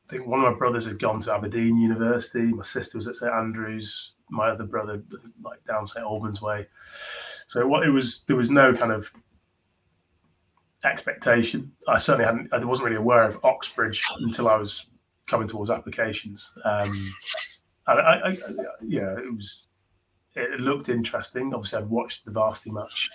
I 0.07 0.13
think 0.13 0.27
one 0.27 0.43
of 0.43 0.51
my 0.51 0.57
brothers 0.57 0.85
had 0.85 0.99
gone 0.99 1.21
to 1.21 1.33
Aberdeen 1.33 1.77
University. 1.77 2.43
My 2.43 2.63
sister 2.63 2.97
was 2.97 3.07
at 3.07 3.15
St 3.15 3.31
Andrews. 3.31 4.13
My 4.29 4.49
other 4.49 4.65
brother, 4.65 5.03
like 5.43 5.63
down 5.65 5.87
St 5.87 6.03
Albans 6.03 6.41
way. 6.41 6.67
So 7.47 7.65
what 7.67 7.83
it 7.83 7.89
was, 7.89 8.23
there 8.27 8.35
was 8.35 8.49
no 8.49 8.73
kind 8.73 8.91
of 8.91 9.11
expectation. 10.83 11.71
I 11.87 11.97
certainly 11.97 12.25
hadn't. 12.25 12.53
I 12.53 12.63
wasn't 12.63 12.85
really 12.85 12.97
aware 12.97 13.23
of 13.23 13.39
Oxbridge 13.43 14.03
until 14.19 14.49
I 14.49 14.55
was 14.55 14.87
coming 15.27 15.47
towards 15.47 15.69
applications. 15.69 16.51
Um, 16.65 16.91
I, 17.91 18.13
I, 18.13 18.29
I, 18.29 18.35
yeah, 18.85 19.17
it 19.17 19.35
was. 19.35 19.67
It 20.33 20.61
looked 20.61 20.87
interesting. 20.87 21.53
Obviously, 21.53 21.79
I'd 21.79 21.89
watched 21.89 22.23
the 22.23 22.31
varsity 22.31 22.71
match, 22.71 23.09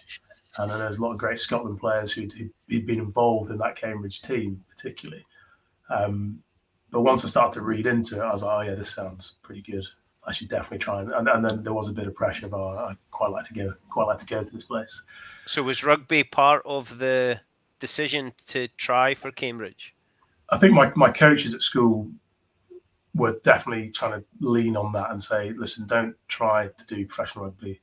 and 0.58 0.70
then 0.70 0.78
there's 0.78 0.98
a 0.98 1.02
lot 1.02 1.12
of 1.12 1.18
great 1.18 1.38
Scotland 1.38 1.78
players 1.78 2.12
who'd, 2.12 2.32
who'd 2.68 2.86
been 2.86 2.98
involved 2.98 3.50
in 3.50 3.56
that 3.58 3.76
Cambridge 3.76 4.20
team, 4.20 4.62
particularly. 4.68 5.24
Um, 5.88 6.42
but 6.90 7.00
once 7.00 7.24
I 7.24 7.28
started 7.28 7.58
to 7.58 7.64
read 7.64 7.86
into 7.86 8.16
it, 8.16 8.22
I 8.22 8.32
was 8.32 8.42
like, 8.42 8.58
oh 8.58 8.70
yeah, 8.70 8.74
this 8.74 8.90
sounds 8.90 9.34
pretty 9.42 9.62
good. 9.62 9.84
I 10.26 10.32
should 10.32 10.48
definitely 10.48 10.78
try. 10.78 11.00
And, 11.00 11.12
and, 11.12 11.28
and 11.28 11.44
then 11.44 11.62
there 11.62 11.72
was 11.72 11.88
a 11.88 11.92
bit 11.92 12.06
of 12.06 12.14
pressure, 12.14 12.48
but 12.48 12.58
oh, 12.58 12.88
I 12.90 12.96
quite 13.10 13.30
like 13.30 13.46
to 13.46 13.54
go, 13.54 13.72
quite 13.88 14.06
like 14.06 14.18
to 14.18 14.26
go 14.26 14.42
to 14.42 14.52
this 14.52 14.64
place. 14.64 15.02
So 15.46 15.62
was 15.62 15.84
rugby 15.84 16.24
part 16.24 16.62
of 16.66 16.98
the 16.98 17.40
decision 17.78 18.32
to 18.48 18.68
try 18.76 19.14
for 19.14 19.30
Cambridge? 19.30 19.94
I 20.50 20.58
think 20.58 20.74
my, 20.74 20.92
my 20.96 21.10
coaches 21.10 21.54
at 21.54 21.62
school 21.62 22.10
were 23.16 23.38
definitely 23.42 23.90
trying 23.90 24.20
to 24.20 24.24
lean 24.40 24.76
on 24.76 24.92
that 24.92 25.10
and 25.10 25.22
say, 25.22 25.52
listen, 25.56 25.86
don't 25.86 26.14
try 26.28 26.68
to 26.68 26.86
do 26.86 27.06
professional 27.06 27.46
rugby. 27.46 27.80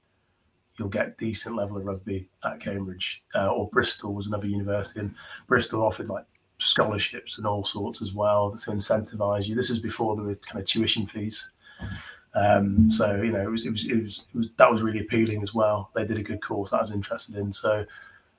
You'll 0.78 0.89
get 0.89 1.17
decent 1.17 1.56
level 1.56 1.78
of 1.78 1.86
rugby 1.86 2.30
at 2.46 2.60
Cambridge 2.60 3.24
uh, 3.36 3.48
or 3.48 3.69
Bristol 3.69 4.13
was 4.13 4.28
another 4.28 4.48
university, 4.48 5.00
and 5.00 5.13
Bristol 5.48 5.84
offered 5.84 6.10
like 6.10 6.26
scholarships 6.60 7.38
and 7.38 7.48
all 7.48 7.63
sorts 7.63 8.02
as 8.02 8.13
well 8.13 8.52
to 8.52 8.72
incentivize 8.72 9.48
you. 9.48 9.56
This 9.56 9.69
is 9.69 9.80
before 9.80 10.15
there 10.15 10.26
were 10.26 10.36
kind 10.36 10.62
of 10.62 10.67
tuition 10.67 11.06
fees. 11.06 11.50
Um, 12.36 12.89
so 12.89 13.22
you 13.22 13.32
know, 13.32 13.41
it 13.41 13.50
was, 13.50 13.65
it 13.65 13.72
was, 13.72 13.86
it 13.86 14.02
was, 14.02 14.26
it 14.34 14.38
was, 14.38 14.50
that 14.58 14.72
was 14.72 14.82
really 14.82 15.02
appealing 15.02 15.41
as 15.43 15.54
well. 15.54 15.91
They 15.93 16.06
did 16.06 16.17
a 16.17 16.24
good 16.24 16.41
course 16.41 16.72
that 16.72 16.78
I 16.78 16.82
was 16.82 16.91
interested 16.91 17.36
in. 17.36 17.52
So, 17.52 17.86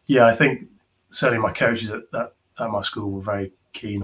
yeah, 0.07 0.27
I 0.27 0.35
think 0.35 0.67
certainly 1.11 1.43
my 1.43 1.53
coaches 1.53 1.91
at, 1.91 2.03
at, 2.15 2.35
at 2.59 2.71
my 2.71 2.83
school 2.83 3.11
were 3.11 3.23
very 3.23 3.53
keen 3.73 4.04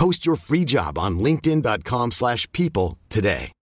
Post 0.00 0.24
your 0.24 0.36
free 0.36 0.64
job 0.64 0.98
on 0.98 1.20
linkedin.com 1.20 2.12
slash 2.12 2.50
people 2.52 2.96
today. 3.10 3.52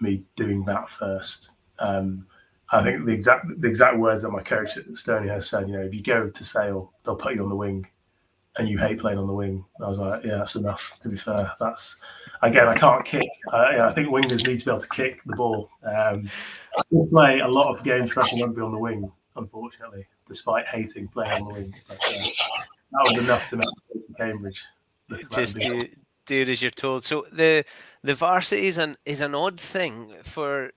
Me 0.00 0.22
doing 0.36 0.64
that 0.64 0.88
first. 0.88 1.50
Um, 1.78 2.26
I 2.70 2.82
think 2.82 3.04
the 3.04 3.12
exact 3.12 3.44
the 3.60 3.68
exact 3.68 3.98
words 3.98 4.22
that 4.22 4.30
my 4.30 4.42
coach 4.42 4.78
at 4.78 4.86
Stonyhurst 4.86 5.44
said, 5.44 5.68
you 5.68 5.74
know, 5.74 5.82
if 5.82 5.92
you 5.92 6.02
go 6.02 6.30
to 6.30 6.44
Sale, 6.44 6.94
they'll 7.04 7.14
put 7.14 7.34
you 7.34 7.42
on 7.42 7.50
the 7.50 7.54
wing, 7.54 7.86
and 8.56 8.70
you 8.70 8.78
hate 8.78 8.98
playing 8.98 9.18
on 9.18 9.26
the 9.26 9.34
wing. 9.34 9.62
I 9.84 9.86
was 9.86 9.98
like, 9.98 10.24
yeah, 10.24 10.38
that's 10.38 10.56
enough. 10.56 10.98
To 11.02 11.10
be 11.10 11.18
fair, 11.18 11.52
that's 11.60 11.96
again, 12.40 12.68
I 12.68 12.74
can't 12.74 13.04
kick. 13.04 13.28
Uh, 13.52 13.82
I 13.82 13.92
think 13.92 14.08
wingers 14.08 14.46
need 14.46 14.60
to 14.60 14.64
be 14.64 14.70
able 14.70 14.80
to 14.80 14.88
kick 14.88 15.22
the 15.26 15.36
ball. 15.36 15.68
Um, 15.82 16.30
I 16.78 16.82
play 17.10 17.40
a 17.40 17.48
lot 17.48 17.76
of 17.76 17.84
games 17.84 18.12
for 18.12 18.22
rugby 18.40 18.62
on 18.62 18.72
the 18.72 18.78
wing, 18.78 19.12
unfortunately, 19.36 20.06
despite 20.28 20.66
hating 20.66 21.08
playing 21.08 21.42
on 21.42 21.48
the 21.48 21.54
wing. 21.54 21.74
But, 21.88 21.98
uh, 22.04 22.10
that 22.92 23.04
was 23.06 23.18
enough 23.18 23.48
to 23.50 23.56
make 23.56 23.66
Cambridge. 24.16 24.62
Just 25.30 25.58
do, 25.58 25.88
do 26.26 26.42
it 26.42 26.48
as 26.48 26.62
you're 26.62 26.70
told. 26.70 27.04
So 27.04 27.26
the 27.32 27.64
the 28.02 28.14
varsity 28.14 28.66
is 28.66 28.78
an 28.78 28.96
is 29.04 29.20
an 29.20 29.34
odd 29.34 29.58
thing 29.58 30.14
for 30.22 30.72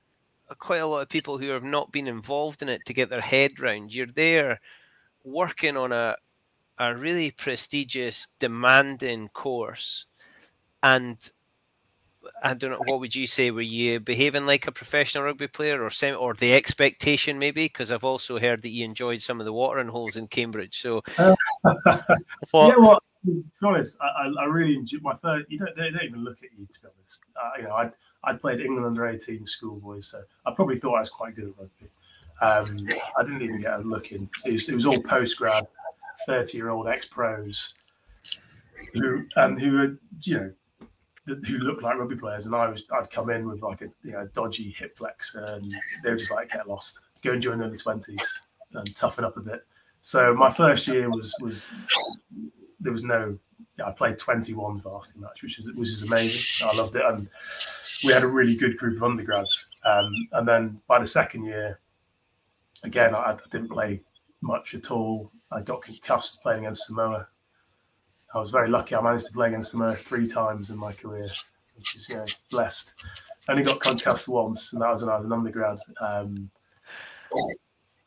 quite 0.59 0.77
a 0.77 0.85
lot 0.85 1.01
of 1.01 1.09
people 1.09 1.37
who 1.37 1.49
have 1.49 1.63
not 1.63 1.91
been 1.91 2.07
involved 2.07 2.61
in 2.61 2.69
it 2.69 2.81
to 2.85 2.93
get 2.93 3.09
their 3.09 3.21
head 3.21 3.59
round. 3.59 3.93
You're 3.93 4.07
there 4.07 4.59
working 5.23 5.77
on 5.77 5.91
a 5.91 6.15
a 6.77 6.95
really 6.95 7.31
prestigious, 7.31 8.27
demanding 8.39 9.29
course, 9.29 10.05
and 10.83 11.31
I 12.43 12.53
don't 12.53 12.71
know 12.71 12.81
what 12.85 12.99
would 12.99 13.15
you 13.15 13.27
say. 13.27 13.51
Were 13.51 13.61
you 13.61 13.99
behaving 13.99 14.45
like 14.45 14.67
a 14.67 14.71
professional 14.71 15.23
rugby 15.23 15.47
player, 15.47 15.83
or 15.83 15.89
sem- 15.89 16.17
or 16.19 16.33
the 16.33 16.53
expectation 16.53 17.39
maybe? 17.39 17.65
Because 17.65 17.91
I've 17.91 18.03
also 18.03 18.39
heard 18.39 18.61
that 18.63 18.69
you 18.69 18.85
enjoyed 18.85 19.21
some 19.21 19.39
of 19.39 19.45
the 19.45 19.53
watering 19.53 19.87
holes 19.87 20.17
in 20.17 20.27
Cambridge. 20.27 20.79
So, 20.79 21.03
uh, 21.17 21.35
what, 22.51 22.67
yeah, 22.67 22.75
well, 22.77 22.99
to 23.25 23.31
be 23.31 23.43
honest, 23.63 23.97
I, 24.01 24.31
I 24.39 24.45
really 24.45 24.75
enjoyed 24.75 25.01
my 25.01 25.15
third. 25.15 25.45
You 25.49 25.59
don't, 25.59 25.75
they 25.75 25.89
don't 25.89 26.03
even 26.03 26.23
look 26.23 26.37
at 26.43 26.49
you 26.57 26.65
to 26.65 26.81
be 26.81 26.87
honest. 26.87 27.21
Uh, 27.35 27.51
you 27.57 27.63
know, 27.63 27.75
I 27.75 27.91
I 28.23 28.33
played 28.33 28.59
England 28.59 28.85
under 28.85 29.07
18 29.07 29.45
schoolboys, 29.45 30.07
so 30.07 30.21
I 30.45 30.51
probably 30.51 30.79
thought 30.79 30.95
I 30.95 30.99
was 30.99 31.09
quite 31.09 31.35
good 31.35 31.45
at 31.45 31.57
rugby. 31.57 31.89
Um, 32.41 32.87
I 33.17 33.23
didn't 33.23 33.41
even 33.43 33.61
get 33.61 33.79
a 33.79 33.83
look 33.83 34.11
in. 34.11 34.29
It 34.45 34.53
was, 34.53 34.67
it 34.67 34.75
was 34.75 34.85
all 34.85 35.01
post 35.01 35.37
grad, 35.37 35.67
30 36.25 36.57
year 36.57 36.69
old 36.69 36.87
ex 36.87 37.05
pros 37.05 37.73
who 38.93 39.25
and 39.35 39.59
who 39.59 39.71
were 39.73 39.97
you 40.23 40.37
know 40.37 40.51
who 41.25 41.57
looked 41.57 41.83
like 41.83 41.97
rugby 41.97 42.15
players, 42.15 42.45
and 42.45 42.55
I 42.55 42.67
was 42.67 42.83
I'd 42.91 43.09
come 43.09 43.29
in 43.29 43.47
with 43.47 43.61
like 43.61 43.81
a 43.81 43.87
you 44.03 44.11
know 44.11 44.27
dodgy 44.33 44.75
hip 44.77 44.95
flex, 44.95 45.35
and 45.35 45.69
they 46.03 46.11
were 46.11 46.17
just 46.17 46.31
like 46.31 46.51
get 46.51 46.67
lost, 46.67 46.99
go 47.23 47.31
and 47.31 47.41
join 47.41 47.59
the 47.59 47.65
under 47.65 47.77
twenties 47.77 48.39
and 48.73 48.95
toughen 48.95 49.25
up 49.25 49.37
a 49.37 49.41
bit. 49.41 49.65
So 50.01 50.33
my 50.33 50.51
first 50.51 50.87
year 50.87 51.09
was 51.09 51.33
was 51.41 51.67
there 52.79 52.91
was 52.91 53.03
no. 53.03 53.37
Yeah, 53.77 53.87
I 53.87 53.91
played 53.91 54.17
21 54.17 54.79
varsity 54.81 55.19
match, 55.19 55.43
which 55.43 55.59
is 55.59 55.67
which 55.73 55.89
is 55.89 56.03
amazing. 56.03 56.67
I 56.69 56.75
loved 56.77 56.95
it, 56.95 57.03
and 57.05 57.27
we 58.05 58.13
had 58.13 58.23
a 58.23 58.27
really 58.27 58.55
good 58.55 58.77
group 58.77 58.97
of 58.97 59.03
undergrads. 59.03 59.67
Um, 59.83 60.13
and 60.33 60.47
then 60.47 60.79
by 60.87 60.99
the 60.99 61.07
second 61.07 61.43
year, 61.45 61.79
again, 62.83 63.13
I, 63.13 63.31
I 63.31 63.37
didn't 63.51 63.69
play 63.69 64.01
much 64.41 64.75
at 64.75 64.91
all. 64.91 65.31
I 65.51 65.61
got 65.61 65.81
concussed 65.81 66.41
playing 66.41 66.61
against 66.61 66.87
Samoa 66.87 67.27
I 68.35 68.39
was 68.39 68.51
very 68.51 68.69
lucky. 68.69 68.95
I 68.95 69.01
managed 69.01 69.27
to 69.27 69.33
play 69.33 69.47
against 69.47 69.71
Samoa 69.71 69.95
three 69.95 70.27
times 70.27 70.69
in 70.69 70.77
my 70.77 70.91
career, 70.91 71.27
which 71.77 71.95
is 71.95 72.35
blessed. 72.51 72.93
Only 73.47 73.63
got 73.63 73.79
concussed 73.79 74.27
once, 74.27 74.73
and 74.73 74.81
that 74.81 74.91
was 74.91 75.03
when 75.03 75.13
I 75.13 75.17
was 75.17 75.25
an 75.25 75.31
undergrad. 75.31 75.77
Um, 76.01 76.51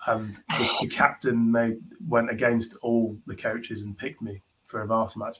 and 0.06 0.34
the, 0.50 0.70
the, 0.82 0.86
captain 0.86 1.50
made 1.50 1.78
went 2.06 2.30
against 2.30 2.76
all 2.82 3.18
the 3.26 3.34
coaches 3.34 3.82
and 3.82 3.96
picked 3.96 4.20
me 4.20 4.42
for 4.66 4.82
a 4.82 4.86
varsity 4.86 5.20
match 5.20 5.38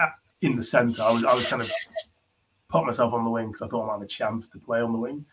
At, 0.00 0.14
in 0.40 0.56
the 0.56 0.62
centre. 0.62 1.02
I 1.02 1.10
was 1.12 1.24
I 1.24 1.34
was 1.34 1.46
kind 1.46 1.62
of 1.62 1.70
put 2.68 2.86
myself 2.86 3.12
on 3.12 3.24
the 3.24 3.30
wing 3.30 3.48
because 3.48 3.62
I 3.62 3.68
thought 3.68 3.84
I 3.84 3.86
might 3.88 3.92
have 3.94 4.02
a 4.02 4.06
chance 4.06 4.48
to 4.48 4.58
play 4.58 4.80
on 4.80 4.92
the 4.92 4.98
wing. 4.98 5.24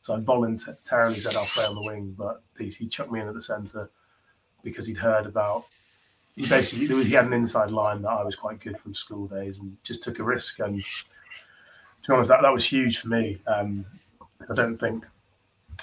So 0.00 0.14
I 0.14 0.20
voluntarily 0.20 1.20
said 1.20 1.34
I'll 1.34 1.46
play 1.46 1.64
on 1.64 1.74
the 1.74 1.82
wing, 1.82 2.14
but 2.16 2.42
he, 2.58 2.68
he 2.68 2.88
chucked 2.88 3.12
me 3.12 3.20
in 3.20 3.28
at 3.28 3.34
the 3.34 3.42
centre 3.42 3.90
because 4.62 4.86
he'd 4.86 4.98
heard 4.98 5.26
about 5.26 5.64
he 6.36 6.48
basically 6.48 6.86
he 7.04 7.12
had 7.12 7.26
an 7.26 7.32
inside 7.32 7.70
line 7.70 8.02
that 8.02 8.10
I 8.10 8.24
was 8.24 8.36
quite 8.36 8.60
good 8.60 8.78
from 8.78 8.94
school 8.94 9.26
days 9.26 9.58
and 9.58 9.76
just 9.84 10.02
took 10.02 10.18
a 10.18 10.24
risk. 10.24 10.58
And 10.58 10.76
to 10.76 12.08
be 12.08 12.14
honest, 12.14 12.30
that, 12.30 12.42
that 12.42 12.52
was 12.52 12.64
huge 12.64 12.98
for 12.98 13.08
me. 13.08 13.40
Um, 13.46 13.84
I 14.50 14.54
don't 14.54 14.76
think 14.78 15.04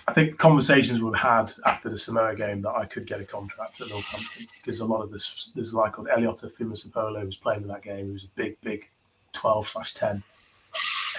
I 0.08 0.14
think 0.14 0.38
conversations 0.38 1.00
were 1.00 1.16
had 1.16 1.54
after 1.66 1.90
the 1.90 1.98
Samoa 1.98 2.36
game 2.36 2.62
that 2.64 2.72
I 2.72 2.86
could 2.86 3.06
get 3.06 3.22
a 3.22 3.26
contract 3.26 3.80
at 3.82 3.90
Northampton 3.90 4.46
because 4.58 4.80
a 4.80 4.86
lot 4.86 5.02
of 5.02 5.12
this 5.12 5.52
there's 5.56 5.74
a 5.74 5.76
guy 5.76 5.90
called 5.90 6.08
Eliota 6.08 6.54
who 6.58 6.70
was 7.26 7.38
playing 7.38 7.62
in 7.62 7.68
that 7.68 7.84
game. 7.84 8.08
He 8.08 8.12
was 8.12 8.26
a 8.26 8.36
big, 8.36 8.60
big 8.62 8.90
12 9.34 9.70
slash 9.70 9.94
10. 9.94 10.24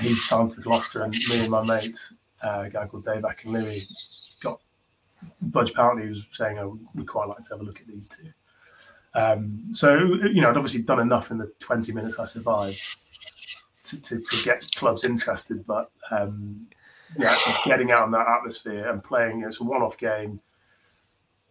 He 0.01 0.14
signed 0.14 0.55
for 0.55 0.61
Gloucester 0.61 1.03
and 1.03 1.14
me 1.30 1.41
and 1.41 1.51
my 1.51 1.64
mate, 1.64 1.99
uh, 2.43 2.64
a 2.66 2.70
guy 2.70 2.87
called 2.87 3.05
Dave 3.05 3.22
Akinlui, 3.22 3.83
got 4.43 4.61
Budge 5.41 5.72
Pountney 5.74 6.09
was 6.09 6.26
saying, 6.33 6.59
oh, 6.59 6.78
we'd 6.95 7.07
quite 7.07 7.28
like 7.28 7.39
to 7.39 7.49
have 7.51 7.61
a 7.61 7.64
look 7.64 7.80
at 7.80 7.87
these 7.87 8.09
two. 8.09 8.33
Um, 9.15 9.69
so, 9.73 9.97
you 9.97 10.41
know, 10.41 10.51
I'd 10.51 10.57
obviously 10.57 10.83
done 10.83 11.01
enough 11.01 11.31
in 11.31 11.39
the 11.39 11.53
20 11.59 11.93
minutes 11.93 12.19
I 12.19 12.25
survived 12.25 12.81
to, 13.85 14.01
to, 14.01 14.21
to 14.21 14.45
get 14.45 14.65
clubs 14.75 15.05
interested. 15.05 15.67
But 15.67 15.91
um, 16.11 16.67
yeah, 17.19 17.33
actually 17.33 17.57
getting 17.65 17.91
out 17.91 18.07
in 18.07 18.11
that 18.13 18.27
atmosphere 18.29 18.91
and 18.91 19.03
playing, 19.03 19.45
it's 19.47 19.61
a 19.61 19.65
one 19.65 19.83
off 19.83 19.99
game. 19.99 20.41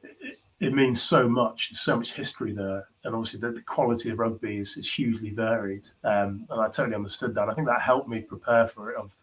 It, 0.04 0.36
it, 0.60 0.74
means 0.74 1.02
so 1.02 1.30
much. 1.30 1.70
There's 1.70 1.82
so 1.82 1.98
much 1.98 2.14
history 2.14 2.54
there. 2.54 2.88
And 3.04 3.16
obviously, 3.16 3.40
the, 3.40 3.52
the 3.52 3.62
quality 3.62 4.10
of 4.10 4.18
rugby 4.18 4.58
is, 4.58 4.76
is 4.78 4.92
hugely 4.92 5.30
varied. 5.30 5.86
Um, 6.04 6.48
and 6.50 6.62
I 6.62 6.70
totally 6.70 6.96
understood 6.96 7.36
that. 7.36 7.50
I 7.50 7.54
think 7.54 7.68
that 7.68 7.82
helped 7.82 8.10
me 8.10 8.22
prepare 8.22 8.68
for 8.68 8.92
it. 8.92 8.98
Of 8.98 9.16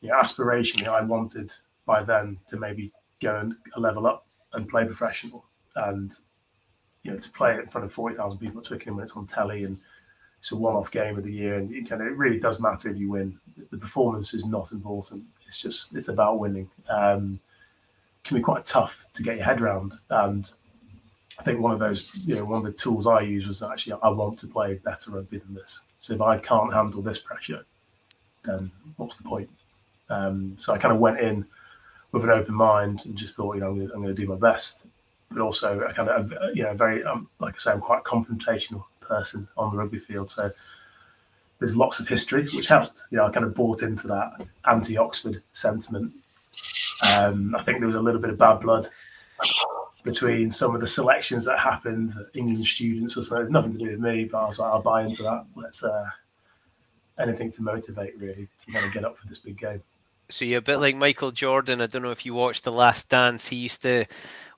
you 0.00 0.08
know, 0.08 0.16
aspirationally, 0.16 0.88
I 0.88 1.02
wanted 1.02 1.52
by 1.86 2.02
then 2.02 2.38
to 2.48 2.56
maybe 2.56 2.92
go 3.22 3.36
and 3.36 3.54
level 3.76 4.06
up 4.06 4.26
and 4.52 4.68
play 4.68 4.84
professional. 4.84 5.44
And 5.76 6.12
you 7.04 7.12
know, 7.12 7.18
to 7.18 7.30
play 7.30 7.54
it 7.54 7.60
in 7.60 7.68
front 7.68 7.84
of 7.84 7.92
40,000 7.92 8.38
people 8.38 8.60
at 8.60 8.66
Twickenham 8.66 8.96
when 8.96 9.04
it's 9.04 9.16
on 9.16 9.26
telly 9.26 9.64
and 9.64 9.78
it's 10.38 10.50
a 10.52 10.56
one-off 10.56 10.90
game 10.90 11.16
of 11.16 11.24
the 11.24 11.32
year 11.32 11.56
and 11.56 11.72
it, 11.72 11.88
kind 11.88 12.02
of, 12.02 12.08
it 12.08 12.16
really 12.16 12.40
does 12.40 12.60
matter 12.60 12.88
if 12.88 12.96
you 12.96 13.10
win. 13.10 13.38
The 13.70 13.78
performance 13.78 14.34
is 14.34 14.44
not 14.44 14.72
important. 14.72 15.22
It's 15.46 15.60
just, 15.60 15.94
it's 15.94 16.08
about 16.08 16.38
winning. 16.40 16.68
Um, 16.88 17.38
can 18.24 18.38
be 18.38 18.42
quite 18.42 18.64
tough 18.64 19.06
to 19.12 19.22
get 19.22 19.36
your 19.36 19.44
head 19.44 19.60
around. 19.60 19.94
And 20.08 20.50
I 21.38 21.42
think 21.42 21.60
one 21.60 21.72
of 21.72 21.78
those, 21.78 22.24
you 22.26 22.36
know, 22.36 22.46
one 22.46 22.58
of 22.58 22.64
the 22.64 22.72
tools 22.72 23.06
I 23.06 23.20
use 23.20 23.46
was 23.46 23.62
actually, 23.62 23.98
I 24.02 24.08
want 24.08 24.38
to 24.40 24.46
play 24.46 24.74
better 24.74 25.10
rugby 25.10 25.38
than 25.38 25.54
this. 25.54 25.80
So 25.98 26.14
if 26.14 26.22
I 26.22 26.38
can't 26.38 26.72
handle 26.72 27.02
this 27.02 27.18
pressure, 27.18 27.64
then 28.44 28.70
what's 28.96 29.16
the 29.16 29.24
point? 29.24 29.50
Um, 30.08 30.56
so 30.58 30.72
I 30.72 30.78
kind 30.78 30.94
of 30.94 31.00
went 31.00 31.20
in 31.20 31.46
with 32.12 32.24
an 32.24 32.30
open 32.30 32.54
mind 32.54 33.04
and 33.04 33.16
just 33.16 33.36
thought, 33.36 33.56
you 33.56 33.60
know, 33.60 33.70
I'm 33.70 33.88
going 33.88 34.06
to 34.06 34.14
do 34.14 34.26
my 34.26 34.36
best 34.36 34.86
but 35.30 35.40
also 35.40 35.80
a 35.80 35.92
kind 35.92 36.08
of 36.08 36.32
you 36.54 36.62
know 36.62 36.74
very 36.74 37.02
um, 37.04 37.28
like 37.40 37.54
I 37.54 37.58
say, 37.58 37.72
I'm 37.72 37.80
quite 37.80 38.00
a 38.00 38.02
confrontational 38.02 38.84
person 39.00 39.48
on 39.56 39.70
the 39.70 39.78
rugby 39.78 39.98
field. 39.98 40.30
So 40.30 40.48
there's 41.58 41.76
lots 41.76 42.00
of 42.00 42.08
history, 42.08 42.46
which 42.54 42.68
helped. 42.68 43.04
You 43.10 43.18
know, 43.18 43.26
I 43.26 43.30
kind 43.30 43.46
of 43.46 43.54
bought 43.54 43.82
into 43.82 44.06
that 44.08 44.46
anti-Oxford 44.66 45.42
sentiment. 45.52 46.12
Um, 47.16 47.54
I 47.56 47.62
think 47.62 47.78
there 47.78 47.86
was 47.86 47.96
a 47.96 48.02
little 48.02 48.20
bit 48.20 48.30
of 48.30 48.38
bad 48.38 48.60
blood 48.60 48.88
between 50.04 50.50
some 50.50 50.74
of 50.74 50.80
the 50.80 50.86
selections 50.86 51.44
that 51.46 51.58
happened, 51.58 52.12
England 52.34 52.66
students 52.66 53.16
or 53.16 53.22
something. 53.22 53.44
It's 53.44 53.52
nothing 53.52 53.72
to 53.72 53.78
do 53.78 53.90
with 53.90 54.00
me, 54.00 54.24
but 54.24 54.38
I 54.38 54.48
was 54.48 54.58
like, 54.58 54.72
I'll 54.72 54.82
buy 54.82 55.02
into 55.02 55.22
that. 55.22 55.46
Let's 55.56 55.82
uh, 55.82 56.06
anything 57.18 57.50
to 57.52 57.62
motivate 57.62 58.18
really 58.18 58.48
to 58.58 58.72
kind 58.72 58.84
of 58.84 58.92
get 58.92 59.04
up 59.04 59.16
for 59.16 59.26
this 59.26 59.38
big 59.38 59.58
game. 59.58 59.82
So 60.30 60.44
you're 60.44 60.58
a 60.58 60.62
bit 60.62 60.78
like 60.78 60.96
Michael 60.96 61.30
Jordan. 61.30 61.80
I 61.80 61.86
don't 61.86 62.02
know 62.02 62.10
if 62.10 62.24
you 62.24 62.34
watched 62.34 62.64
The 62.64 62.72
Last 62.72 63.08
Dance. 63.08 63.48
He 63.48 63.56
used 63.56 63.82
to 63.82 64.06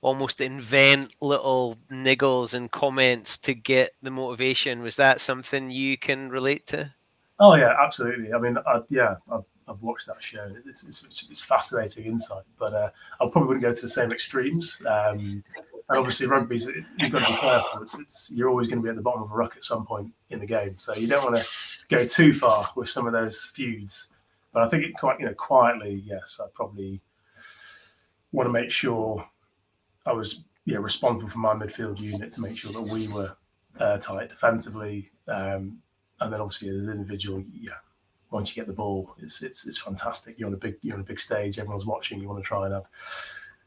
almost 0.01 0.39
invent 0.41 1.15
little 1.21 1.77
niggles 1.91 2.53
and 2.53 2.71
comments 2.71 3.37
to 3.37 3.53
get 3.53 3.91
the 4.01 4.11
motivation. 4.11 4.81
Was 4.81 4.95
that 4.95 5.19
something 5.19 5.71
you 5.71 5.97
can 5.97 6.29
relate 6.29 6.67
to? 6.67 6.93
Oh 7.39 7.55
yeah, 7.55 7.75
absolutely. 7.79 8.33
I 8.33 8.39
mean, 8.39 8.57
I, 8.65 8.81
yeah, 8.89 9.15
I've, 9.31 9.43
I've, 9.67 9.81
watched 9.81 10.07
that 10.07 10.23
show. 10.23 10.51
It's, 10.65 10.83
it's, 10.83 11.27
it's 11.29 11.41
fascinating 11.41 12.05
insight, 12.05 12.43
but 12.57 12.73
uh, 12.73 12.89
I 13.21 13.27
probably 13.27 13.47
wouldn't 13.47 13.63
go 13.63 13.71
to 13.71 13.81
the 13.81 13.87
same 13.87 14.11
extremes. 14.11 14.77
Um, 14.87 15.43
and 15.89 15.97
obviously, 15.97 16.27
rugby's 16.27 16.67
you've 16.97 17.11
got 17.11 17.25
to 17.25 17.33
be 17.33 17.39
careful. 17.39 17.81
It's, 17.81 17.97
it's, 17.97 18.31
you're 18.31 18.49
always 18.49 18.67
going 18.67 18.79
to 18.79 18.83
be 18.83 18.89
at 18.89 18.95
the 18.95 19.01
bottom 19.01 19.21
of 19.21 19.31
a 19.31 19.35
ruck 19.35 19.55
at 19.55 19.63
some 19.63 19.85
point 19.85 20.11
in 20.29 20.39
the 20.39 20.45
game, 20.45 20.75
so 20.77 20.95
you 20.95 21.07
don't 21.07 21.23
want 21.23 21.37
to 21.37 21.47
go 21.89 22.03
too 22.03 22.33
far 22.33 22.65
with 22.75 22.89
some 22.89 23.07
of 23.07 23.13
those 23.13 23.45
feuds. 23.53 24.09
But 24.57 24.63
I 24.63 24.69
think 24.69 24.85
it 24.85 24.97
quite, 24.97 25.19
you 25.19 25.27
know, 25.27 25.35
quietly, 25.35 26.01
yes, 26.03 26.41
I 26.43 26.47
probably 26.55 26.99
want 28.31 28.47
to 28.47 28.51
make 28.51 28.71
sure 28.71 29.23
I 30.07 30.13
was 30.13 30.45
yeah 30.65 30.77
responsible 30.77 31.29
for 31.29 31.37
my 31.37 31.53
midfield 31.53 31.99
unit 31.99 32.33
to 32.33 32.41
make 32.41 32.57
sure 32.57 32.71
that 32.71 32.91
we 32.91 33.07
were 33.09 33.35
uh, 33.79 33.97
tight 33.97 34.29
defensively, 34.29 35.11
um, 35.27 35.77
and 36.21 36.33
then 36.33 36.41
obviously 36.41 36.69
as 36.69 36.77
an 36.77 36.89
individual, 36.89 37.43
yeah. 37.53 37.73
Once 38.31 38.49
you 38.49 38.55
get 38.55 38.65
the 38.65 38.73
ball, 38.73 39.13
it's 39.19 39.43
it's 39.43 39.67
it's 39.67 39.77
fantastic. 39.77 40.39
You're 40.39 40.47
on 40.47 40.55
a 40.55 40.57
big 40.57 40.77
you're 40.81 40.95
on 40.95 41.01
a 41.01 41.03
big 41.03 41.19
stage. 41.19 41.59
Everyone's 41.59 41.85
watching. 41.85 42.19
You 42.19 42.27
want 42.27 42.43
to 42.43 42.47
try 42.47 42.65
and 42.65 42.73
have 42.73 42.87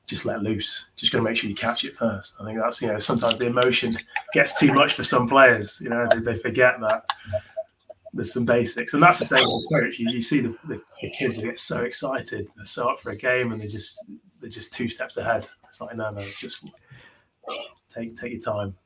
just 0.09 0.25
let 0.25 0.43
loose. 0.43 0.87
Just 0.97 1.13
going 1.13 1.25
to 1.25 1.31
make 1.31 1.37
sure 1.39 1.49
you 1.49 1.55
catch 1.55 1.85
it 1.85 1.97
first. 1.97 2.35
I 2.41 2.45
think 2.45 2.59
that's 2.59 2.83
you 2.83 2.89
know 2.89 2.99
sometimes 2.99 3.39
the 3.39 3.47
emotion 3.47 3.97
gets 4.35 4.59
too 4.59 4.73
much 4.73 4.95
for 4.95 5.05
some 5.05 5.29
players. 5.29 5.81
You 5.81 5.91
know 5.91 6.09
they, 6.11 6.19
they 6.19 6.37
forget 6.37 6.81
that 6.81 7.05
there's 8.13 8.33
some 8.33 8.45
basics, 8.45 8.95
and 8.95 9.03
that's 9.03 9.19
the 9.19 9.27
same 9.27 9.45
with 9.45 9.69
coach. 9.73 9.99
You, 9.99 10.11
you 10.11 10.21
see 10.21 10.41
the, 10.41 10.57
the, 10.67 10.81
the, 11.01 11.11
kids 11.11 11.41
get 11.41 11.59
so 11.59 11.83
excited, 11.83 12.49
they're 12.57 12.67
so 12.67 12.89
up 12.89 13.01
for 13.01 13.11
a 13.11 13.17
game, 13.17 13.53
and 13.53 13.61
they 13.61 13.67
just 13.67 14.05
they're 14.41 14.51
just 14.51 14.73
two 14.73 14.89
steps 14.89 15.17
ahead. 15.17 15.47
It's 15.69 15.81
like 15.81 15.97
no, 15.97 16.11
no, 16.11 16.21
it's 16.21 16.41
just 16.41 16.71
take 17.89 18.17
take 18.17 18.33
your 18.33 18.41
time. 18.41 18.77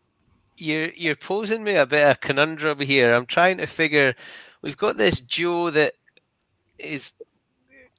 You're 0.57 0.91
you're 0.91 1.16
posing 1.16 1.64
me 1.64 1.77
a 1.77 1.87
bit 1.87 2.07
of 2.07 2.20
conundrum 2.20 2.81
here. 2.81 3.14
I'm 3.14 3.27
trying 3.27 3.59
to 3.59 3.66
figure. 3.66 4.14
We've 4.62 4.77
got 4.77 4.97
this 4.97 5.20
Joe 5.20 5.70
that 5.70 5.95
is 6.79 7.12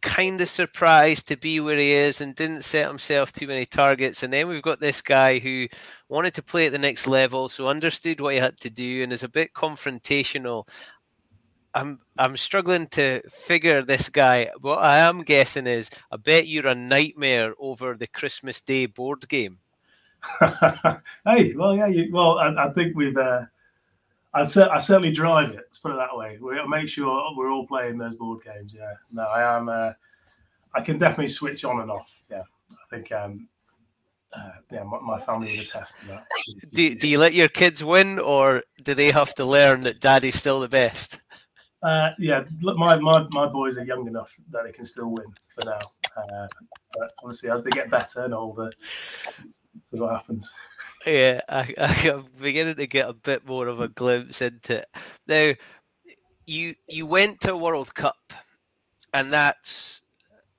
kind 0.05 0.39
of 0.39 0.47
surprised 0.47 1.27
to 1.27 1.35
be 1.35 1.59
where 1.59 1.77
he 1.77 1.91
is 1.91 2.21
and 2.21 2.35
didn't 2.35 2.61
set 2.61 2.87
himself 2.87 3.31
too 3.33 3.47
many 3.47 3.65
targets. 3.65 4.21
And 4.21 4.31
then 4.31 4.47
we've 4.47 4.61
got 4.61 4.79
this 4.79 5.01
guy 5.01 5.39
who 5.39 5.67
wanted 6.09 6.35
to 6.35 6.43
play 6.43 6.67
at 6.67 6.71
the 6.71 6.77
next 6.77 7.07
level, 7.07 7.49
so 7.49 7.67
understood 7.67 8.21
what 8.21 8.33
he 8.33 8.39
had 8.39 8.59
to 8.61 8.69
do 8.69 9.01
and 9.01 9.11
is 9.11 9.23
a 9.23 9.27
bit 9.27 9.53
confrontational. 9.53 10.67
I'm 11.75 11.99
I'm 12.17 12.37
struggling 12.37 12.87
to 12.91 13.21
figure 13.29 13.81
this 13.81 14.07
guy. 14.07 14.49
What 14.61 14.79
I 14.79 14.99
am 14.99 15.21
guessing 15.23 15.67
is, 15.67 15.91
I 16.09 16.15
bet 16.15 16.47
you're 16.47 16.67
a 16.67 16.73
nightmare 16.73 17.53
over 17.59 17.95
the 17.95 18.07
Christmas 18.07 18.61
Day 18.61 18.85
board 18.85 19.27
game. 19.27 19.59
hey, 20.39 21.53
well, 21.53 21.75
yeah, 21.75 21.87
you, 21.87 22.09
well, 22.11 22.39
I, 22.39 22.67
I, 22.67 22.71
think 22.71 22.95
we've. 22.95 23.17
Uh, 23.17 23.41
I, 24.33 24.41
I 24.43 24.79
certainly 24.79 25.11
drive 25.11 25.49
it. 25.49 25.57
Let's 25.57 25.77
put 25.79 25.91
it 25.91 25.97
that 25.97 26.15
way. 26.15 26.37
We'll 26.39 26.67
make 26.67 26.87
sure 26.87 27.33
we're 27.35 27.51
all 27.51 27.67
playing 27.67 27.97
those 27.97 28.15
board 28.15 28.43
games. 28.43 28.73
Yeah, 28.73 28.93
no, 29.11 29.23
I 29.23 29.57
am. 29.57 29.67
Uh, 29.67 29.91
I 30.73 30.81
can 30.81 30.97
definitely 30.97 31.27
switch 31.27 31.65
on 31.65 31.81
and 31.81 31.91
off. 31.91 32.09
Yeah, 32.31 32.43
I 32.71 32.95
think. 32.95 33.11
Um, 33.11 33.49
uh, 34.33 34.51
yeah, 34.71 34.83
my, 34.83 34.99
my, 34.99 35.19
family 35.19 35.51
would 35.51 35.61
attest 35.61 35.97
to 36.01 36.07
that. 36.07 36.25
Do, 36.73 36.93
do 36.93 37.07
you 37.07 37.19
let 37.19 37.33
your 37.33 37.47
kids 37.47 37.83
win, 37.83 38.19
or 38.19 38.63
do 38.83 38.93
they 38.93 39.11
have 39.11 39.33
to 39.35 39.45
learn 39.45 39.81
that 39.81 40.01
daddy's 40.01 40.35
still 40.35 40.59
the 40.59 40.67
best? 40.67 41.21
Uh, 41.85 42.09
yeah, 42.17 42.43
my, 42.61 42.97
my 42.97 43.27
my 43.29 43.45
boys 43.45 43.77
are 43.77 43.85
young 43.85 44.07
enough 44.07 44.35
that 44.49 44.63
they 44.65 44.71
can 44.71 44.85
still 44.85 45.11
win 45.11 45.27
for 45.47 45.63
now. 45.65 45.79
Uh, 46.17 46.47
but 46.97 47.11
obviously, 47.21 47.51
as 47.51 47.63
they 47.63 47.69
get 47.69 47.91
better 47.91 48.23
and 48.23 48.33
older, 48.33 48.71
see 49.83 49.99
what 49.99 50.13
happens. 50.13 50.51
Yeah, 51.05 51.41
I, 51.47 51.71
I'm 51.77 52.25
beginning 52.41 52.77
to 52.77 52.87
get 52.87 53.07
a 53.07 53.13
bit 53.13 53.45
more 53.45 53.67
of 53.67 53.81
a 53.81 53.87
glimpse 53.87 54.41
into 54.41 54.79
it. 54.79 54.87
Now, 55.27 55.53
you 56.47 56.73
you 56.87 57.05
went 57.05 57.41
to 57.41 57.55
World 57.55 57.93
Cup, 57.93 58.33
and 59.13 59.31
that's 59.31 60.01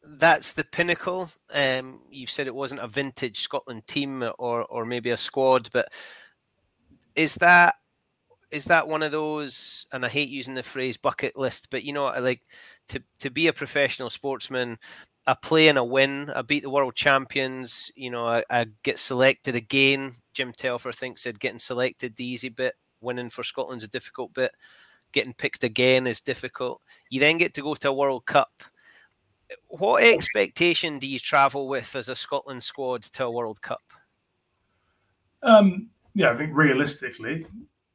that's 0.05 0.53
the 0.53 0.63
pinnacle. 0.63 1.31
Um, 1.53 2.03
you 2.09 2.29
said 2.29 2.47
it 2.47 2.55
wasn't 2.55 2.83
a 2.83 2.87
vintage 2.87 3.41
Scotland 3.41 3.89
team 3.89 4.23
or 4.39 4.65
or 4.65 4.85
maybe 4.85 5.11
a 5.11 5.17
squad, 5.17 5.71
but 5.73 5.89
is 7.17 7.35
that 7.37 7.75
is 8.51 8.67
that 8.67 8.89
one 8.89 9.03
of 9.03 9.13
those? 9.13 9.87
And 9.93 10.05
I 10.05 10.09
hate 10.09 10.29
using 10.29 10.55
the 10.55 10.63
phrase 10.63 10.97
bucket 10.97 11.37
list, 11.37 11.69
but 11.71 11.85
you 11.85 11.93
know, 11.93 12.05
like 12.21 12.43
to 12.89 13.03
to 13.21 13.31
be 13.31 13.47
a 13.47 13.53
professional 13.53 14.11
sportsman 14.11 14.79
I 15.27 15.35
play 15.35 15.69
and 15.69 15.79
I 15.79 15.83
win. 15.83 16.31
I 16.31 16.43
beat 16.43 16.63
the 16.63 16.71
world 16.71 16.95
champions. 16.95 17.91
You 17.97 18.11
know, 18.11 18.27
I, 18.27 18.45
I 18.49 18.67
get 18.85 18.99
selected 18.99 19.57
again. 19.57 20.15
Jim 20.35 20.53
Telfer 20.53 20.93
thinks 20.93 21.25
that 21.25 21.39
getting 21.39 21.59
selected 21.59 22.15
the 22.15 22.25
easy 22.25 22.49
bit, 22.49 22.75
winning 23.01 23.31
for 23.31 23.43
Scotland's 23.43 23.85
a 23.85 23.89
difficult 23.89 24.33
bit. 24.35 24.53
Getting 25.13 25.35
picked 25.35 25.65
again 25.65 26.07
is 26.07 26.21
difficult. 26.21 26.81
You 27.11 27.21
then 27.21 27.39
get 27.39 27.55
to 27.55 27.63
go 27.63 27.75
to 27.75 27.89
a 27.89 27.93
World 27.93 28.27
Cup. 28.27 28.63
What 29.69 30.03
expectation 30.03 30.99
do 30.99 31.07
you 31.09 31.19
travel 31.19 31.69
with 31.69 31.95
as 31.97 32.09
a 32.09 32.15
Scotland 32.15 32.63
squad 32.63 33.03
to 33.03 33.25
a 33.25 33.31
World 33.31 33.63
Cup? 33.63 33.83
Um, 35.43 35.89
yeah, 36.15 36.31
I 36.31 36.37
think 36.37 36.53
realistically, 36.55 37.47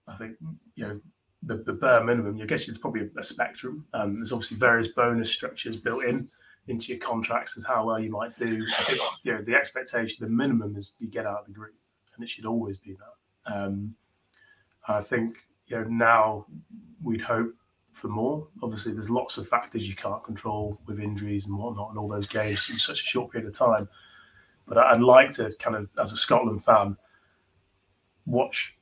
I 0.07 0.15
think 0.15 0.37
you 0.75 0.87
know 0.87 1.01
the, 1.43 1.57
the 1.57 1.73
bare 1.73 2.03
minimum. 2.03 2.39
I 2.41 2.45
guess 2.45 2.67
it's 2.67 2.77
probably 2.77 3.09
a, 3.17 3.23
spectrum. 3.23 3.85
Um, 3.93 4.15
there's 4.15 4.31
obviously 4.31 4.57
various 4.57 4.89
bonus 4.89 5.31
structures 5.31 5.79
built 5.79 6.03
in 6.03 6.27
into 6.67 6.93
your 6.93 6.99
contracts 6.99 7.57
as 7.57 7.65
how 7.65 7.85
well 7.85 7.99
you 7.99 8.11
might 8.11 8.37
do. 8.37 8.65
I 8.79 8.83
think 8.83 9.01
you 9.23 9.33
know 9.33 9.41
the 9.41 9.55
expectation, 9.55 10.23
the 10.23 10.29
minimum 10.29 10.75
is 10.75 10.93
you 10.99 11.09
get 11.09 11.25
out 11.25 11.39
of 11.39 11.45
the 11.45 11.53
group, 11.53 11.75
and 12.15 12.23
it 12.23 12.29
should 12.29 12.45
always 12.45 12.77
be 12.77 12.95
that. 12.95 13.53
Um, 13.53 13.95
I 14.87 15.01
think 15.01 15.37
you 15.67 15.77
know 15.77 15.85
now 15.85 16.45
we'd 17.03 17.21
hope 17.21 17.53
for 17.93 18.07
more. 18.07 18.47
Obviously, 18.63 18.93
there's 18.93 19.09
lots 19.09 19.37
of 19.37 19.47
factors 19.47 19.87
you 19.87 19.95
can't 19.95 20.23
control 20.23 20.79
with 20.85 20.99
injuries 20.99 21.47
and 21.47 21.57
whatnot, 21.57 21.89
and 21.89 21.97
all 21.97 22.07
those 22.07 22.27
games 22.27 22.69
in 22.69 22.75
such 22.77 23.01
a 23.01 23.05
short 23.05 23.31
period 23.31 23.47
of 23.47 23.57
time. 23.57 23.87
But 24.67 24.77
I'd 24.77 25.01
like 25.01 25.31
to 25.31 25.53
kind 25.59 25.75
of, 25.75 25.89
as 25.99 26.13
a 26.13 26.17
Scotland 26.17 26.63
fan, 26.63 26.95
watch 28.25 28.75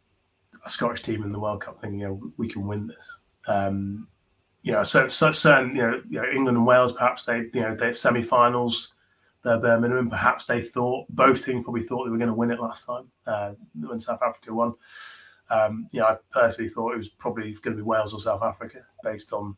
a 0.65 0.69
Scottish 0.69 1.01
team 1.01 1.23
in 1.23 1.31
the 1.31 1.39
World 1.39 1.61
Cup, 1.61 1.81
thinking, 1.81 1.99
you 1.99 2.07
know, 2.07 2.31
we 2.37 2.49
can 2.49 2.67
win 2.67 2.87
this. 2.87 3.19
Um, 3.47 4.07
you 4.61 4.71
know, 4.71 4.83
so, 4.83 5.07
so 5.07 5.31
certain, 5.31 5.75
you 5.75 5.81
know, 5.81 6.01
you 6.09 6.21
know, 6.21 6.29
England 6.29 6.57
and 6.57 6.65
Wales, 6.65 6.91
perhaps 6.91 7.23
they, 7.23 7.49
you 7.53 7.61
know, 7.61 7.75
their 7.75 7.93
semi-finals, 7.93 8.93
their 9.43 9.59
bare 9.59 9.79
minimum. 9.79 10.09
Perhaps 10.09 10.45
they 10.45 10.61
thought 10.61 11.05
both 11.09 11.45
teams 11.45 11.63
probably 11.63 11.83
thought 11.83 12.05
they 12.05 12.11
were 12.11 12.17
going 12.17 12.27
to 12.27 12.33
win 12.33 12.51
it 12.51 12.59
last 12.59 12.85
time 12.85 13.07
uh, 13.25 13.53
when 13.79 13.99
South 13.99 14.21
Africa 14.21 14.53
won. 14.53 14.73
Um, 15.49 15.87
you 15.91 15.99
know, 15.99 16.07
I 16.07 16.17
personally 16.31 16.69
thought 16.69 16.93
it 16.93 16.97
was 16.97 17.09
probably 17.09 17.53
going 17.53 17.75
to 17.75 17.81
be 17.81 17.87
Wales 17.87 18.13
or 18.13 18.19
South 18.19 18.43
Africa 18.43 18.81
based 19.03 19.33
on 19.33 19.55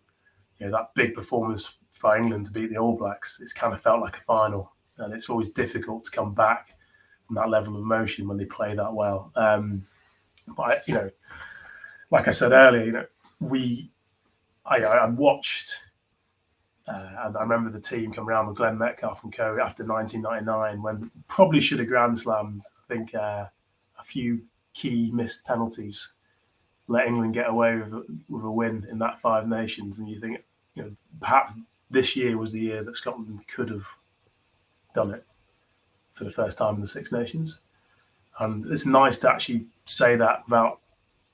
you 0.59 0.67
know 0.67 0.71
that 0.71 0.93
big 0.93 1.13
performance 1.13 1.79
for 1.93 2.15
England 2.15 2.45
to 2.45 2.51
beat 2.51 2.69
the 2.69 2.77
All 2.77 2.97
Blacks. 2.97 3.39
It's 3.41 3.53
kind 3.53 3.73
of 3.73 3.81
felt 3.81 4.01
like 4.01 4.17
a 4.17 4.21
final, 4.21 4.71
and 4.97 5.13
it's 5.13 5.29
always 5.29 5.51
difficult 5.53 6.05
to 6.05 6.11
come 6.11 6.33
back 6.33 6.77
from 7.25 7.35
that 7.35 7.49
level 7.49 7.75
of 7.75 7.81
emotion 7.81 8.27
when 8.27 8.37
they 8.37 8.45
play 8.45 8.75
that 8.75 8.93
well. 8.93 9.31
Um, 9.35 9.85
I, 10.59 10.77
you 10.87 10.93
know, 10.95 11.09
like 12.11 12.27
I 12.27 12.31
said 12.31 12.51
earlier, 12.51 12.83
you 12.83 12.91
know, 12.91 13.05
we 13.39 13.89
I, 14.65 14.77
I 14.83 15.05
watched, 15.07 15.71
uh, 16.87 17.09
and 17.25 17.37
I 17.37 17.41
remember 17.41 17.69
the 17.71 17.81
team 17.81 18.13
come 18.13 18.27
around 18.27 18.47
with 18.47 18.57
Glenn 18.57 18.77
Metcalfe 18.77 19.23
and 19.23 19.33
co 19.33 19.57
after 19.59 19.85
1999 19.85 20.81
when 20.81 21.11
probably 21.27 21.59
should 21.59 21.79
have 21.79 21.87
grand 21.87 22.19
slammed. 22.19 22.61
I 22.65 22.93
think 22.93 23.15
uh, 23.15 23.45
a 23.99 24.03
few 24.03 24.41
key 24.73 25.11
missed 25.13 25.43
penalties 25.45 26.13
let 26.87 27.07
England 27.07 27.33
get 27.33 27.49
away 27.49 27.77
with, 27.77 28.05
with 28.29 28.43
a 28.43 28.51
win 28.51 28.85
in 28.91 28.99
that 28.99 29.21
Five 29.21 29.47
Nations, 29.47 29.99
and 29.99 30.09
you 30.09 30.19
think, 30.19 30.43
you 30.75 30.83
know, 30.83 30.91
perhaps 31.19 31.53
this 31.89 32.15
year 32.15 32.37
was 32.37 32.51
the 32.51 32.59
year 32.59 32.83
that 32.83 32.95
Scotland 32.95 33.39
could 33.53 33.69
have 33.69 33.85
done 34.93 35.11
it 35.11 35.25
for 36.13 36.25
the 36.25 36.31
first 36.31 36.57
time 36.57 36.75
in 36.75 36.81
the 36.81 36.87
Six 36.87 37.11
Nations. 37.11 37.61
And 38.41 38.65
it's 38.71 38.87
nice 38.87 39.19
to 39.19 39.31
actually 39.31 39.67
say 39.85 40.15
that 40.15 40.43
without 40.45 40.79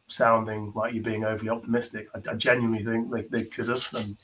sounding 0.08 0.74
like 0.76 0.94
you're 0.94 1.04
being 1.04 1.24
overly 1.24 1.50
optimistic. 1.50 2.08
I, 2.14 2.32
I 2.32 2.36
genuinely 2.36 2.84
think 2.84 3.12
they, 3.12 3.22
they 3.24 3.50
could 3.50 3.70
have. 3.70 3.88
And 3.94 4.16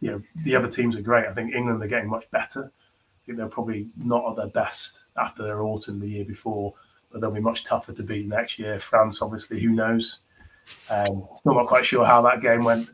you 0.00 0.10
know, 0.12 0.22
the 0.44 0.54
other 0.54 0.68
teams 0.68 0.96
are 0.96 1.02
great. 1.02 1.26
I 1.26 1.34
think 1.34 1.54
England 1.54 1.82
are 1.82 1.88
getting 1.88 2.08
much 2.08 2.30
better. 2.30 2.70
I 2.72 3.18
think 3.26 3.38
they're 3.38 3.48
probably 3.48 3.88
not 3.96 4.30
at 4.30 4.36
their 4.36 4.48
best 4.48 5.00
after 5.16 5.42
their 5.42 5.62
autumn 5.62 5.98
the 5.98 6.08
year 6.08 6.24
before, 6.24 6.74
but 7.10 7.20
they'll 7.20 7.30
be 7.30 7.40
much 7.40 7.64
tougher 7.64 7.92
to 7.92 8.02
beat 8.02 8.28
next 8.28 8.58
year. 8.58 8.78
France, 8.78 9.20
obviously, 9.20 9.60
who 9.60 9.70
knows? 9.70 10.20
Um, 10.90 11.24
still 11.34 11.54
not 11.54 11.66
quite 11.66 11.86
sure 11.86 12.04
how 12.04 12.22
that 12.22 12.40
game 12.40 12.64
went 12.64 12.88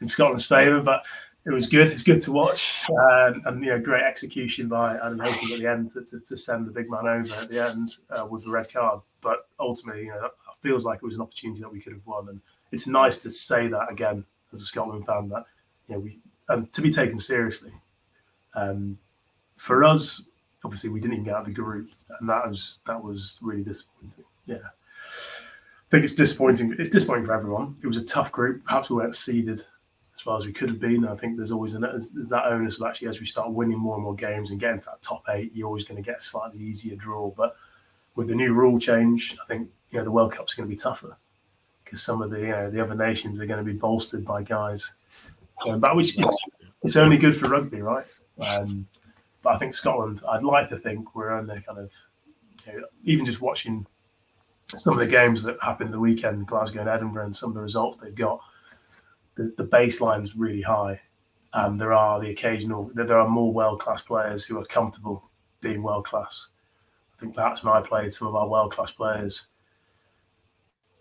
in 0.00 0.06
Scotland's 0.06 0.46
favour, 0.46 0.80
but 0.80 1.04
it 1.46 1.50
was 1.50 1.68
good. 1.68 1.90
It's 1.90 2.02
good 2.02 2.20
to 2.22 2.32
watch, 2.32 2.84
and, 2.88 3.42
and 3.44 3.62
you 3.62 3.70
know, 3.70 3.78
great 3.78 4.02
execution 4.02 4.68
by 4.68 4.96
Adam 4.96 5.20
Hastings 5.20 5.52
at 5.52 5.58
the 5.58 5.66
end 5.66 5.90
to, 5.90 6.02
to, 6.02 6.20
to, 6.20 6.36
send 6.36 6.66
the 6.66 6.70
big 6.70 6.90
man 6.90 7.06
over 7.06 7.34
at 7.34 7.50
the 7.50 7.66
end 7.66 7.90
uh, 8.10 8.26
with 8.26 8.46
the 8.46 8.50
red 8.50 8.66
card. 8.72 9.00
But 9.20 9.46
ultimately, 9.60 10.04
you 10.04 10.08
know, 10.08 10.24
it 10.24 10.32
feels 10.62 10.86
like 10.86 11.00
it 11.02 11.04
was 11.04 11.16
an 11.16 11.20
opportunity 11.20 11.60
that 11.60 11.70
we 11.70 11.80
could 11.80 11.92
have 11.92 12.06
won. 12.06 12.28
And 12.30 12.40
it's 12.72 12.86
nice 12.86 13.18
to 13.18 13.30
say 13.30 13.68
that 13.68 13.90
again 13.90 14.24
as 14.54 14.62
a 14.62 14.64
Scotland 14.64 15.04
fan 15.04 15.28
that 15.28 15.44
you 15.88 15.94
know 15.94 16.00
we 16.00 16.18
and 16.48 16.72
to 16.72 16.80
be 16.80 16.90
taken 16.90 17.20
seriously. 17.20 17.72
Um, 18.54 18.98
for 19.56 19.84
us, 19.84 20.22
obviously, 20.64 20.90
we 20.90 21.00
didn't 21.00 21.14
even 21.14 21.24
get 21.24 21.34
out 21.34 21.40
of 21.40 21.46
the 21.46 21.52
group, 21.52 21.88
and 22.20 22.28
that 22.28 22.48
was 22.48 22.78
that 22.86 23.02
was 23.02 23.38
really 23.42 23.62
disappointing. 23.62 24.24
Yeah, 24.46 24.56
I 24.56 25.90
think 25.90 26.04
it's 26.04 26.14
disappointing. 26.14 26.74
It's 26.78 26.90
disappointing 26.90 27.26
for 27.26 27.34
everyone. 27.34 27.76
It 27.82 27.86
was 27.86 27.98
a 27.98 28.04
tough 28.04 28.32
group. 28.32 28.64
Perhaps 28.64 28.88
we 28.88 28.96
weren't 28.96 29.14
seeded 29.14 29.62
as 30.26 30.46
we 30.46 30.52
could 30.52 30.68
have 30.68 30.80
been. 30.80 31.06
I 31.06 31.16
think 31.16 31.36
there's 31.36 31.50
always 31.50 31.74
an, 31.74 31.82
that 31.82 32.46
onus 32.46 32.80
of 32.80 32.86
actually 32.86 33.08
as 33.08 33.20
we 33.20 33.26
start 33.26 33.50
winning 33.50 33.78
more 33.78 33.94
and 33.94 34.04
more 34.04 34.14
games 34.14 34.50
and 34.50 34.60
getting 34.60 34.80
to 34.80 34.86
that 34.86 35.02
top 35.02 35.24
eight, 35.30 35.52
you're 35.54 35.66
always 35.66 35.84
going 35.84 36.02
to 36.02 36.08
get 36.08 36.18
a 36.18 36.22
slightly 36.22 36.60
easier 36.60 36.96
draw. 36.96 37.30
But 37.30 37.56
with 38.16 38.28
the 38.28 38.34
new 38.34 38.52
rule 38.52 38.78
change, 38.78 39.36
I 39.42 39.46
think 39.46 39.68
you 39.90 39.98
know 39.98 40.04
the 40.04 40.10
World 40.10 40.32
Cup's 40.32 40.54
going 40.54 40.68
to 40.68 40.74
be 40.74 40.80
tougher 40.80 41.16
because 41.84 42.02
some 42.02 42.22
of 42.22 42.30
the 42.30 42.40
you 42.40 42.48
know, 42.48 42.70
the 42.70 42.82
other 42.82 42.94
nations 42.94 43.40
are 43.40 43.46
going 43.46 43.64
to 43.64 43.72
be 43.72 43.78
bolstered 43.78 44.24
by 44.24 44.42
guys. 44.42 44.94
Um, 45.66 45.80
but 45.80 45.94
which 45.94 46.18
is, 46.18 46.42
it's 46.82 46.96
only 46.96 47.16
good 47.16 47.36
for 47.36 47.48
rugby, 47.48 47.82
right? 47.82 48.06
Um, 48.40 48.86
but 49.42 49.54
I 49.54 49.58
think 49.58 49.74
Scotland, 49.74 50.20
I'd 50.28 50.42
like 50.42 50.68
to 50.70 50.78
think 50.78 51.14
we're 51.14 51.30
only 51.30 51.60
kind 51.60 51.78
of 51.78 51.92
you 52.66 52.80
know, 52.80 52.86
even 53.04 53.24
just 53.24 53.40
watching 53.40 53.86
some 54.76 54.94
of 54.94 54.98
the 54.98 55.06
games 55.06 55.42
that 55.42 55.56
happened 55.62 55.92
the 55.92 56.00
weekend, 56.00 56.46
Glasgow 56.46 56.80
and 56.80 56.88
Edinburgh, 56.88 57.26
and 57.26 57.36
some 57.36 57.50
of 57.50 57.54
the 57.54 57.60
results 57.60 57.98
they've 57.98 58.14
got. 58.14 58.40
The, 59.36 59.52
the 59.56 59.66
baseline 59.66 60.24
is 60.24 60.36
really 60.36 60.62
high, 60.62 61.00
and 61.52 61.80
there 61.80 61.92
are 61.92 62.20
the 62.20 62.30
occasional 62.30 62.90
there 62.94 63.18
are 63.18 63.28
more 63.28 63.52
world 63.52 63.80
class 63.80 64.02
players 64.02 64.44
who 64.44 64.58
are 64.58 64.64
comfortable 64.66 65.30
being 65.60 65.82
world 65.82 66.06
class. 66.06 66.48
I 67.16 67.20
think 67.20 67.34
perhaps 67.34 67.64
when 67.64 67.74
I 67.74 67.80
played, 67.80 68.12
some 68.12 68.28
of 68.28 68.34
our 68.34 68.48
world 68.48 68.72
class 68.72 68.90
players 68.90 69.48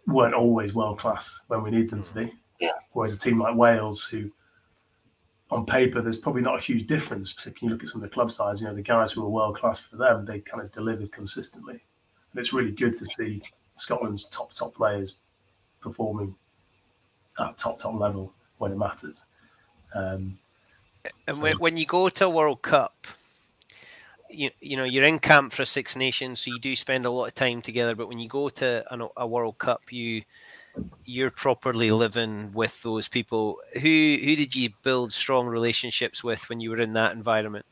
weren't 0.07 0.33
always 0.33 0.73
world 0.73 0.99
class 0.99 1.39
when 1.47 1.63
we 1.63 1.71
need 1.71 1.89
them 1.89 2.01
to 2.01 2.13
be. 2.13 2.33
Yeah. 2.59 2.71
Whereas 2.91 3.13
a 3.13 3.19
team 3.19 3.39
like 3.39 3.55
Wales, 3.55 4.05
who 4.05 4.31
on 5.49 5.65
paper, 5.65 6.01
there's 6.01 6.17
probably 6.17 6.41
not 6.41 6.57
a 6.57 6.61
huge 6.61 6.87
difference. 6.87 7.33
Particularly, 7.33 7.59
when 7.61 7.69
you 7.69 7.75
look 7.75 7.83
at 7.83 7.89
some 7.89 8.03
of 8.03 8.09
the 8.09 8.13
club 8.13 8.31
sides, 8.31 8.61
you 8.61 8.67
know, 8.67 8.75
the 8.75 8.81
guys 8.81 9.11
who 9.11 9.23
are 9.23 9.29
world 9.29 9.57
class 9.57 9.79
for 9.79 9.97
them, 9.97 10.25
they 10.25 10.39
kind 10.39 10.63
of 10.63 10.71
delivered 10.71 11.11
consistently. 11.11 11.73
And 12.31 12.39
it's 12.39 12.53
really 12.53 12.71
good 12.71 12.97
to 12.97 13.05
see 13.05 13.41
Scotland's 13.75 14.25
top, 14.25 14.53
top 14.53 14.75
players 14.75 15.19
performing 15.81 16.35
at 17.39 17.57
top, 17.57 17.79
top 17.79 17.99
level 17.99 18.33
when 18.57 18.71
it 18.71 18.77
matters. 18.77 19.23
Um, 19.95 20.35
and 21.27 21.41
when, 21.41 21.53
when 21.57 21.77
you 21.77 21.85
go 21.85 22.09
to 22.09 22.25
a 22.25 22.29
World 22.29 22.61
Cup, 22.61 23.07
you, 24.29 24.49
you 24.61 24.77
know 24.77 24.83
you're 24.83 25.05
in 25.05 25.19
camp 25.19 25.53
for 25.53 25.65
Six 25.65 25.95
Nations, 25.95 26.41
so 26.41 26.51
you 26.51 26.59
do 26.59 26.75
spend 26.75 27.05
a 27.05 27.09
lot 27.09 27.27
of 27.27 27.35
time 27.35 27.61
together. 27.61 27.95
But 27.95 28.07
when 28.07 28.19
you 28.19 28.27
go 28.27 28.49
to 28.49 28.83
a, 28.89 29.09
a 29.17 29.27
World 29.27 29.57
Cup, 29.57 29.91
you 29.91 30.23
you're 31.05 31.29
properly 31.29 31.91
living 31.91 32.51
with 32.53 32.81
those 32.81 33.07
people. 33.07 33.59
Who 33.73 33.79
who 33.79 34.35
did 34.35 34.55
you 34.55 34.69
build 34.81 35.13
strong 35.13 35.47
relationships 35.47 36.23
with 36.23 36.49
when 36.49 36.59
you 36.59 36.71
were 36.71 36.79
in 36.79 36.93
that 36.93 37.13
environment? 37.13 37.65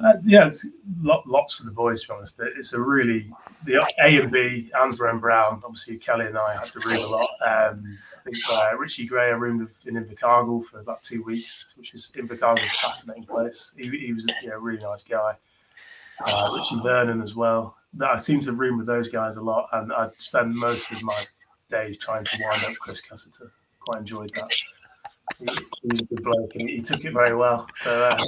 Uh, 0.00 0.14
yeah, 0.24 0.46
it's 0.46 0.66
lots 1.02 1.60
of 1.60 1.66
the 1.66 1.72
boys. 1.72 2.02
To 2.02 2.08
be 2.08 2.14
honest, 2.14 2.40
it's 2.56 2.72
a 2.72 2.80
really 2.80 3.30
the 3.64 3.76
A 4.02 4.16
and 4.16 4.32
B, 4.32 4.70
Ansbro 4.74 5.10
and 5.10 5.20
Brown. 5.20 5.62
Obviously, 5.64 5.96
Kelly 5.98 6.26
and 6.26 6.36
I 6.36 6.56
had 6.56 6.66
to 6.66 6.80
room 6.80 6.96
a 6.96 7.06
lot. 7.06 7.30
Um, 7.46 7.98
think 8.24 8.36
uh, 8.50 8.76
Richie 8.78 9.06
Gray, 9.06 9.28
I 9.28 9.32
roomed 9.32 9.60
with 9.60 9.86
in 9.86 9.94
Invercargill 9.94 10.64
for 10.64 10.80
about 10.80 11.02
two 11.02 11.22
weeks, 11.22 11.74
which 11.76 11.94
is 11.94 12.10
Invercargill 12.16 12.64
is 12.64 12.70
a 12.70 12.86
fascinating 12.86 13.24
place. 13.24 13.74
He, 13.76 13.88
he 13.90 14.12
was 14.12 14.26
a 14.50 14.58
really 14.58 14.82
nice 14.82 15.02
guy. 15.02 15.34
Uh, 16.24 16.56
Richie 16.56 16.82
Vernon 16.82 17.22
as 17.22 17.34
well. 17.34 17.76
I 18.02 18.16
seem 18.16 18.40
to 18.40 18.52
room 18.52 18.78
with 18.78 18.86
those 18.86 19.08
guys 19.08 19.36
a 19.36 19.42
lot, 19.42 19.68
and 19.72 19.92
I 19.92 20.08
spend 20.18 20.54
most 20.54 20.90
of 20.90 21.02
my 21.02 21.22
days 21.70 21.98
trying 21.98 22.24
to 22.24 22.38
wind 22.40 22.64
up 22.64 22.74
Chris 22.78 23.00
Cusiter. 23.00 23.50
Quite 23.80 24.00
enjoyed 24.00 24.32
that. 24.34 24.50
He, 25.38 25.46
he 25.82 25.88
was 25.90 26.00
a 26.00 26.04
good 26.04 26.24
bloke, 26.24 26.54
and 26.54 26.68
he 26.68 26.82
took 26.82 27.04
it 27.04 27.12
very 27.12 27.36
well. 27.36 27.66
So. 27.76 28.04
Uh, 28.04 28.18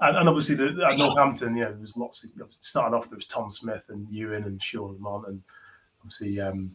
and, 0.00 0.16
and, 0.18 0.28
obviously 0.28 0.56
the, 0.56 0.84
at 0.90 0.98
Northampton, 0.98 1.56
you 1.56 1.62
know, 1.62 1.70
there 1.70 1.80
was 1.80 1.96
lots 1.96 2.24
of 2.24 2.30
starting 2.60 2.94
off. 2.94 3.08
There 3.08 3.16
was 3.16 3.26
Tom 3.26 3.50
Smith 3.50 3.86
and 3.90 4.06
Euan 4.08 4.44
and 4.44 4.60
Sean 4.60 4.94
Lamont, 4.94 5.28
and 5.28 5.42
obviously 6.00 6.40
um, 6.40 6.70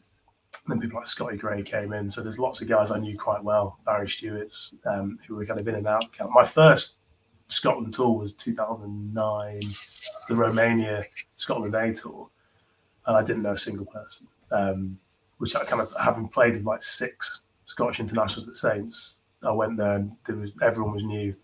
then 0.71 0.79
people 0.79 0.97
like 0.97 1.07
Scotty 1.07 1.37
Gray 1.37 1.63
came 1.63 1.93
in. 1.93 2.09
So 2.09 2.21
there's 2.21 2.39
lots 2.39 2.61
of 2.61 2.67
guys 2.67 2.91
I 2.91 2.99
knew 2.99 3.17
quite 3.17 3.43
well, 3.43 3.79
Barry 3.85 4.09
Stewart's, 4.09 4.73
um, 4.85 5.19
who 5.27 5.35
were 5.35 5.45
kind 5.45 5.59
of 5.59 5.67
in 5.67 5.75
and 5.75 5.87
out. 5.87 6.05
My 6.31 6.43
first 6.43 6.97
Scotland 7.47 7.93
tour 7.93 8.17
was 8.17 8.33
2009, 8.33 9.61
the 10.27 10.35
Romania 10.35 11.01
Scotland 11.35 11.73
A 11.75 11.93
tour, 11.93 12.29
and 13.05 13.17
I 13.17 13.23
didn't 13.23 13.43
know 13.43 13.53
a 13.53 13.57
single 13.57 13.85
person. 13.85 14.27
Um, 14.51 14.99
which 15.37 15.55
I 15.55 15.63
kind 15.63 15.81
of 15.81 15.87
having 16.03 16.27
played 16.27 16.53
with 16.53 16.65
like 16.65 16.83
six 16.83 17.39
Scottish 17.65 17.99
internationals 17.99 18.47
at 18.47 18.55
Saints, 18.55 19.19
I 19.41 19.51
went 19.51 19.77
there 19.77 19.93
and 19.93 20.11
there 20.25 20.35
was 20.35 20.51
everyone 20.61 20.93
was 20.93 21.03
new. 21.03 21.35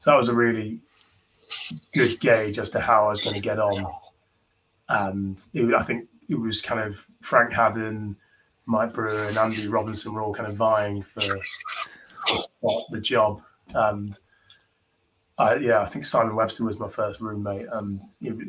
So 0.00 0.10
that 0.10 0.16
was 0.16 0.28
a 0.28 0.34
really 0.34 0.80
good 1.92 2.18
gauge 2.20 2.58
as 2.58 2.70
to 2.70 2.80
how 2.80 3.06
I 3.06 3.10
was 3.10 3.20
going 3.20 3.34
to 3.34 3.40
get 3.40 3.58
on. 3.58 3.84
And 4.88 5.44
it, 5.52 5.74
I 5.74 5.82
think 5.82 6.08
it 6.28 6.36
was 6.36 6.62
kind 6.62 6.80
of 6.80 7.04
Frank 7.20 7.52
Hadden, 7.52 8.16
Mike 8.66 8.92
Brewer, 8.92 9.28
and 9.28 9.36
Andy 9.36 9.68
Robinson 9.68 10.12
were 10.12 10.22
all 10.22 10.34
kind 10.34 10.48
of 10.48 10.56
vying 10.56 11.02
for 11.02 11.20
the 12.90 13.00
job. 13.00 13.42
And 13.74 14.16
I, 15.38 15.56
yeah, 15.56 15.80
I 15.80 15.86
think 15.86 16.04
Simon 16.04 16.36
Webster 16.36 16.64
was 16.64 16.78
my 16.78 16.88
first 16.88 17.20
roommate, 17.20 17.66
and 17.72 18.00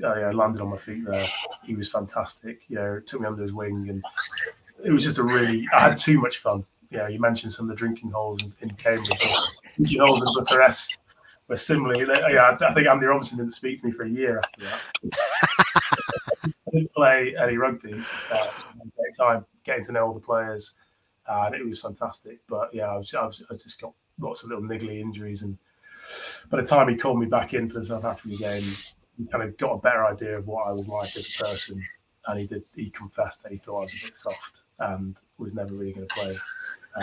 I 0.06 0.32
landed 0.32 0.62
on 0.62 0.70
my 0.70 0.78
feet 0.78 1.06
there. 1.06 1.28
He 1.64 1.76
was 1.76 1.90
fantastic. 1.90 2.62
You 2.68 2.76
know, 2.76 3.00
took 3.00 3.22
me 3.22 3.28
under 3.28 3.44
his 3.44 3.54
wing, 3.54 3.88
and 3.90 4.04
it 4.84 4.92
was 4.92 5.04
just 5.04 5.18
a 5.18 5.24
really. 5.24 5.68
I 5.74 5.80
had 5.80 5.98
too 5.98 6.20
much 6.20 6.40
fun. 6.40 6.66
You 6.90 6.98
know, 6.98 7.08
you 7.08 7.20
mentioned 7.20 7.54
some 7.54 7.70
of 7.70 7.70
the 7.70 7.80
drinking 7.80 8.12
holes 8.12 8.44
in, 8.44 8.54
in 8.62 8.72
Cambridge, 8.76 9.08
drinking 9.78 10.00
holes 10.02 10.22
in 10.22 10.44
Bucharest 10.44 10.98
were 11.48 11.56
similarly. 11.58 12.06
Yeah, 12.30 12.58
I 12.60 12.74
think 12.74 12.88
Andy 12.88 13.06
Robinson 13.06 13.38
didn't 13.38 13.54
speak 13.54 13.80
to 13.80 13.88
me 13.88 13.94
for 13.94 14.04
a 14.04 14.10
year 14.10 14.40
after 14.40 14.66
that. 14.66 15.14
I 16.44 16.72
didn't 16.72 16.92
play 16.92 17.36
any 17.42 17.58
rugby. 17.58 17.94
Uh, 18.32 18.48
great 18.98 19.16
time 19.18 19.46
getting 19.64 19.86
to 19.86 19.92
know 19.92 20.08
all 20.08 20.14
the 20.14 20.20
players, 20.20 20.74
uh, 21.28 21.44
and 21.48 21.56
it 21.56 21.66
was 21.66 21.82
fantastic. 21.82 22.40
But 22.48 22.74
yeah, 22.74 22.88
I, 22.88 22.98
was, 22.98 23.14
I, 23.14 23.26
was, 23.26 23.44
I 23.50 23.54
just 23.56 23.80
got 23.80 23.94
lots 24.20 24.44
of 24.44 24.50
little 24.50 24.64
niggly 24.64 25.00
injuries, 25.00 25.42
and 25.42 25.58
by 26.50 26.62
the 26.62 26.68
time 26.68 26.90
he 26.90 26.96
called 26.96 27.20
me 27.20 27.26
back 27.26 27.54
in 27.54 27.70
for 27.70 27.80
the 27.80 27.86
South 27.86 28.06
African 28.06 28.38
game, 28.38 28.64
he 29.18 29.26
kind 29.26 29.44
of 29.44 29.58
got 29.58 29.74
a 29.74 29.80
better 29.80 30.06
idea 30.06 30.38
of 30.38 30.48
what 30.48 30.68
I 30.68 30.72
was 30.72 30.88
like 30.88 31.16
as 31.16 31.36
a 31.36 31.44
person, 31.44 31.82
and 32.28 32.40
he 32.40 32.48
did. 32.48 32.64
He 32.76 32.90
confessed 32.90 33.44
that 33.44 33.52
he 33.52 33.58
thought 33.58 33.80
I 33.80 33.84
was 33.84 33.94
a 33.94 34.06
bit 34.06 34.20
soft 34.20 34.62
and 34.80 35.18
was 35.38 35.54
never 35.54 35.74
really 35.74 35.94
going 35.94 36.08
to 36.08 36.16
play, 36.16 36.36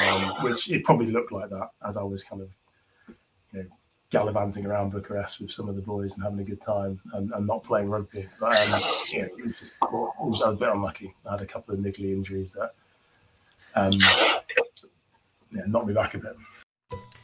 um, 0.04 0.42
which 0.42 0.70
it 0.70 0.84
probably 0.84 1.12
looked 1.12 1.32
like 1.32 1.50
that 1.50 1.70
as 1.86 1.96
I 1.96 2.02
was 2.02 2.24
kind 2.24 2.42
of, 2.42 2.50
you 3.52 3.62
know, 3.62 3.68
gallivanting 4.10 4.64
around 4.64 4.90
Bucharest 4.90 5.40
with 5.40 5.52
some 5.52 5.68
of 5.68 5.76
the 5.76 5.82
boys 5.82 6.14
and 6.14 6.22
having 6.22 6.40
a 6.40 6.44
good 6.44 6.60
time 6.60 7.00
and, 7.12 7.30
and 7.32 7.46
not 7.46 7.62
playing 7.64 7.88
rugby. 7.88 8.26
But 8.40 8.56
um, 8.56 8.80
yeah, 9.12 9.24
it 9.24 9.44
was 9.44 9.54
just 9.60 9.74
I 9.82 9.86
was 9.90 10.42
a 10.42 10.52
bit 10.52 10.68
unlucky. 10.68 11.14
I 11.26 11.32
had 11.32 11.42
a 11.42 11.46
couple 11.46 11.74
of 11.74 11.80
niggly 11.80 12.12
injuries 12.12 12.54
that 12.54 12.74
um, 13.74 13.92
yeah, 15.52 15.62
knocked 15.66 15.86
me 15.86 15.94
back 15.94 16.14
a 16.14 16.18
bit. 16.18 16.36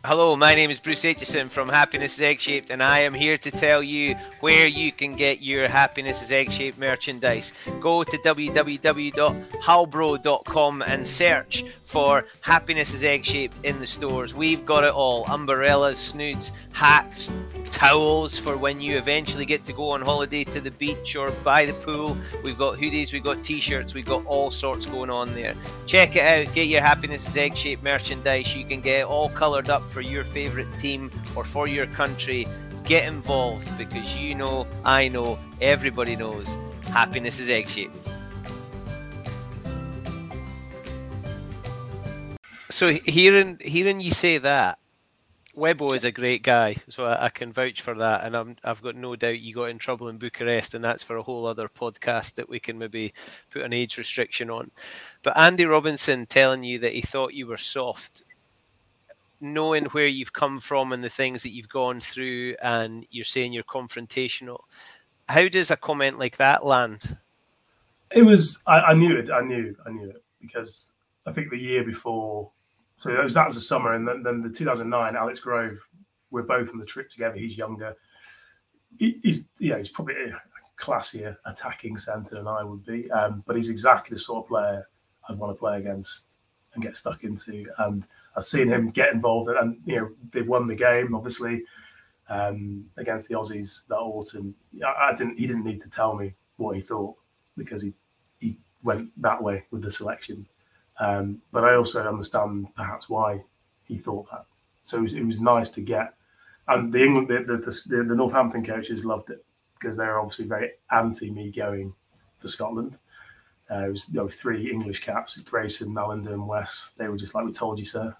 Hello, 0.07 0.36
my 0.36 0.55
name 0.55 0.70
is 0.70 0.80
Bruce 0.80 1.05
Aitchison 1.05 1.48
from 1.48 1.66
Happiness 1.66 2.18
is 2.18 2.20
Egg 2.20 2.38
Shaped, 2.38 2.68
and 2.68 2.82
I 2.82 2.98
am 2.98 3.14
here 3.14 3.38
to 3.38 3.50
tell 3.50 3.82
you 3.82 4.14
where 4.40 4.66
you 4.66 4.92
can 4.92 5.16
get 5.16 5.40
your 5.40 5.66
Happiness 5.66 6.20
is 6.20 6.30
Egg 6.30 6.52
Shaped 6.52 6.76
merchandise. 6.76 7.55
Go 7.80 8.05
to 8.05 8.18
www.halbro.com 8.18 10.82
and 10.82 11.07
search 11.07 11.64
for 11.84 12.26
Happiness 12.42 12.92
is 12.92 13.02
Egg 13.02 13.24
Shaped 13.24 13.64
in 13.64 13.80
the 13.80 13.86
stores. 13.86 14.34
We've 14.34 14.66
got 14.66 14.84
it 14.84 14.92
all 14.92 15.24
umbrellas, 15.24 15.98
snoods, 15.98 16.52
hats, 16.72 17.32
towels 17.70 18.38
for 18.38 18.59
when 18.59 18.82
you 18.82 18.98
eventually 18.98 19.46
get 19.46 19.64
to 19.64 19.72
go 19.72 19.88
on 19.90 20.02
holiday 20.02 20.44
to 20.44 20.61
the 20.61 20.72
beach 20.72 21.16
or 21.16 21.30
by 21.30 21.64
the 21.64 21.72
pool. 21.72 22.14
We've 22.42 22.59
got 22.59 22.76
hoodies, 22.76 23.14
we've 23.14 23.24
got 23.24 23.42
t 23.42 23.59
shirts, 23.59 23.94
we've 23.94 24.05
got 24.05 24.26
all 24.26 24.50
sorts 24.50 24.84
going 24.84 25.09
on 25.09 25.32
there. 25.34 25.55
Check 25.86 26.16
it 26.16 26.24
out, 26.24 26.55
get 26.55 26.66
your 26.66 26.82
Happiness 26.82 27.26
is 27.26 27.38
Egg 27.38 27.57
Shaped 27.57 27.82
merchandise. 27.82 28.55
You 28.55 28.66
can 28.66 28.82
get 28.82 29.07
all 29.07 29.30
coloured 29.30 29.70
up 29.70 29.88
for 29.95 30.01
your 30.01 30.24
favourite 30.24 30.78
team 30.78 31.11
or 31.36 31.45
for 31.45 31.68
your 31.68 31.86
country. 31.86 32.47
Get 32.82 33.07
involved 33.07 33.78
because 33.78 34.16
you 34.16 34.34
know, 34.34 34.66
I 34.84 35.09
know, 35.09 35.38
everybody 35.62 36.16
knows 36.16 36.59
happiness 36.95 37.38
is 37.38 37.49
egg 37.49 37.68
shaped. 37.68 38.09
So 42.70 42.92
hearing 42.92 43.59
hearing 43.61 44.01
you 44.01 44.11
say 44.11 44.38
that, 44.38 44.78
Webbo 45.57 45.95
is 45.95 46.05
a 46.05 46.11
great 46.11 46.42
guy, 46.42 46.76
so 46.88 47.05
I, 47.05 47.26
I, 47.26 47.28
can 47.28 47.53
vouch 47.53 47.80
for 47.80 47.95
that, 47.95 48.24
and 48.24 48.36
i 48.36 48.68
have 48.68 48.82
got 48.82 48.97
no 48.97 49.14
doubt 49.14 49.38
you 49.38 49.55
got 49.55 49.70
in 49.70 49.78
trouble 49.78 50.09
in 50.09 50.18
Bucharest, 50.18 50.74
and 50.74 50.84
that's 50.84 51.05
for 51.05 51.14
a 51.14 51.22
whole 51.22 51.47
other 51.47 51.68
podcast 51.68 52.34
that 52.34 52.49
we 52.49 52.59
can 52.59 52.76
maybe 52.76 53.14
put 53.53 53.62
an 53.62 53.72
age 53.72 53.97
restriction 53.97 54.51
on. 54.51 54.72
But 55.22 55.38
Andy 55.38 55.64
Robinson 55.64 56.26
telling 56.26 56.64
you 56.64 56.80
that 56.80 56.95
he 56.95 57.03
thought 57.03 57.34
you 57.34 57.47
were 57.47 57.57
soft, 57.57 58.24
knowing 59.45 59.84
where 59.86 60.07
you've 60.07 60.32
come 60.32 60.59
from 60.59 60.92
and 60.92 61.05
the 61.05 61.09
things 61.09 61.42
that 61.42 61.51
you've 61.51 61.68
gone 61.68 62.01
through, 62.01 62.57
and 62.62 63.07
you're 63.11 63.24
saying 63.24 63.53
you're 63.53 63.64
confrontational. 63.64 64.61
How 65.28 65.49
does 65.49 65.70
a 65.70 65.76
comment 65.76 66.18
like 66.18 66.36
that 66.38 66.66
land? 66.66 67.16
It 68.11 68.22
was. 68.22 68.62
I, 68.66 68.80
I 68.80 68.95
knew 68.95 69.16
it. 69.16 69.30
I 69.30 69.40
knew. 69.42 69.76
I 69.86 69.90
knew 69.90 70.11
it 70.11 70.22
because 70.40 70.92
I 71.26 71.32
think 71.32 71.51
the 71.51 71.59
year 71.59 71.84
before 71.84 72.51
so 73.05 73.11
that 73.11 73.22
was, 73.22 73.34
that 73.34 73.47
was 73.47 73.57
the 73.57 73.61
summer, 73.61 73.92
and 73.92 74.09
then, 74.09 74.22
then 74.22 74.40
the 74.40 74.49
2009 74.49 75.16
Alex 75.16 75.40
Grove. 75.40 75.78
We're 76.30 76.42
both 76.42 76.70
on 76.70 76.78
the 76.78 76.86
trip 76.86 77.11
together. 77.11 77.36
He's 77.36 77.57
younger. 77.57 77.95
He, 78.99 79.20
he's 79.22 79.51
yeah, 79.61 79.76
he's 79.76 79.90
probably 79.90 80.14
a 80.14 80.40
classier 80.80 81.36
attacking 81.45 81.99
centre 81.99 82.36
than 82.36 82.49
I 82.49 82.64
would 82.64 82.84
be, 82.84 83.11
um, 83.11 83.45
but 83.47 83.57
he's 83.57 83.68
exactly 83.68 84.14
the 84.14 84.20
sort 84.20 84.45
of 84.45 84.49
player 84.49 84.88
I'd 85.28 85.38
want 85.38 85.55
to 85.55 85.59
play 85.59 85.78
against 85.78 86.36
and 86.72 86.82
get 86.82 86.97
stuck 86.97 87.24
into. 87.24 87.66
And 87.78 88.07
I've 88.37 88.45
seen 88.45 88.68
him 88.68 88.89
get 88.89 89.12
involved, 89.12 89.51
and 89.51 89.78
you 89.85 89.97
know 89.97 90.11
they 90.32 90.43
won 90.43 90.66
the 90.66 90.74
game 90.74 91.14
obviously 91.14 91.62
um, 92.28 92.85
against 92.97 93.28
the 93.28 93.35
Aussies 93.35 93.87
that 93.89 93.97
autumn. 93.97 94.55
I, 94.85 95.11
I, 95.11 95.14
didn't. 95.14 95.39
He 95.39 95.47
didn't 95.47 95.64
need 95.64 95.80
to 95.82 95.91
tell 95.91 96.14
me 96.14 96.35
what 96.57 96.76
he 96.76 96.82
thought 96.82 97.16
because 97.57 97.82
he 97.82 97.93
he 98.41 98.59
went 98.82 99.11
that 99.22 99.43
way 99.43 99.64
with 99.70 99.82
the 99.82 99.91
selection. 99.91 100.47
Um, 101.01 101.41
but 101.53 101.64
I 101.64 101.74
also 101.74 102.07
understand 102.07 102.68
perhaps 102.76 103.09
why 103.09 103.43
he 103.85 103.99
thought 103.99 104.30
that. 104.30 104.47
So 104.82 104.99
it 104.99 105.03
was, 105.03 105.14
it 105.14 105.24
was 105.24 105.41
nice 105.41 105.70
to 105.70 105.80
get. 105.80 106.14
And 106.68 106.93
the 106.93 107.03
England, 107.03 107.28
the, 107.28 107.41
the, 107.41 107.57
the, 107.59 108.05
the 108.05 108.14
Northampton 108.14 108.64
coaches 108.64 109.05
loved 109.05 109.30
it 109.30 109.45
because 109.78 109.97
they're 109.97 110.20
obviously 110.20 110.47
very 110.47 110.72
anti 110.93 111.30
me 111.30 111.51
going 111.51 111.93
for 112.39 112.49
Scotland. 112.49 112.99
Uh, 113.70 113.86
it 113.86 113.90
was 113.90 114.34
three 114.34 114.70
English 114.70 115.04
caps: 115.04 115.36
Grayson, 115.40 115.92
Mallinder, 115.92 116.32
and 116.32 116.46
West. 116.46 116.98
They 116.98 117.08
were 117.08 117.16
just 117.16 117.34
like, 117.34 117.44
"We 117.44 117.52
told 117.52 117.78
you, 117.78 117.84
so. 117.84 118.12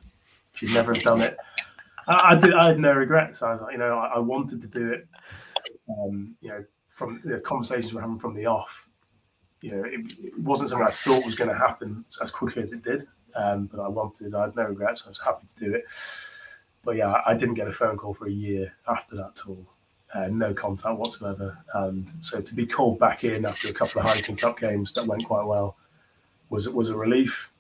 You'd 0.61 0.73
never 0.73 0.95
have 0.95 1.03
done 1.03 1.21
it." 1.21 1.37
I, 2.07 2.31
I, 2.31 2.35
did. 2.37 2.55
I 2.55 2.69
had 2.69 2.79
no 2.79 2.93
regrets. 2.93 3.43
I 3.43 3.53
was 3.53 3.63
like, 3.63 3.73
you 3.73 3.79
know, 3.79 3.99
I, 3.99 4.15
I 4.17 4.19
wanted 4.19 4.61
to 4.63 4.69
do 4.69 4.93
it. 4.93 5.09
Um, 5.89 6.37
you 6.41 6.49
know, 6.49 6.65
from 6.89 7.21
the 7.25 7.41
conversations 7.41 7.95
we're 7.95 8.01
having 8.01 8.19
from 8.19 8.35
the 8.35 8.47
off, 8.47 8.89
you 9.61 9.73
know, 9.73 9.85
it, 9.85 10.01
it, 10.19 10.39
wasn't 10.39 10.71
something 10.71 10.87
I 10.87 10.91
thought 10.91 11.25
was 11.25 11.35
going 11.35 11.51
to 11.51 11.57
happen 11.57 12.05
as 12.23 12.31
quickly 12.31 12.63
as 12.63 12.73
it 12.73 12.83
did. 12.83 13.07
Um, 13.35 13.67
but 13.67 13.81
I 13.81 13.89
wanted, 13.89 14.35
I 14.35 14.43
had 14.43 14.57
no 14.57 14.65
regrets. 14.65 15.05
I 15.07 15.09
was 15.09 15.19
happy 15.19 15.47
to 15.47 15.65
do 15.65 15.75
it. 15.75 15.85
but 16.85 16.97
yeah, 16.97 17.21
I 17.27 17.35
didn't 17.35 17.55
get 17.55 17.67
a 17.67 17.73
phone 17.73 17.97
call 17.97 18.15
for 18.15 18.27
a 18.27 18.33
year 18.33 18.73
after 18.87 19.17
that 19.17 19.35
tour. 19.35 19.67
Uh, 20.15 20.29
no 20.31 20.55
contact 20.55 20.97
whatsoever. 20.97 21.59
And 21.75 22.09
so 22.09 22.41
to 22.41 22.55
be 22.55 22.67
called 22.67 23.01
back 23.01 23.25
in 23.25 23.45
after 23.45 23.69
a 23.69 23.73
couple 23.73 24.01
of 24.01 24.07
Heineken 24.07 24.39
Cup 24.39 24.61
games 24.61 24.93
that 24.93 25.07
went 25.07 25.27
quite 25.27 25.45
well 25.45 25.77
was 26.51 26.69
was 26.69 26.91
a 26.91 26.97
relief. 26.97 27.51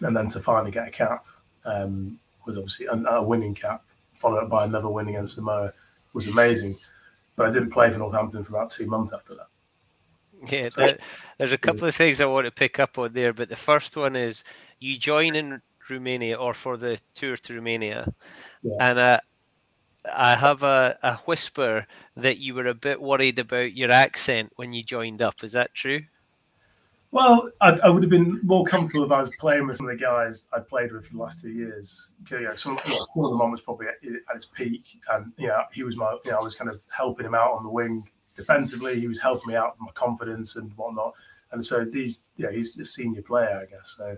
And 0.00 0.16
then 0.16 0.28
to 0.28 0.40
finally 0.40 0.70
get 0.70 0.88
a 0.88 0.90
cap 0.90 1.26
um, 1.66 2.18
was 2.46 2.56
obviously 2.56 2.86
a, 2.86 2.92
a 2.92 3.22
winning 3.22 3.54
cap, 3.54 3.84
followed 4.14 4.44
up 4.44 4.48
by 4.48 4.64
another 4.64 4.88
win 4.88 5.08
against 5.08 5.34
Samoa, 5.34 5.72
was 6.14 6.28
amazing. 6.28 6.74
But 7.36 7.46
I 7.46 7.52
didn't 7.52 7.70
play 7.70 7.90
for 7.90 7.98
Northampton 7.98 8.42
for 8.42 8.56
about 8.56 8.70
two 8.70 8.86
months 8.86 9.12
after 9.12 9.34
that. 9.34 9.48
Yeah, 10.50 10.68
there, 10.74 10.96
there's 11.38 11.52
a 11.52 11.58
couple 11.58 11.88
of 11.88 11.94
things 11.94 12.20
I 12.20 12.26
want 12.26 12.46
to 12.46 12.50
pick 12.50 12.78
up 12.78 12.98
on 12.98 13.12
there, 13.12 13.32
but 13.32 13.48
the 13.48 13.56
first 13.56 13.96
one 13.96 14.16
is 14.16 14.44
you 14.80 14.98
join 14.98 15.34
in 15.34 15.62
Romania 15.88 16.36
or 16.36 16.54
for 16.54 16.76
the 16.76 16.98
tour 17.14 17.36
to 17.36 17.54
Romania, 17.54 18.12
yeah. 18.62 18.72
and 18.80 18.98
uh, 18.98 19.20
I 20.14 20.36
have 20.36 20.62
a, 20.62 20.98
a 21.02 21.16
whisper 21.16 21.86
that 22.16 22.38
you 22.38 22.54
were 22.54 22.66
a 22.66 22.74
bit 22.74 23.00
worried 23.00 23.38
about 23.38 23.74
your 23.74 23.90
accent 23.90 24.52
when 24.56 24.72
you 24.72 24.82
joined 24.82 25.22
up. 25.22 25.42
Is 25.42 25.52
that 25.52 25.74
true? 25.74 26.02
Well, 27.12 27.50
I, 27.60 27.70
I, 27.84 27.88
would 27.88 28.02
have 28.02 28.10
been 28.10 28.40
more 28.42 28.64
comfortable 28.64 29.04
if 29.04 29.12
I 29.12 29.20
was 29.20 29.30
playing 29.38 29.66
with 29.66 29.78
some 29.78 29.88
of 29.88 29.96
the 29.96 30.04
guys 30.04 30.48
I 30.52 30.58
played 30.58 30.92
with 30.92 31.06
for 31.06 31.14
the 31.14 31.22
last 31.22 31.40
two 31.40 31.50
years. 31.50 32.10
You 32.30 32.40
know, 32.40 32.54
some, 32.56 32.78
you 32.84 32.92
know, 32.92 33.06
one 33.14 33.32
of 33.32 33.38
them 33.38 33.50
was 33.50 33.62
probably 33.62 33.86
at, 33.86 33.94
at 34.04 34.36
its 34.36 34.46
peak, 34.46 34.84
and 35.12 35.32
you 35.38 35.46
know, 35.46 35.62
he 35.72 35.82
was 35.82 35.96
my, 35.96 36.16
you 36.24 36.32
know, 36.32 36.38
I 36.40 36.42
was 36.42 36.56
kind 36.56 36.68
of 36.68 36.78
helping 36.94 37.24
him 37.24 37.34
out 37.34 37.52
on 37.52 37.62
the 37.62 37.70
wing 37.70 38.06
defensively. 38.36 39.00
He 39.00 39.06
was 39.06 39.22
helping 39.22 39.48
me 39.48 39.56
out 39.56 39.76
with 39.78 39.86
my 39.86 39.92
confidence 39.92 40.56
and 40.56 40.70
whatnot. 40.76 41.14
And 41.52 41.64
so 41.64 41.84
these, 41.84 42.20
yeah, 42.36 42.50
he's 42.50 42.78
a 42.78 42.84
senior 42.84 43.22
player, 43.22 43.62
I 43.62 43.70
guess. 43.70 43.94
So 43.96 44.16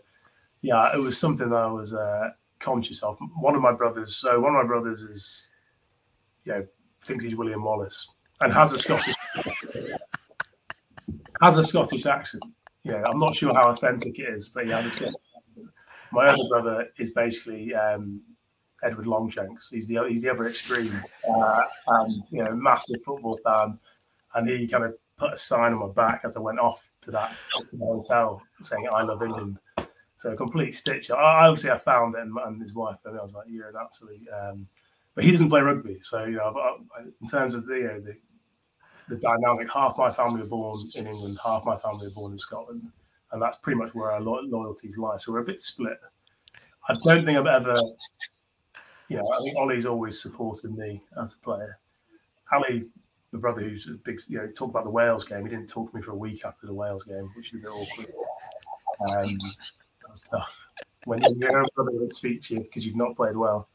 yeah, 0.63 0.95
it 0.95 0.99
was 0.99 1.17
something 1.19 1.51
that 1.51 1.57
I 1.57 1.71
was 1.71 1.95
uh, 1.95 2.31
conscious 2.59 3.03
of. 3.03 3.19
One 3.39 3.55
of 3.55 3.63
my 3.63 3.73
brothers, 3.73 4.17
so 4.17 4.41
one 4.41 4.57
of 4.57 4.63
my 4.63 4.67
brothers 4.67 5.03
is, 5.03 5.47
you 6.49 6.55
know, 6.55 6.67
thinks 7.03 7.25
he's 7.25 7.37
William 7.37 7.63
Wallace 7.63 8.09
and 8.41 8.53
has 8.53 8.73
a 8.73 8.79
Scottish 8.79 9.15
has 11.43 11.59
a 11.59 11.63
Scottish 11.63 12.07
accent. 12.07 12.43
Yeah, 12.85 13.03
I'm 13.09 13.19
not 13.19 13.35
sure 13.35 13.55
how 13.55 13.69
authentic 13.71 14.19
it 14.19 14.29
is, 14.35 14.49
but 14.49 14.69
accent. 14.71 15.15
My 16.11 16.27
other 16.27 16.49
brother 16.49 16.89
is 16.99 17.11
basically 17.11 17.75
um, 17.75 18.23
Edward 18.83 19.07
Longshanks. 19.07 19.69
He's 19.71 19.87
the 19.87 20.01
he's 20.09 20.23
the 20.23 20.31
other 20.31 20.49
extreme, 20.49 20.93
uh, 21.31 21.63
and 21.89 22.23
you 22.31 22.43
know, 22.43 22.53
massive 22.55 23.03
football 23.05 23.39
fan. 23.45 23.79
And 24.35 24.49
he 24.49 24.67
kind 24.67 24.85
of 24.85 24.95
put 25.19 25.35
a 25.35 25.39
sign 25.39 25.73
on 25.73 25.81
my 25.81 25.89
back 25.89 26.23
as 26.25 26.37
I 26.37 26.41
went 26.41 26.61
off 26.61 26.89
to 27.03 27.11
that 27.11 27.37
hotel 27.79 28.43
saying 28.63 28.89
"I 28.91 29.03
love 29.03 29.23
England." 29.23 29.59
So 30.17 30.33
a 30.33 30.37
complete 30.37 30.75
stitch. 30.75 31.11
I, 31.11 31.47
obviously, 31.47 31.71
I 31.71 31.79
found 31.79 32.15
and, 32.17 32.37
and 32.45 32.61
his 32.61 32.75
wife, 32.75 32.99
and 33.05 33.19
I 33.19 33.23
was 33.23 33.35
like, 33.35 33.49
"You're 33.51 33.69
an 33.69 33.77
absolute." 33.79 34.27
Um, 34.33 34.67
but 35.19 35.25
he 35.25 35.33
doesn't 35.33 35.49
play 35.49 35.61
rugby, 35.61 35.99
so 36.01 36.27
you 36.27 36.37
know. 36.37 36.53
But 36.55 37.03
in 37.21 37.27
terms 37.27 37.55
of 37.55 37.67
the, 37.67 37.75
you 37.75 37.83
know, 37.89 38.01
the 38.01 38.17
the 39.09 39.17
dynamic, 39.17 39.69
half 39.69 39.97
my 39.99 40.09
family 40.11 40.43
are 40.43 40.49
born 40.49 40.79
in 40.95 41.09
England, 41.09 41.37
half 41.45 41.65
my 41.65 41.75
family 41.75 42.07
are 42.07 42.15
born 42.15 42.31
in 42.31 42.39
Scotland, 42.39 42.93
and 43.33 43.43
that's 43.43 43.57
pretty 43.57 43.81
much 43.81 43.93
where 43.97 44.13
our 44.13 44.21
lo- 44.21 44.43
loyalties 44.45 44.97
lie. 44.97 45.17
So 45.17 45.33
we're 45.33 45.41
a 45.41 45.45
bit 45.45 45.61
split. 45.61 45.99
I 46.89 46.95
don't 47.03 47.25
think 47.25 47.37
I've 47.37 47.49
ever, 47.49 47.75
you 49.09 49.17
know, 49.17 49.23
I 49.37 49.43
think 49.43 49.57
Ollie's 49.57 49.87
always 49.87 50.23
supported 50.23 50.79
me 50.79 51.03
as 51.21 51.35
a 51.35 51.39
player. 51.39 51.81
Ali, 52.53 52.85
the 53.33 53.39
brother 53.39 53.63
who's 53.63 53.89
a 53.89 53.95
big, 53.95 54.21
you 54.29 54.39
know, 54.39 54.47
talk 54.47 54.71
about 54.71 54.85
the 54.85 54.91
Wales 54.91 55.25
game. 55.25 55.43
He 55.43 55.51
didn't 55.51 55.69
talk 55.69 55.91
to 55.91 55.97
me 55.97 56.01
for 56.01 56.13
a 56.13 56.17
week 56.17 56.45
after 56.45 56.69
the 56.69 56.75
Wales 56.75 57.03
game, 57.03 57.29
which 57.37 57.53
is 57.53 57.65
a 57.65 57.67
bit 57.67 57.73
awkward. 57.73 59.25
Um, 59.25 59.39
tough 60.31 60.69
when 61.07 61.21
your 61.41 61.65
brother 61.75 61.91
would 61.95 62.15
speak 62.15 62.43
to 62.43 62.55
you 62.55 62.61
because 62.61 62.87
you've 62.87 62.95
not 62.95 63.17
played 63.17 63.37
well. 63.37 63.69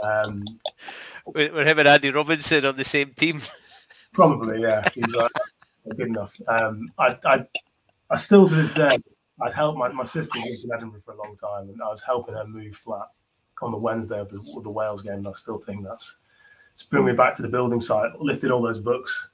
Um, 0.00 0.44
we're, 1.26 1.66
him 1.66 1.78
and 1.78 1.88
Andy 1.88 2.10
Robinson 2.10 2.64
on 2.64 2.76
the 2.76 2.84
same 2.84 3.10
team. 3.10 3.40
Probably, 4.12 4.62
yeah. 4.62 4.86
He's 4.94 5.14
like, 5.14 5.30
good 5.96 6.08
enough. 6.08 6.38
Um, 6.48 6.92
I, 6.98 7.18
I, 7.24 7.46
I 8.10 8.16
still 8.16 8.48
to 8.48 8.54
this 8.54 8.70
day, 8.70 8.96
I'd 9.40 9.54
help 9.54 9.76
my, 9.76 9.88
my 9.88 10.04
sister 10.04 10.38
lived 10.38 10.64
in 10.64 10.72
Edinburgh 10.72 11.02
for 11.04 11.12
a 11.12 11.16
long 11.16 11.36
time, 11.36 11.68
and 11.70 11.82
I 11.82 11.88
was 11.88 12.02
helping 12.02 12.34
her 12.34 12.46
move 12.46 12.76
flat 12.76 13.08
on 13.60 13.72
the 13.72 13.78
Wednesday 13.78 14.18
of 14.18 14.28
the, 14.30 14.54
of 14.56 14.64
the 14.64 14.70
Wales 14.70 15.02
game. 15.02 15.14
And 15.14 15.28
I 15.28 15.32
still 15.32 15.58
think 15.58 15.84
that's 15.84 16.16
it's 16.74 16.82
bring 16.82 17.04
me 17.04 17.12
back 17.12 17.34
to 17.36 17.42
the 17.42 17.48
building 17.48 17.80
site. 17.80 18.18
Lifted 18.20 18.50
all 18.50 18.62
those 18.62 18.78
books, 18.78 19.30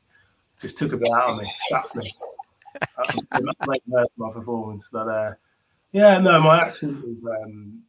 just 0.61 0.79
took 0.79 0.93
a 0.93 0.97
bit 0.97 1.11
out 1.13 1.31
of 1.31 1.39
me, 1.39 1.53
sacked 1.69 1.95
me. 1.97 2.13
my 4.17 4.31
performance, 4.31 4.89
but 4.93 5.09
uh, 5.09 5.35
yeah, 5.93 6.19
no, 6.19 6.41
my 6.41 6.61
accent 6.61 7.05
is 7.05 7.17
um, 7.43 7.83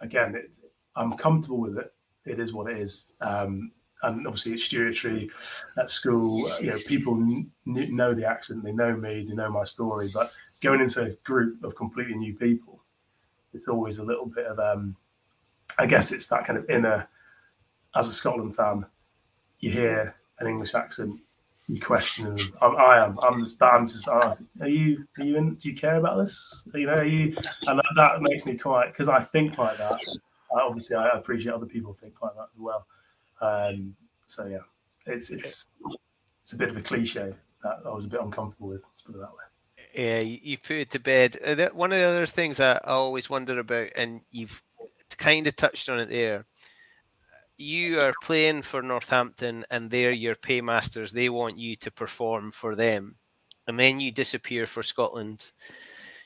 again, 0.00 0.34
it, 0.34 0.58
I'm 0.96 1.16
comfortable 1.16 1.58
with 1.58 1.78
it. 1.78 1.92
It 2.24 2.40
is 2.40 2.52
what 2.52 2.70
it 2.70 2.78
is. 2.78 3.16
Um, 3.20 3.70
and 4.02 4.26
obviously, 4.26 4.52
it's 4.52 4.68
Stewartry 4.68 5.30
at 5.78 5.90
school. 5.90 6.48
You 6.60 6.70
know, 6.70 6.78
people 6.86 7.14
n- 7.14 7.50
know 7.64 8.14
the 8.14 8.26
accent, 8.26 8.62
they 8.62 8.72
know 8.72 8.96
me, 8.96 9.24
they 9.26 9.34
know 9.34 9.50
my 9.50 9.64
story. 9.64 10.08
But 10.12 10.26
going 10.62 10.80
into 10.80 11.02
a 11.02 11.10
group 11.24 11.62
of 11.64 11.76
completely 11.76 12.14
new 12.14 12.34
people, 12.34 12.82
it's 13.54 13.68
always 13.68 13.98
a 13.98 14.04
little 14.04 14.26
bit 14.26 14.46
of, 14.46 14.58
um, 14.58 14.96
I 15.78 15.86
guess, 15.86 16.12
it's 16.12 16.26
that 16.28 16.46
kind 16.46 16.58
of 16.58 16.68
inner. 16.68 17.08
As 17.94 18.08
a 18.08 18.12
Scotland 18.12 18.54
fan, 18.54 18.84
you 19.60 19.70
hear 19.70 20.14
an 20.38 20.46
English 20.46 20.74
accent, 20.74 21.18
you 21.68 21.80
question 21.80 22.26
them. 22.26 22.36
I'm, 22.60 22.76
I 22.76 23.04
am. 23.04 23.18
I'm 23.22 23.42
just. 23.42 23.60
I'm 23.60 23.88
just. 23.88 24.08
Are 24.08 24.36
you? 24.60 25.06
Are 25.18 25.24
you? 25.24 25.36
In, 25.36 25.54
do 25.54 25.68
you 25.68 25.74
care 25.74 25.96
about 25.96 26.18
this? 26.18 26.68
You 26.74 26.86
know. 26.86 26.92
Are 26.92 27.04
you? 27.04 27.34
And 27.66 27.78
that, 27.78 27.92
that 27.96 28.20
makes 28.20 28.44
me 28.44 28.56
quite 28.56 28.92
because 28.92 29.08
I 29.08 29.20
think 29.20 29.58
like 29.58 29.78
that. 29.78 30.00
Obviously, 30.62 30.96
I 30.96 31.08
appreciate 31.10 31.52
other 31.52 31.66
people 31.66 31.96
think 32.00 32.14
like 32.22 32.34
that 32.34 32.48
as 32.54 32.60
well. 32.60 32.86
Um, 33.40 33.94
so 34.26 34.46
yeah, 34.46 34.58
it's 35.06 35.30
it's 35.30 35.66
it's 36.44 36.52
a 36.52 36.56
bit 36.56 36.68
of 36.68 36.76
a 36.76 36.82
cliche 36.82 37.34
that 37.62 37.78
I 37.84 37.90
was 37.90 38.04
a 38.04 38.08
bit 38.08 38.20
uncomfortable 38.20 38.68
with. 38.68 38.82
Let's 38.82 39.02
put 39.02 39.14
it 39.14 39.18
that 39.18 39.30
way. 39.30 39.44
Yeah, 39.94 40.20
you 40.20 40.58
put 40.58 40.76
it 40.76 40.90
to 40.90 40.98
bed. 40.98 41.38
Uh, 41.44 41.68
one 41.74 41.92
of 41.92 41.98
the 41.98 42.04
other 42.04 42.26
things 42.26 42.60
I, 42.60 42.72
I 42.72 42.92
always 42.92 43.28
wonder 43.28 43.58
about, 43.58 43.90
and 43.94 44.22
you've 44.30 44.62
kind 45.18 45.46
of 45.46 45.56
touched 45.56 45.88
on 45.88 46.00
it 46.00 46.08
there 46.08 46.46
you 47.58 48.00
are 48.00 48.12
playing 48.22 48.62
for 48.62 48.82
Northampton 48.82 49.64
and 49.70 49.90
they're 49.90 50.12
your 50.12 50.34
paymasters. 50.34 51.12
They 51.12 51.28
want 51.28 51.58
you 51.58 51.76
to 51.76 51.90
perform 51.90 52.50
for 52.50 52.74
them. 52.74 53.16
And 53.66 53.78
then 53.78 53.98
you 53.98 54.12
disappear 54.12 54.66
for 54.66 54.82
Scotland. 54.82 55.46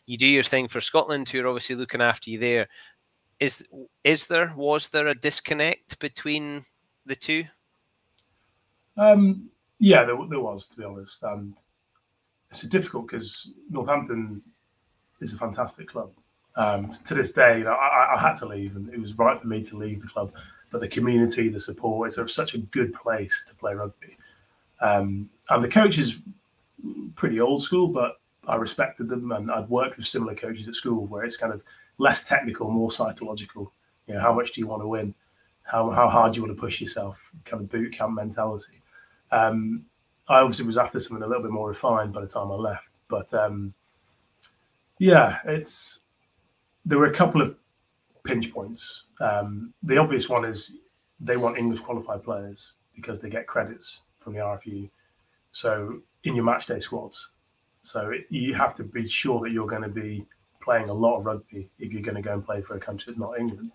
You 0.07 0.18
do 0.18 0.26
your 0.26 0.43
thing 0.43 0.68
for 0.68 0.81
Scotland, 0.81 1.28
who 1.28 1.41
are 1.41 1.47
obviously 1.47 1.76
looking 1.76 2.03
after 2.03 2.31
you 2.31 2.39
there. 2.39 2.68
Is 3.41 3.66
is 4.05 4.26
there 4.26 4.53
was 4.57 4.91
there 4.91 5.09
a 5.09 5.14
disconnect 5.14 5.99
between 5.99 6.64
the 7.07 7.16
two? 7.16 7.45
Um, 8.97 9.49
yeah, 9.78 10.05
there, 10.05 10.16
there 10.28 10.41
was, 10.41 10.68
to 10.68 10.76
be 10.76 10.84
honest. 10.84 11.22
And 11.22 11.57
it's 12.51 12.62
difficult 12.62 13.09
because 13.09 13.51
Northampton 13.70 14.43
is 15.20 15.32
a 15.32 15.38
fantastic 15.38 15.88
club. 15.88 16.11
Um, 16.57 16.93
to 17.07 17.14
this 17.14 17.32
day, 17.32 17.59
you 17.59 17.64
know, 17.64 17.72
I, 17.72 18.16
I, 18.16 18.20
had 18.20 18.34
to 18.34 18.47
leave, 18.47 18.76
and 18.76 18.93
it 18.93 19.01
was 19.01 19.16
right 19.16 19.41
for 19.41 19.47
me 19.47 19.62
to 19.62 19.76
leave 19.76 20.03
the 20.03 20.09
club 20.09 20.32
but 20.70 20.80
the 20.80 20.88
community, 20.88 21.49
the 21.49 21.61
support, 21.61 22.16
it's 22.16 22.34
such 22.34 22.55
a 22.55 22.59
good 22.59 22.95
place 22.95 23.45
to 23.49 23.55
play 23.55 23.74
rugby. 23.74 24.16
Um, 24.80 25.28
and 25.51 25.62
the 25.62 25.68
coach 25.68 25.99
is 25.99 26.18
pretty 27.16 27.41
old 27.41 27.62
school, 27.62 27.88
but 27.88 28.20
I 28.47 28.57
respected 28.57 29.09
them, 29.09 29.32
and 29.32 29.51
I'd 29.51 29.68
worked 29.68 29.97
with 29.97 30.07
similar 30.07 30.34
coaches 30.34 30.68
at 30.68 30.74
school 30.74 31.07
where 31.07 31.24
it's 31.24 31.36
kind 31.36 31.53
of 31.53 31.62
less 32.01 32.25
technical, 32.25 32.71
more 32.71 32.91
psychological. 32.91 33.73
You 34.07 34.15
know, 34.15 34.21
how 34.21 34.33
much 34.33 34.53
do 34.53 34.61
you 34.61 34.67
want 34.67 34.83
to 34.83 34.89
win? 34.89 35.15
How 35.63 35.91
how 35.91 36.09
hard 36.09 36.33
do 36.33 36.39
you 36.39 36.45
want 36.45 36.57
to 36.57 36.61
push 36.61 36.81
yourself? 36.81 37.31
Kind 37.45 37.63
of 37.63 37.69
boot 37.69 37.93
camp 37.93 38.15
mentality. 38.15 38.83
Um, 39.31 39.85
I 40.29 40.41
obviously 40.41 40.67
was 40.67 40.79
after 40.79 40.99
something 40.99 41.23
a 41.23 41.27
little 41.27 41.43
bit 41.43 41.53
more 41.53 41.69
refined 41.69 42.13
by 42.13 42.23
the 42.23 42.27
time 42.27 42.51
I 42.51 42.55
left, 42.55 42.91
but 43.09 43.33
um, 43.35 43.75
yeah, 44.99 45.39
it's 45.45 46.01
there 46.85 46.99
were 46.99 47.07
a 47.11 47.15
couple 47.15 47.43
of 47.43 47.55
pinch 48.25 48.53
points. 48.53 49.05
Um, 49.21 49.73
the 49.83 49.99
obvious 49.99 50.29
one 50.29 50.45
is 50.45 50.77
they 51.21 51.37
want 51.37 51.59
English 51.59 51.81
qualified 51.81 52.23
players 52.25 52.73
because 52.95 53.21
they 53.21 53.29
get 53.29 53.47
credits 53.47 54.01
from 54.19 54.33
the 54.33 54.41
RFU. 54.41 54.89
So 55.53 56.01
in 56.25 56.35
your 56.35 56.45
matchday 56.45 56.83
squads, 56.83 57.29
so 57.83 58.11
it, 58.11 58.27
you 58.31 58.55
have 58.55 58.75
to 58.77 58.85
be 58.85 59.09
sure 59.09 59.41
that 59.41 59.53
you're 59.53 59.67
going 59.67 59.83
to 59.83 59.89
be 59.89 60.27
playing 60.61 60.89
a 60.89 60.95
lot 60.95 61.19
of 61.19 61.27
rugby 61.27 61.69
if 61.79 61.93
you're 61.93 62.03
going 62.03 62.17
to 62.17 62.23
go 62.23 62.33
and 62.33 62.45
play 62.45 62.61
for 62.61 62.77
a 62.77 62.81
country 62.81 63.13
that's 63.13 63.19
not 63.19 63.39
England. 63.39 63.71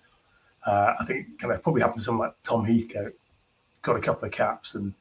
Uh, 0.65 0.93
I 0.99 1.05
think 1.05 1.39
kind 1.39 1.53
of 1.53 1.61
probably 1.61 1.81
happened 1.81 1.97
to 1.97 2.03
someone 2.03 2.27
like 2.27 2.35
Tom 2.43 2.65
Heathcote, 2.65 3.13
got 3.81 3.95
a 3.95 4.01
couple 4.01 4.25
of 4.25 4.31
caps, 4.31 4.75
and 4.75 4.93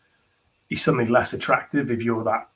he's 0.68 0.82
suddenly 0.82 1.06
less 1.06 1.32
attractive 1.32 1.90
if 1.90 2.02
you're 2.02 2.24
that 2.24 2.48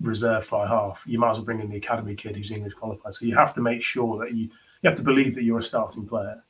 reserve 0.00 0.44
fly 0.44 0.66
half. 0.66 1.02
You 1.06 1.18
might 1.18 1.30
as 1.30 1.38
well 1.38 1.46
bring 1.46 1.60
in 1.60 1.70
the 1.70 1.76
academy 1.76 2.14
kid 2.14 2.36
who's 2.36 2.50
English 2.50 2.74
qualified. 2.74 3.14
So 3.14 3.26
you 3.26 3.34
have 3.34 3.54
to 3.54 3.60
make 3.60 3.82
sure 3.82 4.18
that 4.18 4.34
you 4.34 4.50
you 4.82 4.90
have 4.90 4.96
to 4.96 5.02
believe 5.02 5.34
that 5.34 5.42
you're 5.42 5.58
a 5.58 5.62
starting 5.62 6.06
player 6.06 6.42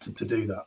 to, 0.00 0.14
to 0.14 0.24
do 0.24 0.46
that. 0.46 0.66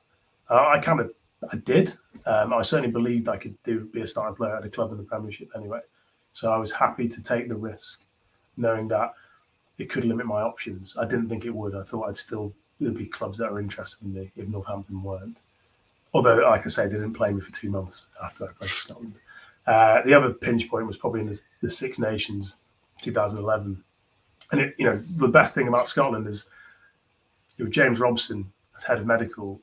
Uh, 0.49 0.67
I 0.67 0.79
kind 0.79 0.99
of 0.99 1.13
I 1.51 1.57
did. 1.57 1.93
Um, 2.25 2.53
I 2.53 2.61
certainly 2.61 2.91
believed 2.91 3.29
I 3.29 3.37
could 3.37 3.61
do 3.63 3.85
be 3.93 4.01
a 4.01 4.07
starting 4.07 4.35
player 4.35 4.55
at 4.57 4.65
a 4.65 4.69
club 4.69 4.91
in 4.91 4.97
the 4.97 5.03
Premiership 5.03 5.49
anyway. 5.55 5.79
So 6.33 6.51
I 6.51 6.57
was 6.57 6.71
happy 6.71 7.07
to 7.07 7.21
take 7.21 7.47
the 7.47 7.55
risk, 7.55 8.01
knowing 8.57 8.87
that 8.89 9.13
it 9.77 9.89
could 9.89 10.05
limit 10.05 10.25
my 10.25 10.41
options. 10.41 10.95
I 10.99 11.05
didn't 11.05 11.29
think 11.29 11.45
it 11.45 11.53
would. 11.53 11.75
I 11.75 11.83
thought 11.83 12.07
I'd 12.07 12.17
still 12.17 12.53
there'd 12.79 12.97
be 12.97 13.05
clubs 13.05 13.37
that 13.37 13.49
are 13.49 13.59
interested 13.59 14.05
in 14.05 14.13
me 14.13 14.31
if 14.35 14.47
Northampton 14.47 15.01
weren't. 15.01 15.39
Although, 16.13 16.37
like 16.49 16.65
I 16.65 16.69
say, 16.69 16.85
they 16.85 16.93
didn't 16.93 17.13
play 17.13 17.31
me 17.31 17.41
for 17.41 17.51
two 17.51 17.69
months 17.69 18.05
after 18.23 18.45
I 18.45 18.53
played 18.53 18.69
Scotland. 18.69 19.19
Uh, 19.65 20.01
the 20.03 20.13
other 20.13 20.31
pinch 20.31 20.69
point 20.69 20.85
was 20.85 20.97
probably 20.97 21.21
in 21.21 21.27
the, 21.27 21.41
the 21.61 21.69
Six 21.69 21.97
Nations 21.97 22.57
2011. 23.01 23.83
And, 24.51 24.61
it, 24.61 24.75
you 24.77 24.85
know, 24.85 24.97
the 25.19 25.27
best 25.27 25.55
thing 25.55 25.67
about 25.67 25.87
Scotland 25.87 26.27
is 26.27 26.47
with 27.57 27.71
James 27.71 27.99
Robson 27.99 28.51
as 28.75 28.83
head 28.83 28.99
of 28.99 29.05
medical, 29.05 29.59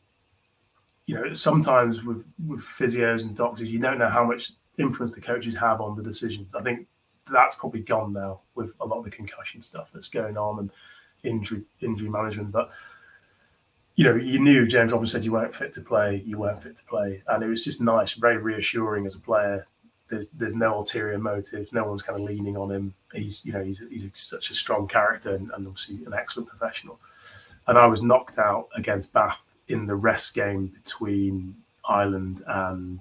you 1.06 1.14
know, 1.14 1.32
sometimes 1.34 2.02
with, 2.02 2.24
with 2.46 2.60
physios 2.60 3.22
and 3.22 3.36
doctors, 3.36 3.70
you 3.70 3.78
don't 3.78 3.98
know 3.98 4.08
how 4.08 4.24
much 4.24 4.52
influence 4.78 5.14
the 5.14 5.20
coaches 5.20 5.56
have 5.56 5.80
on 5.80 5.96
the 5.96 6.02
decision. 6.02 6.48
I 6.54 6.62
think 6.62 6.86
that's 7.30 7.54
probably 7.54 7.80
gone 7.80 8.12
now 8.12 8.40
with 8.54 8.72
a 8.80 8.86
lot 8.86 8.98
of 8.98 9.04
the 9.04 9.10
concussion 9.10 9.62
stuff 9.62 9.90
that's 9.92 10.08
going 10.08 10.36
on 10.36 10.58
and 10.58 10.70
injury 11.22 11.62
injury 11.80 12.08
management. 12.08 12.52
But 12.52 12.70
you 13.96 14.04
know, 14.04 14.14
you 14.14 14.38
knew 14.38 14.66
James 14.66 14.92
Robinson 14.92 15.18
said 15.18 15.24
you 15.24 15.32
weren't 15.32 15.54
fit 15.54 15.72
to 15.74 15.80
play, 15.80 16.22
you 16.24 16.38
weren't 16.38 16.62
fit 16.62 16.76
to 16.76 16.84
play, 16.84 17.22
and 17.28 17.42
it 17.42 17.48
was 17.48 17.64
just 17.64 17.80
nice, 17.80 18.14
very 18.14 18.38
reassuring 18.38 19.06
as 19.06 19.14
a 19.14 19.20
player. 19.20 19.66
There's, 20.08 20.26
there's 20.32 20.54
no 20.56 20.74
ulterior 20.74 21.18
motives. 21.18 21.72
No 21.72 21.84
one's 21.84 22.02
kind 22.02 22.18
of 22.18 22.24
leaning 22.26 22.56
on 22.56 22.70
him. 22.70 22.94
He's 23.12 23.44
you 23.44 23.52
know 23.52 23.62
he's 23.62 23.82
he's 23.90 24.08
such 24.14 24.50
a 24.50 24.54
strong 24.54 24.88
character 24.88 25.34
and, 25.34 25.50
and 25.54 25.66
obviously 25.66 26.04
an 26.04 26.14
excellent 26.14 26.48
professional. 26.48 26.98
And 27.66 27.78
I 27.78 27.86
was 27.86 28.02
knocked 28.02 28.38
out 28.38 28.68
against 28.74 29.12
Bath 29.12 29.54
in 29.68 29.86
the 29.86 29.94
rest 29.94 30.34
game 30.34 30.66
between 30.66 31.54
Ireland 31.84 32.42
and 32.48 33.00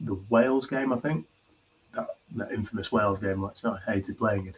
the 0.00 0.14
Wales 0.28 0.66
game, 0.66 0.92
I 0.92 0.98
think 0.98 1.26
that, 1.96 2.16
that 2.36 2.52
infamous 2.52 2.92
Wales 2.92 3.18
game, 3.18 3.40
which 3.40 3.64
I 3.64 3.78
hated 3.86 4.18
playing 4.18 4.48
it. 4.48 4.54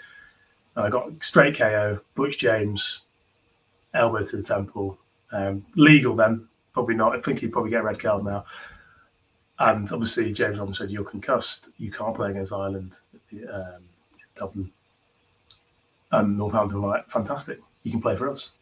And 0.77 0.87
I 0.87 0.91
got 0.91 1.11
straight 1.23 1.57
KO, 1.57 2.01
Butch 2.15 2.39
James, 2.39 3.03
elbow 3.95 4.23
to 4.23 4.37
the 4.37 4.43
temple. 4.43 4.99
Um, 5.33 5.65
legal 5.77 6.15
then, 6.15 6.47
probably 6.73 6.95
not. 6.95 7.17
I 7.17 7.21
think 7.21 7.41
he'd 7.41 7.53
probably 7.53 7.71
get 7.71 7.81
a 7.81 7.85
red 7.85 8.01
card 8.01 8.25
now. 8.25 8.45
And 9.59 9.91
obviously, 9.91 10.33
James 10.33 10.59
Robinson 10.59 10.87
said, 10.87 10.93
You're 10.93 11.05
concussed. 11.05 11.71
You 11.79 11.91
can't 11.91 12.15
play 12.15 12.31
against 12.31 12.53
Ireland, 12.53 12.99
um, 13.53 13.83
Dublin. 14.37 14.71
And 16.13 16.39
Northampton 16.39 16.81
were 16.81 16.89
like, 16.89 17.11
Fantastic. 17.11 17.61
You 17.83 17.91
can 17.91 18.01
play 18.01 18.17
for 18.17 18.31
us. 18.31 18.53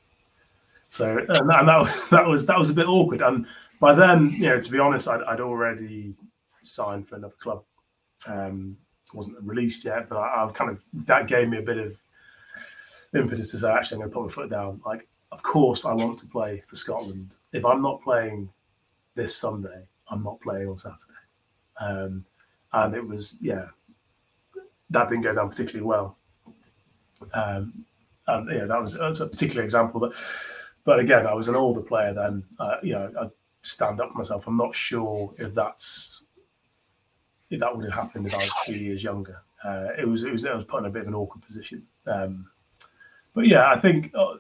So, 0.89 1.19
and 1.19 1.51
that, 1.51 1.61
and 1.61 1.69
that, 1.69 1.81
was, 1.81 2.09
that, 2.11 2.27
was, 2.27 2.47
that 2.47 2.59
was 2.59 2.71
a 2.71 2.75
bit 2.75 2.87
awkward. 2.87 3.21
And 3.21 3.47
by 3.79 3.95
then, 3.95 4.31
you 4.31 4.49
know, 4.49 4.61
to 4.61 4.71
be 4.71 4.79
honest, 4.79 5.09
I'd, 5.09 5.23
I'd 5.25 5.41
already 5.41 6.15
signed 6.63 7.07
for 7.07 7.17
another 7.17 7.35
club 7.41 7.63
um, 8.27 8.77
wasn't 9.15 9.37
released 9.41 9.85
yet, 9.85 10.09
but 10.09 10.19
I, 10.19 10.41
have 10.41 10.55
kind 10.55 10.71
of 10.71 10.81
that 11.07 11.29
gave 11.29 11.49
me 11.49 11.59
a 11.59 11.63
bit 11.63 11.79
of 11.79 11.99
impetus 13.15 13.51
to 13.53 13.59
say, 13.59 13.71
actually, 13.71 13.97
I'm 13.97 14.01
going 14.01 14.11
to 14.11 14.15
put 14.15 14.27
my 14.27 14.33
foot 14.33 14.51
down. 14.51 14.81
Like, 14.85 15.09
of 15.33 15.43
course, 15.43 15.85
I 15.85 15.93
want 15.93 16.19
to 16.21 16.27
play 16.27 16.63
for 16.69 16.77
Scotland. 16.77 17.33
If 17.53 17.65
I'm 17.65 17.83
not 17.83 18.03
playing 18.03 18.49
this 19.15 19.35
Sunday, 19.37 19.87
I'm 20.09 20.23
not 20.23 20.41
playing 20.41 20.69
on 20.69 20.79
Saturday. 20.79 21.01
Um, 21.81 22.25
and 22.73 22.95
it 22.95 23.07
was, 23.07 23.37
yeah, 23.41 23.67
that 24.91 25.09
didn't 25.09 25.25
go 25.25 25.35
down 25.35 25.51
particularly 25.51 25.87
well. 25.87 26.17
Um, 27.35 27.85
and 28.29 28.51
yeah, 28.51 28.67
that 28.67 28.81
was, 28.81 28.95
that 28.95 29.09
was, 29.09 29.21
a 29.21 29.27
particular 29.27 29.63
example. 29.63 30.01
But, 30.01 30.13
but 30.85 30.99
again, 30.99 31.27
I 31.27 31.35
was 31.35 31.49
an 31.49 31.55
older 31.55 31.81
player 31.81 32.13
then. 32.13 32.45
Uh, 32.59 32.77
you 32.83 32.93
know, 32.93 33.11
I 33.21 33.29
stand 33.63 34.01
up 34.01 34.13
for 34.13 34.19
myself. 34.19 34.47
I'm 34.47 34.57
not 34.57 34.75
sure 34.75 35.31
if 35.39 35.55
that's 35.55 36.16
that 37.51 37.75
would 37.75 37.85
have 37.85 37.95
happened 37.95 38.27
if 38.27 38.35
I 38.35 38.39
was 38.39 38.53
two 38.65 38.79
years 38.79 39.03
younger. 39.03 39.43
Uh, 39.65 39.89
it 39.99 40.07
was 40.07 40.25
it 40.25 40.33
was 40.33 40.45
I 40.45 40.55
was 40.55 40.65
put 40.65 40.81
in 40.81 40.87
a 40.87 40.91
bit 40.91 41.03
of 41.03 41.09
an 41.09 41.15
awkward 41.15 41.43
position. 41.43 41.87
Um, 42.07 42.49
but 43.35 43.47
yeah, 43.47 43.71
I 43.71 43.79
think 43.79 44.13
uh, 44.15 44.35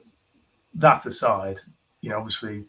that 0.74 1.04
aside, 1.06 1.60
you 2.00 2.10
know, 2.10 2.18
obviously 2.18 2.64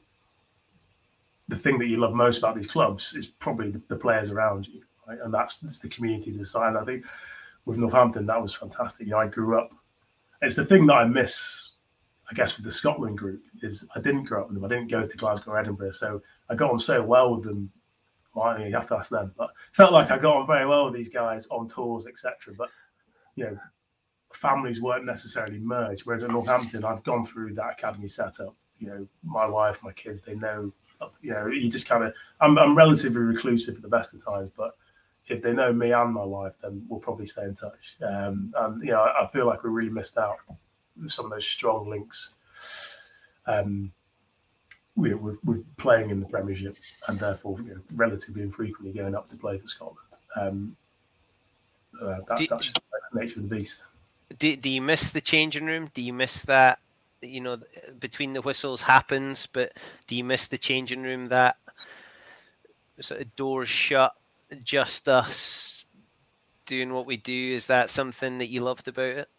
the 1.47 1.55
thing 1.55 1.79
that 1.79 1.88
you 1.88 1.97
love 1.97 2.13
most 2.13 2.39
about 2.39 2.55
these 2.55 2.67
clubs 2.67 3.13
is 3.15 3.27
probably 3.27 3.71
the, 3.71 3.81
the 3.88 3.95
players 3.95 4.31
around 4.31 4.67
you, 4.67 4.81
right? 5.07 5.19
and 5.23 5.33
that's, 5.33 5.59
that's 5.59 5.79
the 5.79 5.88
community 5.88 6.31
design. 6.31 6.75
I 6.75 6.83
think 6.83 7.05
with 7.65 7.77
Northampton 7.77 8.25
that 8.25 8.41
was 8.41 8.53
fantastic. 8.53 9.05
You 9.07 9.13
know, 9.13 9.19
I 9.19 9.27
grew 9.27 9.57
up. 9.57 9.71
It's 10.41 10.55
the 10.55 10.65
thing 10.65 10.85
that 10.88 10.95
I 10.95 11.05
miss, 11.05 11.71
I 12.29 12.33
guess, 12.33 12.57
with 12.57 12.65
the 12.65 12.71
Scotland 12.71 13.17
group 13.17 13.41
is 13.61 13.88
I 13.95 14.01
didn't 14.01 14.25
grow 14.25 14.41
up 14.41 14.47
with 14.47 14.55
them. 14.55 14.65
I 14.65 14.67
didn't 14.67 14.91
go 14.91 15.05
to 15.05 15.17
Glasgow 15.17 15.51
or 15.51 15.59
Edinburgh, 15.59 15.91
so 15.91 16.21
I 16.49 16.55
got 16.55 16.71
on 16.71 16.79
so 16.79 17.01
well 17.01 17.35
with 17.35 17.45
them 17.45 17.71
well, 18.38 18.59
you 18.59 18.73
have 18.73 18.88
to 18.88 18.97
ask 18.97 19.09
them. 19.09 19.33
But 19.38 19.49
felt 19.73 19.93
like 19.93 20.11
I 20.11 20.17
got 20.17 20.38
on 20.38 20.47
very 20.47 20.65
well 20.65 20.85
with 20.85 20.93
these 20.93 21.09
guys 21.09 21.47
on 21.47 21.67
tours, 21.67 22.07
etc. 22.07 22.53
But 22.57 22.69
you 23.35 23.45
know, 23.45 23.57
families 24.33 24.81
weren't 24.81 25.05
necessarily 25.05 25.59
merged. 25.59 26.03
Whereas 26.05 26.23
at 26.23 26.31
Northampton, 26.31 26.85
I've 26.85 27.03
gone 27.03 27.25
through 27.25 27.55
that 27.55 27.73
academy 27.73 28.07
setup. 28.07 28.55
You 28.79 28.88
know, 28.88 29.07
my 29.23 29.45
wife, 29.45 29.81
my 29.83 29.91
kids, 29.93 30.21
they 30.21 30.35
know. 30.35 30.71
You 31.21 31.31
know, 31.31 31.47
you 31.47 31.69
just 31.69 31.88
kind 31.88 32.03
of. 32.03 32.13
I'm, 32.41 32.57
I'm 32.57 32.75
relatively 32.75 33.21
reclusive 33.21 33.75
at 33.75 33.81
the 33.81 33.88
best 33.88 34.13
of 34.13 34.23
times, 34.23 34.51
but 34.55 34.75
if 35.27 35.41
they 35.41 35.53
know 35.53 35.73
me 35.73 35.91
and 35.91 36.13
my 36.13 36.23
wife, 36.23 36.55
then 36.61 36.83
we'll 36.88 36.99
probably 36.99 37.27
stay 37.27 37.43
in 37.43 37.55
touch. 37.55 37.97
Um, 38.01 38.53
and 38.57 38.83
you 38.83 38.91
know, 38.91 39.01
I, 39.01 39.25
I, 39.25 39.27
feel 39.27 39.45
like 39.45 39.63
we 39.63 39.69
really 39.69 39.89
missed 39.89 40.17
out 40.17 40.38
some 41.07 41.25
of 41.25 41.31
those 41.31 41.45
strong 41.45 41.89
links. 41.89 42.33
Um, 43.45 43.91
with, 44.97 45.13
with, 45.13 45.37
with, 45.45 45.77
playing 45.77 46.09
in 46.09 46.19
the 46.19 46.25
Premiership 46.25 46.75
and 47.07 47.19
therefore 47.19 47.57
you 47.61 47.75
know, 47.75 47.81
relatively 47.95 48.41
infrequently 48.41 48.91
going 48.91 49.15
up 49.15 49.29
to 49.29 49.37
play 49.37 49.57
for 49.59 49.67
Scotland. 49.67 49.99
Um, 50.35 50.75
uh, 52.01 52.17
that, 52.27 52.37
do, 52.37 52.47
that's 52.47 52.71
the 52.71 53.19
nature 53.19 53.39
of 53.39 53.47
the 53.47 53.55
beast. 53.55 53.85
Do, 54.37 54.55
do 54.55 54.69
you 54.69 54.81
miss 54.81 55.11
the 55.11 55.21
changing 55.21 55.65
room? 55.65 55.89
Do 55.93 56.01
you 56.01 56.13
miss 56.13 56.41
that? 56.43 56.79
You 57.21 57.41
know, 57.41 57.57
between 57.99 58.33
the 58.33 58.41
whistles 58.41 58.81
happens, 58.81 59.47
but 59.47 59.73
do 60.05 60.15
you 60.15 60.23
miss 60.23 60.47
the 60.47 60.57
changing 60.57 61.03
room? 61.03 61.29
That 61.29 61.57
sort 62.99 63.21
of 63.21 63.35
doors 63.35 63.69
shut, 63.69 64.13
just 64.63 65.07
us 65.07 65.85
doing 66.65 66.93
what 66.93 67.05
we 67.05 67.17
do. 67.17 67.53
Is 67.53 67.67
that 67.67 67.89
something 67.89 68.37
that 68.37 68.47
you 68.47 68.61
loved 68.61 68.87
about 68.87 69.17
it? 69.17 69.29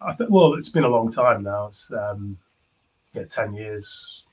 I 0.00 0.14
think. 0.14 0.30
Well, 0.30 0.54
it's 0.54 0.70
been 0.70 0.84
a 0.84 0.88
long 0.88 1.10
time 1.10 1.42
now. 1.42 1.66
It's 1.66 1.92
um, 1.92 2.38
yeah, 3.12 3.24
ten 3.24 3.52
years 3.52 4.23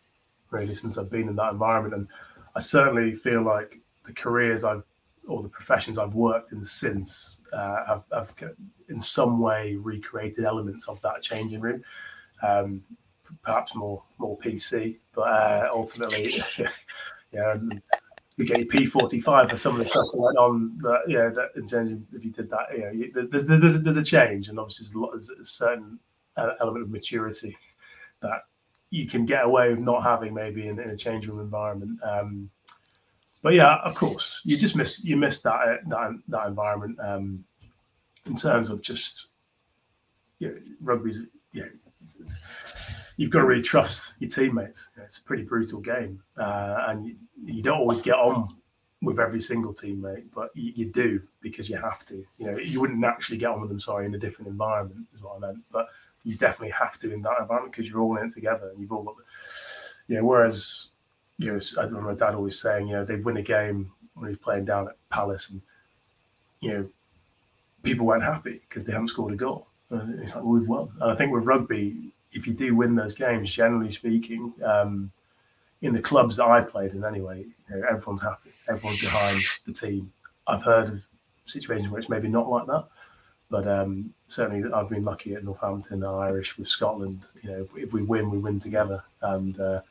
really 0.52 0.74
since 0.76 0.98
I've 0.98 1.10
been 1.10 1.28
in 1.28 1.36
that 1.38 1.52
environment. 1.52 1.96
And 1.96 2.08
I 2.56 2.60
certainly 2.60 3.16
feel 3.16 3.42
like 3.42 3.80
the 4.06 4.14
careers 4.14 4.64
I've 4.64 4.84
or 5.28 5.44
the 5.44 5.50
professions 5.50 5.98
I've 5.98 6.16
worked 6.16 6.52
in 6.52 6.66
since 6.66 7.40
uh, 7.54 7.86
have, 7.88 8.06
have 8.12 8.34
in 8.90 9.00
some 9.00 9.40
way 9.40 9.76
recreated 9.76 10.46
elements 10.46 10.88
of 10.88 11.02
that 11.02 11.22
changing 11.22 11.62
room. 11.62 11.84
Um, 12.44 12.84
perhaps 13.44 13.76
more 13.76 14.04
more 14.18 14.38
PC, 14.40 14.98
but 15.14 15.22
uh, 15.22 15.70
ultimately, 15.74 16.42
yeah, 17.32 17.58
you 18.38 18.46
get 18.46 18.58
your 18.58 18.68
P45 18.68 19.50
for 19.50 19.58
some 19.58 19.76
of 19.76 19.82
the 19.82 19.88
stuff 19.88 20.06
that 20.12 20.22
went 20.22 20.38
on. 20.38 20.78
That 20.80 21.02
yeah, 21.08 21.30
that 21.30 21.50
in 21.56 21.68
terms 21.68 21.92
of 21.92 22.02
if 22.14 22.26
you 22.26 22.32
did 22.32 22.50
that, 22.50 22.66
you 22.74 23.12
know, 23.14 23.28
there's 23.30 23.46
there's, 23.46 23.76
a, 23.76 23.80
there's 23.80 23.98
a 23.98 24.04
change, 24.04 24.50
and 24.50 24.60
obviously 24.60 24.86
there's 24.86 24.96
a, 24.96 25.00
lot, 25.00 25.12
there's 25.12 25.30
a 25.30 25.46
certain 25.46 26.00
element 26.38 26.84
of 26.84 26.90
maturity 26.90 27.56
that 28.22 28.46
you 28.92 29.08
can 29.08 29.26
get 29.26 29.46
away 29.46 29.70
with 29.70 29.80
not 29.80 30.04
having 30.04 30.34
maybe 30.34 30.68
in, 30.68 30.80
in 30.80 30.90
a 30.90 30.98
change 30.98 31.28
room 31.28 31.40
environment. 31.40 31.98
Um, 32.04 32.50
but 33.42 33.54
yeah, 33.54 33.78
of 33.78 33.96
course, 33.96 34.40
you 34.46 34.58
just 34.58 34.76
miss 34.76 35.04
you 35.04 35.18
miss 35.18 35.42
that 35.42 35.80
that, 35.88 36.12
that 36.28 36.48
environment 36.48 37.00
um, 37.00 37.44
in 38.28 38.36
terms 38.36 38.70
of 38.70 38.82
just 38.82 39.28
you 40.38 40.50
know, 40.50 40.56
rugby's. 40.80 41.22
You 41.54 41.64
know, 41.64 41.70
you've 43.18 43.32
got 43.32 43.40
to 43.40 43.46
really 43.46 43.64
trust 43.64 44.14
your 44.20 44.30
teammates. 44.30 44.90
It's 44.98 45.18
a 45.18 45.24
pretty 45.24 45.44
brutal 45.44 45.80
game, 45.80 46.22
uh, 46.38 46.86
and 46.90 47.08
you, 47.08 47.16
you, 47.44 47.64
don't 47.64 47.80
always 47.80 48.02
get 48.02 48.16
on 48.16 48.48
with 49.02 49.20
every 49.20 49.42
single 49.42 49.74
teammate, 49.74 50.26
but 50.34 50.52
you, 50.54 50.74
you, 50.76 50.86
do 50.86 51.22
because 51.42 51.70
you 51.70 51.76
have 51.76 52.06
to. 52.06 52.24
You 52.38 52.46
know, 52.46 52.58
you 52.58 52.80
wouldn't 52.80 53.00
naturally 53.00 53.40
get 53.40 53.50
on 53.50 53.60
with 53.60 53.70
them. 53.70 53.80
Sorry, 53.80 54.06
in 54.06 54.14
a 54.14 54.20
different 54.20 54.50
environment 54.50 55.08
is 55.16 55.22
what 55.22 55.38
I 55.38 55.40
meant, 55.40 55.60
but 55.72 55.88
you 56.24 56.38
definitely 56.38 56.72
have 56.72 57.00
to 57.00 57.12
in 57.12 57.22
that 57.24 57.40
environment 57.40 57.74
because 57.74 57.90
you're 57.90 58.02
all 58.02 58.18
in 58.18 58.28
it 58.28 58.34
together 58.34 58.70
and 58.70 58.80
you've 58.80 58.92
all 58.92 59.04
got, 59.04 59.16
you 60.08 60.18
know, 60.18 60.24
whereas, 60.24 60.90
you 61.38 61.52
know, 61.52 61.60
I 61.80 61.88
know, 61.88 62.02
my 62.02 62.14
dad 62.14 62.36
always 62.36 62.62
saying, 62.62 62.88
you 62.88 62.94
know, 62.94 63.04
they'd 63.04 63.26
win 63.26 63.38
a 63.38 63.42
game 63.42 63.92
when 64.14 64.28
he 64.28 64.32
was 64.32 64.40
playing 64.40 64.66
down 64.66 64.88
at 64.88 65.10
Palace 65.10 65.50
and, 65.50 65.62
you 66.60 66.72
know, 66.72 66.90
people 67.82 68.06
weren't 68.06 68.24
happy 68.24 68.62
because 68.70 68.86
they 68.86 68.94
haven't 68.94 69.08
scored 69.08 69.34
a 69.34 69.38
goal. 69.38 69.68
And 69.90 70.22
it's 70.22 70.36
like, 70.36 70.44
well, 70.44 70.54
we've 70.54 70.68
won. 70.68 70.92
And 71.02 71.12
I 71.12 71.16
think 71.16 71.34
with 71.34 71.46
rugby, 71.46 72.14
if 72.34 72.46
you 72.46 72.54
do 72.54 72.76
win 72.76 72.96
those 72.96 73.16
games, 73.16 73.52
generally 73.52 73.92
speaking, 73.92 74.54
um, 74.64 75.12
in 75.82 75.94
the 75.94 76.02
clubs 76.02 76.36
that 76.38 76.46
I 76.46 76.62
played 76.62 76.92
in 76.94 77.04
anyway, 77.04 77.46
you 77.70 77.76
know, 77.76 77.88
everyone's 77.88 78.22
happy. 78.22 78.52
Everyone's 78.70 79.02
behind 79.02 79.42
the 79.66 79.74
team. 79.74 80.12
I've 80.48 80.64
heard 80.64 80.90
of 80.90 81.02
situations 81.46 81.90
where 81.90 82.00
it's 82.00 82.10
maybe 82.10 82.28
not 82.28 82.50
like 82.50 82.68
that. 82.68 82.86
But 83.50 83.68
um, 83.68 84.14
certainly, 84.30 84.72
I've 84.72 84.90
been 84.90 85.04
lucky 85.04 85.34
at 85.34 85.44
Northampton, 85.44 86.04
Irish 86.06 86.58
with 86.58 86.70
Scotland. 86.70 87.28
You 87.44 87.52
know, 87.52 87.62
if, 87.64 87.84
if 87.84 87.94
we 87.94 88.02
win, 88.02 88.32
we 88.32 88.38
win 88.38 88.60
together, 88.60 89.04
and 89.22 89.60
uh, 89.60 89.82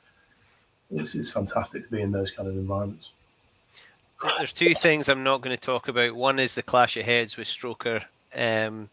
it's 0.91 1.15
it's 1.15 1.31
fantastic 1.31 1.85
to 1.85 1.91
be 1.91 2.01
in 2.01 2.11
those 2.11 2.31
kind 2.31 2.49
of 2.49 2.55
environments. 2.55 3.11
There's 4.39 4.53
two 4.53 4.75
things 4.75 5.11
I'm 5.11 5.23
not 5.23 5.43
going 5.43 5.55
to 5.55 5.61
talk 5.61 5.89
about. 5.89 6.15
One 6.15 6.39
is 6.39 6.55
the 6.55 6.63
clash 6.63 6.97
of 6.97 7.05
heads 7.05 7.37
with 7.37 7.49
Stroker, 7.49 8.05
um, 8.35 8.89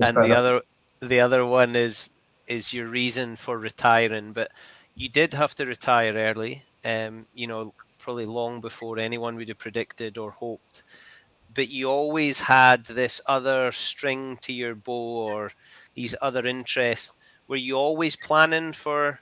and 0.00 0.16
the 0.16 0.24
enough. 0.24 0.38
other 0.38 0.62
the 1.00 1.20
other 1.20 1.44
one 1.44 1.76
is 1.76 2.08
is 2.46 2.72
your 2.72 2.86
reason 2.86 3.36
for 3.36 3.58
retiring. 3.58 4.32
But 4.32 4.50
you 4.96 5.08
did 5.08 5.34
have 5.34 5.54
to 5.56 5.66
retire 5.66 6.14
early. 6.14 6.64
Um, 6.84 7.26
you 7.34 7.46
know, 7.46 7.74
probably 7.98 8.26
long 8.26 8.60
before 8.60 8.98
anyone 8.98 9.36
would 9.36 9.48
have 9.48 9.58
predicted 9.58 10.18
or 10.18 10.30
hoped. 10.30 10.82
But 11.54 11.68
you 11.68 11.88
always 11.88 12.40
had 12.40 12.84
this 12.86 13.20
other 13.26 13.72
string 13.72 14.38
to 14.42 14.52
your 14.52 14.74
bow 14.74 14.92
or 14.92 15.52
these 15.94 16.14
other 16.20 16.46
interests. 16.46 17.12
Were 17.48 17.56
you 17.56 17.76
always 17.76 18.16
planning 18.16 18.72
for 18.72 19.20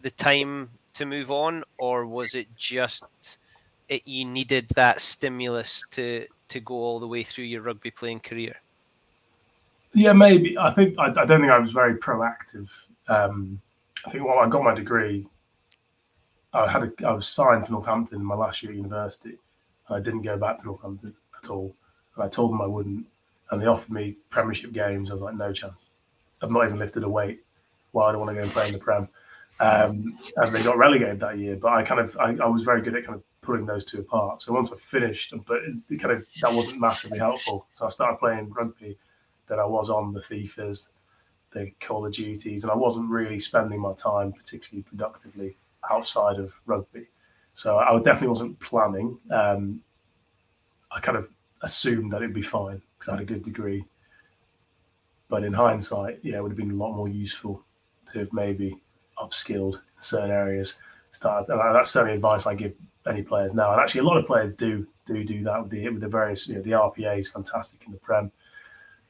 the 0.00 0.10
time 0.10 0.70
to 0.94 1.06
move 1.06 1.30
on, 1.30 1.64
or 1.76 2.06
was 2.06 2.34
it 2.34 2.48
just 2.56 3.04
it, 3.88 4.02
you 4.06 4.24
needed 4.24 4.68
that 4.70 5.00
stimulus 5.00 5.82
to 5.92 6.26
to 6.48 6.60
go 6.60 6.74
all 6.74 6.98
the 6.98 7.06
way 7.06 7.22
through 7.22 7.44
your 7.44 7.62
rugby 7.62 7.90
playing 7.90 8.20
career? 8.20 8.56
Yeah, 9.92 10.12
maybe. 10.12 10.56
I 10.58 10.72
think 10.72 10.98
I, 10.98 11.06
I 11.06 11.24
don't 11.24 11.40
think 11.40 11.52
I 11.52 11.58
was 11.58 11.72
very 11.72 11.96
proactive. 11.96 12.70
Um, 13.08 13.60
I 14.06 14.10
think 14.10 14.24
while 14.24 14.38
I 14.38 14.48
got 14.48 14.62
my 14.62 14.74
degree, 14.74 15.26
I 16.52 16.70
had 16.70 16.82
a, 16.82 17.06
I 17.06 17.12
was 17.12 17.28
signed 17.28 17.66
for 17.66 17.72
Northampton 17.72 18.20
in 18.20 18.24
my 18.24 18.34
last 18.34 18.62
year 18.62 18.72
at 18.72 18.76
university, 18.78 19.38
and 19.88 19.96
I 19.96 20.00
didn't 20.00 20.22
go 20.22 20.36
back 20.36 20.58
to 20.58 20.66
Northampton 20.66 21.14
at 21.42 21.50
all. 21.50 21.74
And 22.14 22.24
I 22.24 22.28
told 22.28 22.52
them 22.52 22.62
I 22.62 22.66
wouldn't, 22.66 23.06
and 23.50 23.62
they 23.62 23.66
offered 23.66 23.90
me 23.90 24.16
Premiership 24.30 24.72
games. 24.72 25.10
I 25.10 25.14
was 25.14 25.22
like, 25.22 25.34
no 25.34 25.52
chance. 25.52 25.80
I've 26.42 26.50
not 26.50 26.64
even 26.64 26.78
lifted 26.78 27.02
a 27.02 27.08
weight. 27.08 27.40
Why 27.92 28.08
I 28.08 28.12
do 28.12 28.18
I 28.18 28.20
want 28.20 28.30
to 28.30 28.36
go 28.36 28.42
and 28.42 28.50
play 28.50 28.66
in 28.68 28.72
the 28.72 28.78
Prem? 28.78 29.08
Um, 29.60 30.18
and 30.36 30.54
they 30.54 30.62
got 30.62 30.78
relegated 30.78 31.20
that 31.20 31.38
year. 31.38 31.56
But 31.56 31.72
I 31.72 31.82
kind 31.82 32.00
of 32.00 32.16
I, 32.18 32.36
I, 32.40 32.46
was 32.46 32.62
very 32.62 32.80
good 32.80 32.94
at 32.94 33.04
kind 33.04 33.16
of 33.16 33.24
pulling 33.42 33.66
those 33.66 33.84
two 33.84 34.00
apart. 34.00 34.40
So 34.40 34.52
once 34.52 34.72
I 34.72 34.76
finished, 34.76 35.34
but 35.46 35.58
it 35.88 36.00
kind 36.00 36.14
of 36.14 36.24
that 36.42 36.52
wasn't 36.52 36.80
massively 36.80 37.18
helpful. 37.18 37.66
So 37.70 37.86
I 37.86 37.88
started 37.88 38.18
playing 38.18 38.50
rugby. 38.50 38.96
Then 39.48 39.58
I 39.58 39.64
was 39.64 39.90
on 39.90 40.12
the 40.12 40.20
FIFAs, 40.20 40.90
the 41.50 41.72
Call 41.80 42.06
of 42.06 42.12
Duties, 42.12 42.62
and 42.62 42.70
I 42.70 42.76
wasn't 42.76 43.10
really 43.10 43.38
spending 43.38 43.80
my 43.80 43.94
time 43.94 44.32
particularly 44.32 44.82
productively 44.82 45.56
outside 45.90 46.38
of 46.38 46.52
rugby. 46.66 47.06
So 47.54 47.78
I 47.78 47.96
definitely 47.96 48.28
wasn't 48.28 48.60
planning. 48.60 49.18
Um, 49.30 49.80
I 50.90 51.00
kind 51.00 51.18
of 51.18 51.28
assumed 51.62 52.10
that 52.12 52.18
it'd 52.18 52.34
be 52.34 52.42
fine 52.42 52.80
because 52.98 53.08
I 53.08 53.12
had 53.12 53.22
a 53.22 53.26
good 53.26 53.42
degree. 53.42 53.84
But 55.28 55.44
in 55.44 55.52
hindsight, 55.52 56.20
yeah, 56.22 56.36
it 56.36 56.42
would 56.42 56.52
have 56.52 56.56
been 56.56 56.70
a 56.70 56.74
lot 56.74 56.94
more 56.94 57.08
useful 57.08 57.64
to 58.12 58.20
have 58.20 58.32
maybe 58.32 58.80
upskilled 59.18 59.74
in 59.74 60.02
certain 60.02 60.30
areas. 60.30 60.78
Start, 61.10 61.48
and 61.48 61.58
that's 61.74 61.90
certainly 61.90 62.14
advice 62.14 62.46
I 62.46 62.54
give 62.54 62.74
any 63.08 63.22
players 63.22 63.54
now. 63.54 63.72
And 63.72 63.80
actually, 63.80 64.02
a 64.02 64.04
lot 64.04 64.18
of 64.18 64.26
players 64.26 64.54
do 64.56 64.86
do 65.06 65.24
do 65.24 65.42
that 65.44 65.62
with 65.62 65.70
the 65.70 65.88
with 65.88 66.00
the 66.00 66.08
various. 66.08 66.48
You 66.48 66.56
know, 66.56 66.62
the 66.62 66.70
RPA 66.72 67.18
is 67.18 67.28
fantastic 67.28 67.82
in 67.86 67.92
the 67.92 67.98
Prem, 67.98 68.30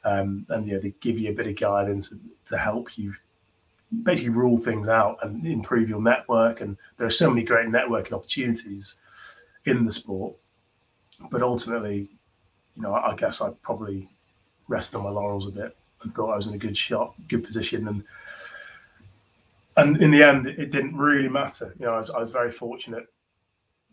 um, 0.05 0.47
and 0.49 0.67
you 0.67 0.75
know 0.75 0.81
they 0.81 0.95
give 1.01 1.19
you 1.19 1.31
a 1.31 1.35
bit 1.35 1.47
of 1.47 1.57
guidance 1.57 2.13
to 2.47 2.59
help 2.59 2.97
you 2.97 3.15
basically 4.03 4.31
rule 4.31 4.59
things 4.59 4.89
out 4.89 5.19
and 5.23 5.47
improve 5.47 5.89
your 5.89 6.03
network. 6.03 6.61
And 6.61 6.77
there 6.97 7.07
are 7.07 7.11
so 7.11 7.31
many 7.31 7.43
great 7.43 7.69
networking 7.69 8.13
opportunities 8.13 8.97
in 9.65 9.85
the 9.85 9.93
sport. 9.93 10.35
But 11.31 11.43
ultimately, 11.43 12.09
you 12.77 12.83
know, 12.83 12.95
I, 12.95 13.15
guess 13.15 13.41
I 13.41 13.51
probably 13.63 14.09
rested 14.69 14.99
on 14.99 15.05
my 15.05 15.11
laurels 15.11 15.49
a 15.49 15.51
bit 15.51 15.77
and 16.03 16.15
thought 16.15 16.33
I 16.33 16.37
was 16.37 16.47
in 16.47 16.55
a 16.55 16.59
good 16.59 16.77
shot, 16.77 17.15
good 17.29 17.43
position, 17.45 17.89
and 17.89 18.05
and 19.77 20.03
in 20.03 20.11
the 20.11 20.25
end, 20.25 20.47
it 20.47 20.73
didn't 20.73 20.97
really 20.97 21.29
matter. 21.29 21.73
You 21.79 21.87
know, 21.87 21.95
I 21.95 22.01
was, 22.01 22.11
I 22.11 22.19
was 22.19 22.33
very 22.33 22.51
fortunate 22.51 23.07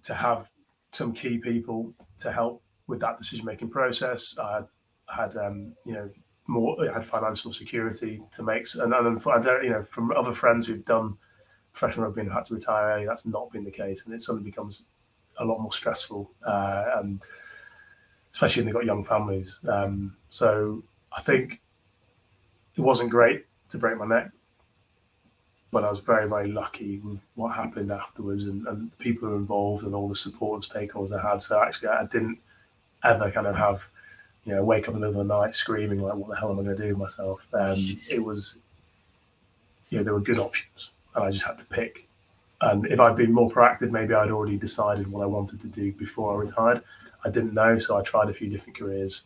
to 0.03 0.15
have 0.15 0.49
some 0.93 1.13
key 1.13 1.37
people 1.37 1.93
to 2.19 2.31
help 2.31 2.63
with 2.87 2.99
that 3.01 3.19
decision 3.19 3.45
making 3.45 3.69
process. 3.69 4.35
I 4.39 4.55
had, 4.55 4.67
had 5.13 5.35
um, 5.37 5.73
you 5.85 5.93
know 5.93 6.09
more 6.47 6.77
had 6.93 7.03
financial 7.03 7.51
security 7.51 8.21
to 8.31 8.43
make 8.43 8.67
and 8.75 8.93
I 8.93 8.99
you 9.63 9.69
know 9.69 9.83
from 9.83 10.11
other 10.11 10.31
friends 10.31 10.67
who've 10.67 10.85
done 10.85 11.17
professional 11.75 12.05
rugby 12.05 12.21
and 12.21 12.31
had 12.31 12.45
to 12.45 12.53
retire 12.53 12.91
early, 12.91 13.05
that's 13.05 13.25
not 13.25 13.51
been 13.51 13.65
the 13.65 13.71
case, 13.71 14.05
and 14.05 14.15
it 14.15 14.21
suddenly 14.21 14.49
becomes 14.49 14.85
a 15.39 15.45
lot 15.45 15.59
more 15.59 15.71
stressful, 15.71 16.31
uh, 16.47 16.85
and 16.97 17.21
especially 18.33 18.61
when 18.61 18.67
they've 18.67 18.75
got 18.75 18.85
young 18.85 19.03
families. 19.03 19.59
Um, 19.67 20.15
so 20.29 20.83
I 21.11 21.21
think 21.21 21.61
it 22.75 22.81
wasn't 22.81 23.09
great 23.09 23.45
to 23.69 23.77
break 23.77 23.97
my 23.97 24.05
neck, 24.05 24.31
but 25.71 25.83
I 25.83 25.89
was 25.89 25.99
very, 25.99 26.27
very 26.29 26.49
lucky 26.49 26.99
with 26.99 27.19
what 27.35 27.53
happened 27.53 27.91
afterwards 27.91 28.45
and, 28.45 28.65
and 28.67 28.91
the 28.91 28.97
people 28.97 29.35
involved 29.35 29.83
and 29.83 29.93
all 29.93 30.07
the 30.07 30.15
support 30.15 30.63
and 30.63 30.73
stakeholders 30.73 31.17
I 31.17 31.29
had. 31.29 31.41
So 31.41 31.61
actually, 31.61 31.89
I 31.89 32.05
didn't 32.05 32.39
ever 33.03 33.29
kind 33.31 33.47
of 33.47 33.55
have, 33.55 33.87
you 34.45 34.53
know, 34.53 34.63
wake 34.63 34.87
up 34.87 34.93
in 34.93 35.01
the 35.01 35.07
middle 35.07 35.21
of 35.21 35.27
the 35.27 35.33
night 35.33 35.55
screaming 35.55 36.01
like, 36.01 36.15
"What 36.15 36.29
the 36.29 36.35
hell 36.35 36.51
am 36.51 36.59
I 36.59 36.63
going 36.63 36.77
to 36.77 36.83
do 36.83 36.89
with 36.89 36.97
myself?" 36.97 37.47
Um, 37.53 37.77
it 38.09 38.23
was, 38.23 38.59
you 39.89 39.97
know, 39.97 40.03
there 40.03 40.13
were 40.13 40.19
good 40.19 40.37
options, 40.37 40.91
and 41.15 41.25
I 41.25 41.31
just 41.31 41.45
had 41.45 41.57
to 41.57 41.65
pick. 41.65 42.07
And 42.61 42.85
if 42.87 42.99
I'd 42.99 43.15
been 43.15 43.33
more 43.33 43.51
proactive, 43.51 43.91
maybe 43.91 44.13
I'd 44.13 44.31
already 44.31 44.57
decided 44.57 45.11
what 45.11 45.23
I 45.23 45.25
wanted 45.25 45.59
to 45.61 45.67
do 45.67 45.91
before 45.93 46.33
I 46.33 46.37
retired. 46.37 46.81
I 47.23 47.29
didn't 47.29 47.53
know, 47.53 47.77
so 47.77 47.97
I 47.97 48.03
tried 48.03 48.29
a 48.29 48.33
few 48.33 48.49
different 48.49 48.77
careers. 48.77 49.23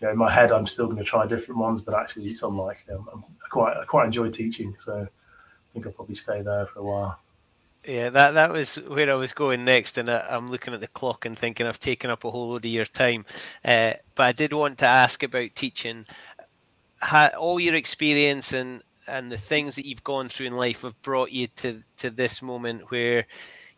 You 0.00 0.06
know, 0.06 0.12
in 0.12 0.18
my 0.18 0.30
head, 0.30 0.50
I'm 0.50 0.66
still 0.66 0.86
going 0.86 0.98
to 0.98 1.04
try 1.04 1.26
different 1.26 1.60
ones, 1.60 1.80
but 1.80 1.94
actually, 1.94 2.26
it's 2.26 2.42
unlikely. 2.42 2.94
I'm, 2.94 3.08
I'm, 3.12 3.24
quite, 3.50 3.76
I 3.76 3.84
quite 3.84 4.06
enjoy 4.06 4.28
teaching, 4.30 4.74
so 4.78 5.02
I 5.02 5.72
think 5.72 5.86
I'll 5.86 5.92
probably 5.92 6.16
stay 6.16 6.42
there 6.42 6.66
for 6.66 6.80
a 6.80 6.82
while. 6.82 7.18
Yeah, 7.84 8.10
that 8.10 8.32
that 8.32 8.52
was 8.52 8.76
where 8.76 9.10
I 9.10 9.14
was 9.14 9.32
going 9.32 9.64
next, 9.64 9.98
and 9.98 10.08
I, 10.08 10.24
am 10.36 10.48
looking 10.48 10.72
at 10.72 10.80
the 10.80 10.86
clock 10.86 11.24
and 11.24 11.36
thinking 11.36 11.66
I've 11.66 11.80
taken 11.80 12.10
up 12.10 12.24
a 12.24 12.30
whole 12.30 12.50
load 12.50 12.64
of 12.64 12.70
your 12.70 12.84
time. 12.84 13.24
Uh, 13.64 13.94
but 14.14 14.24
I 14.24 14.32
did 14.32 14.52
want 14.52 14.78
to 14.78 14.86
ask 14.86 15.22
about 15.22 15.54
teaching. 15.56 16.06
all 17.38 17.60
your 17.60 17.74
experience 17.74 18.52
and 18.52 18.82
and 19.08 19.32
the 19.32 19.38
things 19.38 19.74
that 19.76 19.86
you've 19.86 20.04
gone 20.04 20.28
through 20.28 20.46
in 20.46 20.56
life 20.56 20.82
have 20.82 21.00
brought 21.02 21.32
you 21.32 21.48
to 21.48 21.82
to 21.96 22.10
this 22.10 22.40
moment 22.42 22.90
where 22.90 23.26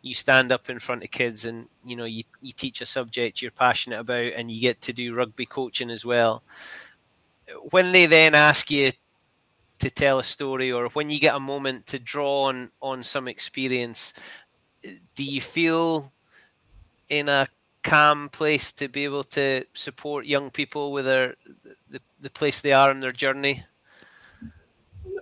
you 0.01 0.13
stand 0.13 0.51
up 0.51 0.69
in 0.69 0.77
front 0.77 1.03
of 1.03 1.09
kids 1.11 1.45
and 1.45 1.67
you 1.83 1.95
know 1.95 2.05
you, 2.05 2.23
you 2.41 2.53
teach 2.53 2.81
a 2.81 2.85
subject 2.85 3.41
you're 3.41 3.49
passionate 3.51 3.99
about 3.99 4.33
and 4.35 4.51
you 4.51 4.61
get 4.61 4.81
to 4.81 4.93
do 4.93 5.15
rugby 5.15 5.47
coaching 5.47 5.89
as 5.89 6.05
well 6.05 6.43
when 7.71 7.91
they 7.91 8.05
then 8.05 8.33
ask 8.35 8.71
you 8.71 8.91
to 9.85 9.91
tell 9.91 10.17
a 10.17 10.23
story 10.23 10.71
or 10.71 10.87
when 10.89 11.11
you 11.11 11.19
get 11.19 11.35
a 11.35 11.39
moment 11.39 11.85
to 11.85 11.99
draw 11.99 12.45
on 12.45 12.71
on 12.81 13.03
some 13.03 13.27
experience 13.27 14.13
do 15.13 15.23
you 15.23 15.39
feel 15.39 16.11
in 17.09 17.29
a 17.29 17.47
calm 17.83 18.27
place 18.29 18.71
to 18.71 18.87
be 18.87 19.03
able 19.03 19.23
to 19.23 19.63
support 19.73 20.25
young 20.25 20.49
people 20.49 20.91
with 20.91 21.05
their 21.05 21.35
the, 21.87 22.01
the 22.19 22.31
place 22.31 22.61
they 22.61 22.73
are 22.73 22.89
in 22.89 22.99
their 22.99 23.11
journey? 23.11 23.63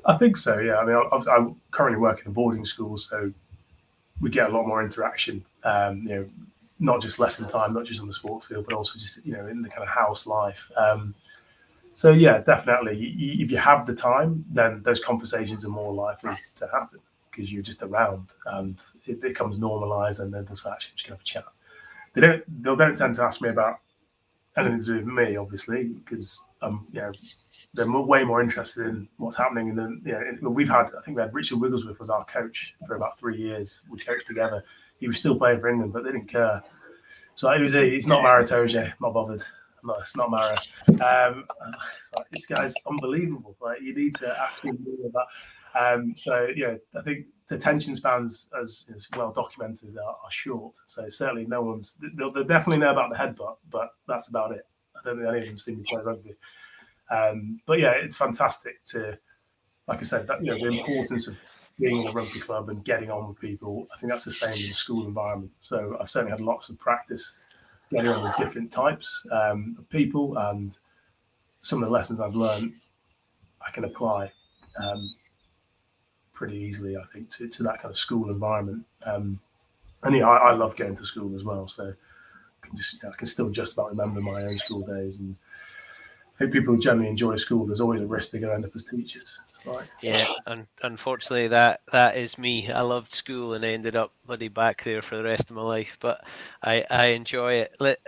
I 0.06 0.16
think 0.16 0.38
so 0.38 0.58
yeah. 0.60 0.78
I 0.78 0.86
mean 0.86 0.96
i, 0.96 1.18
I 1.18 1.54
currently 1.72 2.00
work 2.00 2.22
in 2.22 2.28
a 2.28 2.34
boarding 2.34 2.64
school 2.64 2.98
so 2.98 3.34
we 4.22 4.30
get 4.30 4.50
a 4.50 4.54
lot 4.54 4.66
more 4.66 4.82
interaction 4.82 5.44
um, 5.66 6.04
you 6.04 6.16
know 6.16 6.26
not 6.80 7.02
just 7.02 7.20
lesson 7.20 7.50
time 7.50 7.74
not 7.74 7.84
just 7.84 8.00
on 8.00 8.08
the 8.08 8.14
sport 8.14 8.46
field 8.46 8.64
but 8.66 8.74
also 8.74 8.98
just 8.98 9.26
you 9.26 9.34
know 9.34 9.46
in 9.48 9.62
the 9.62 9.68
kind 9.68 9.84
of 9.84 9.90
house 9.90 10.26
life. 10.26 10.72
Um, 10.78 11.14
so 11.96 12.12
yeah, 12.12 12.40
definitely. 12.42 13.16
If 13.40 13.52
you 13.52 13.58
have 13.58 13.86
the 13.86 13.96
time, 13.96 14.46
then 14.50 14.82
those 14.84 15.04
conversations 15.04 15.66
are 15.66 15.70
more 15.70 15.94
likely 15.94 16.32
to 16.56 16.68
happen 16.68 17.00
because 17.30 17.52
you're 17.52 17.64
just 17.64 17.82
around 17.82 18.30
and 18.48 18.82
it 19.06 19.22
becomes 19.22 19.58
normalized, 19.58 20.20
and 20.20 20.34
then 20.34 20.46
there's 20.46 20.66
actually 20.66 20.94
just 20.96 21.08
kind 21.08 21.20
a 21.20 21.24
chat. 21.24 21.46
They 22.14 22.22
don't. 22.22 22.64
They 22.64 22.76
don't 22.76 22.98
tend 22.98 23.16
to 23.16 23.24
ask 23.24 23.42
me 23.42 23.50
about 23.50 23.80
anything 24.58 24.80
to 24.80 24.86
do 24.86 24.96
with 24.98 25.06
me, 25.06 25.36
obviously, 25.36 25.86
because 25.86 26.40
um, 26.64 26.88
you 26.92 27.02
know, 27.02 27.12
they're 27.74 27.92
way 27.92 28.24
more 28.24 28.42
interested 28.42 28.88
in 28.88 29.08
what's 29.18 29.38
happening. 29.38 29.70
And 29.70 29.78
then, 29.78 30.02
you 30.06 30.38
know, 30.42 30.50
we've 30.50 30.70
had, 30.70 30.88
I 30.98 31.02
think 31.02 31.18
we 31.18 31.22
had 31.22 31.34
Richard 31.34 31.60
Wigglesworth 31.60 32.00
was 32.00 32.10
our 32.10 32.26
coach 32.26 32.74
for 32.88 32.96
about 32.96 33.20
three 33.20 33.38
years. 33.38 33.84
We 33.90 34.00
coached 34.00 34.28
together. 34.28 34.64
He 35.00 35.08
was 35.08 35.18
still 35.18 35.36
playing 35.36 35.60
for 35.60 35.70
England, 35.70 35.94
but 35.94 36.04
they 36.04 36.12
didn't 36.12 36.28
care. 36.28 36.64
So 37.36 37.52
it 37.52 37.62
was, 37.62 37.74
a, 37.74 37.84
it's 37.84 38.08
not 38.08 38.24
Maro 38.24 38.44
Itoje, 38.44 38.94
not 39.02 39.14
bothered 39.14 39.42
no, 39.84 39.94
it's 39.96 40.16
not 40.16 40.32
Maro. 40.32 40.56
Um, 40.88 41.46
like, 42.18 42.30
this 42.32 42.46
guy's 42.46 42.74
unbelievable. 42.88 43.56
Like 43.62 43.82
you 43.82 43.94
need 43.94 44.16
to 44.16 44.40
ask 44.40 44.64
him 44.64 44.86
about. 45.06 45.28
Um, 45.76 46.14
so 46.16 46.48
yeah, 46.56 46.76
I 46.98 47.02
think 47.02 47.26
the 47.48 47.56
attention 47.56 47.96
spans, 47.96 48.50
as 48.62 48.86
is 48.96 49.08
well 49.16 49.32
documented, 49.32 49.98
are, 49.98 50.16
are, 50.24 50.32
short. 50.32 50.76
So 50.88 51.10
certainly 51.10 51.46
no 51.46 51.62
one's. 51.62 51.96
They'll, 52.16 52.32
they'll, 52.32 52.44
definitely 52.44 52.78
know 52.80 52.92
about 52.92 53.10
the 53.10 53.18
headbutt, 53.18 53.58
but 53.70 53.90
that's 54.08 54.28
about 54.28 54.52
it. 54.52 54.68
I 54.96 55.00
don't 55.04 55.18
think 55.18 55.28
any 55.28 55.40
of 55.40 55.46
them 55.46 55.58
see 55.58 55.76
me 55.76 55.84
play 55.88 56.02
rugby. 56.02 56.36
Um, 57.10 57.60
but 57.66 57.80
yeah, 57.80 57.92
it's 57.92 58.18
fantastic 58.18 58.84
to, 58.86 59.18
like 59.88 60.00
I 60.00 60.04
said, 60.04 60.28
that 60.28 60.44
you 60.44 60.52
know 60.52 60.58
the 60.58 60.78
importance 60.78 61.28
of 61.28 61.38
being 61.80 62.02
in 62.02 62.08
a 62.08 62.12
rugby 62.12 62.40
club 62.40 62.70
and 62.70 62.86
getting 62.86 63.10
on 63.10 63.28
with 63.28 63.40
people. 63.40 63.88
I 63.94 64.00
think 64.00 64.12
that's 64.12 64.26
the 64.26 64.32
same 64.32 64.50
in 64.50 64.56
the 64.56 64.74
school 64.74 65.08
environment. 65.08 65.52
So 65.62 65.98
I've 66.00 66.10
certainly 66.10 66.32
had 66.32 66.42
lots 66.42 66.70
of 66.70 66.78
practice 66.78 67.38
different 68.38 68.72
types 68.72 69.26
um, 69.32 69.76
of 69.80 69.90
people, 69.90 70.38
and 70.38 70.78
some 71.62 71.82
of 71.82 71.90
the 71.90 71.94
lessons 71.94 72.20
I've 72.20 72.36
learned 72.36 72.74
I 73.66 73.72
can 73.72 73.86
apply 73.86 74.32
um, 74.78 75.16
pretty 76.34 76.58
easily, 76.58 76.98
I 76.98 77.04
think, 77.14 77.30
to, 77.38 77.48
to 77.48 77.64
that 77.64 77.82
kind 77.82 77.92
of 77.92 77.98
school 77.98 78.30
environment. 78.30 78.86
Um, 79.06 79.40
and 80.04 80.16
yeah, 80.16 80.28
I, 80.28 80.50
I, 80.50 80.54
love 80.54 80.76
going 80.76 80.96
to 80.96 81.06
school 81.06 81.36
as 81.36 81.44
well, 81.44 81.68
so 81.68 81.94
I 82.64 82.68
can 82.68 82.78
just 82.78 83.04
I 83.06 83.16
can 83.18 83.28
still 83.28 83.50
just 83.50 83.74
about 83.74 83.90
remember 83.90 84.20
my 84.20 84.42
own 84.42 84.58
school 84.58 84.82
days, 84.82 85.20
and 85.20 85.36
think 86.44 86.54
people 86.54 86.78
generally 86.78 87.10
enjoy 87.10 87.36
school. 87.36 87.66
There's 87.66 87.82
always 87.82 88.02
a 88.02 88.06
risk 88.06 88.32
they're 88.32 88.42
going 88.42 88.52
to 88.52 88.56
end 88.56 88.66
up 88.66 88.76
as 88.76 88.84
teachers. 88.84 89.40
Right. 89.66 89.88
Yeah, 90.02 90.26
and 90.48 90.68
unfortunately, 90.82 91.48
that 91.50 91.82
that 91.92 92.18
is 92.18 92.38
me. 92.38 92.70
I 92.70 92.82
loved 92.82 93.12
school 93.14 93.54
and 93.54 93.64
ended 93.64 93.96
up 93.96 94.12
bloody 94.26 94.50
back 94.50 94.84
there 94.84 95.02
for 95.02 95.16
the 95.16 95.24
rest 95.24 95.50
of 95.50 95.56
my 95.56 95.62
life. 95.62 95.98
But 96.00 96.26
I 96.62 96.86
I 96.90 97.06
enjoy 97.08 97.54
it. 97.56 97.76
Let, 97.80 98.00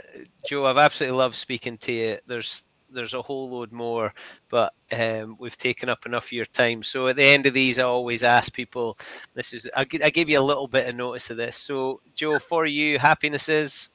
Joe, 0.46 0.66
I've 0.66 0.78
absolutely 0.78 1.18
loved 1.18 1.36
speaking 1.36 1.78
to 1.80 1.92
you. 1.92 2.18
There's 2.28 2.64
there's 2.90 3.14
a 3.14 3.22
whole 3.22 3.50
load 3.50 3.72
more, 3.72 4.14
but 4.50 4.74
um, 4.92 5.38
we've 5.40 5.58
taken 5.58 5.90
up 5.90 6.06
enough 6.06 6.26
of 6.26 6.32
your 6.34 6.46
time. 6.46 6.84
So 6.84 7.08
at 7.08 7.16
the 7.16 7.24
end 7.24 7.46
of 7.46 7.54
these, 7.54 7.80
I 7.80 7.84
always 7.84 8.24
ask 8.24 8.52
people. 8.52 8.98
This 9.34 9.54
is 9.54 9.70
I, 9.76 9.86
I 10.04 10.10
give 10.10 10.30
you 10.30 10.40
a 10.40 10.42
little 10.42 10.68
bit 10.68 10.90
of 10.90 10.96
notice 10.96 11.30
of 11.30 11.38
this. 11.38 11.56
So 11.56 12.02
Joe, 12.16 12.40
for 12.40 12.66
you, 12.66 13.00
happiness 13.00 13.48
is 13.48 13.90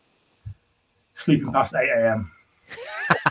sleeping 1.15 1.53
past 1.53 1.75
eight 1.75 1.91
a.m. 1.91 2.31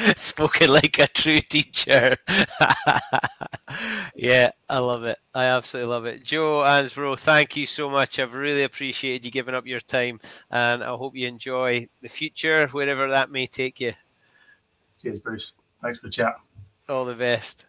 Spoken 0.20 0.72
like 0.72 0.98
a 0.98 1.06
true 1.08 1.40
teacher. 1.40 2.16
yeah, 4.14 4.50
I 4.68 4.78
love 4.78 5.04
it. 5.04 5.18
I 5.34 5.46
absolutely 5.46 5.90
love 5.90 6.06
it. 6.06 6.22
Joe 6.22 6.60
Ansbro, 6.60 7.18
thank 7.18 7.56
you 7.56 7.66
so 7.66 7.90
much. 7.90 8.18
I've 8.18 8.34
really 8.34 8.62
appreciated 8.62 9.24
you 9.24 9.30
giving 9.30 9.54
up 9.54 9.66
your 9.66 9.80
time, 9.80 10.20
and 10.50 10.82
I 10.82 10.90
hope 10.90 11.16
you 11.16 11.26
enjoy 11.28 11.88
the 12.00 12.08
future, 12.08 12.66
wherever 12.68 13.08
that 13.08 13.30
may 13.30 13.46
take 13.46 13.80
you. 13.80 13.92
Cheers, 15.02 15.20
Bruce. 15.20 15.52
Thanks 15.82 15.98
for 15.98 16.06
the 16.06 16.12
chat. 16.12 16.34
All 16.88 17.04
the 17.04 17.14
best. 17.14 17.66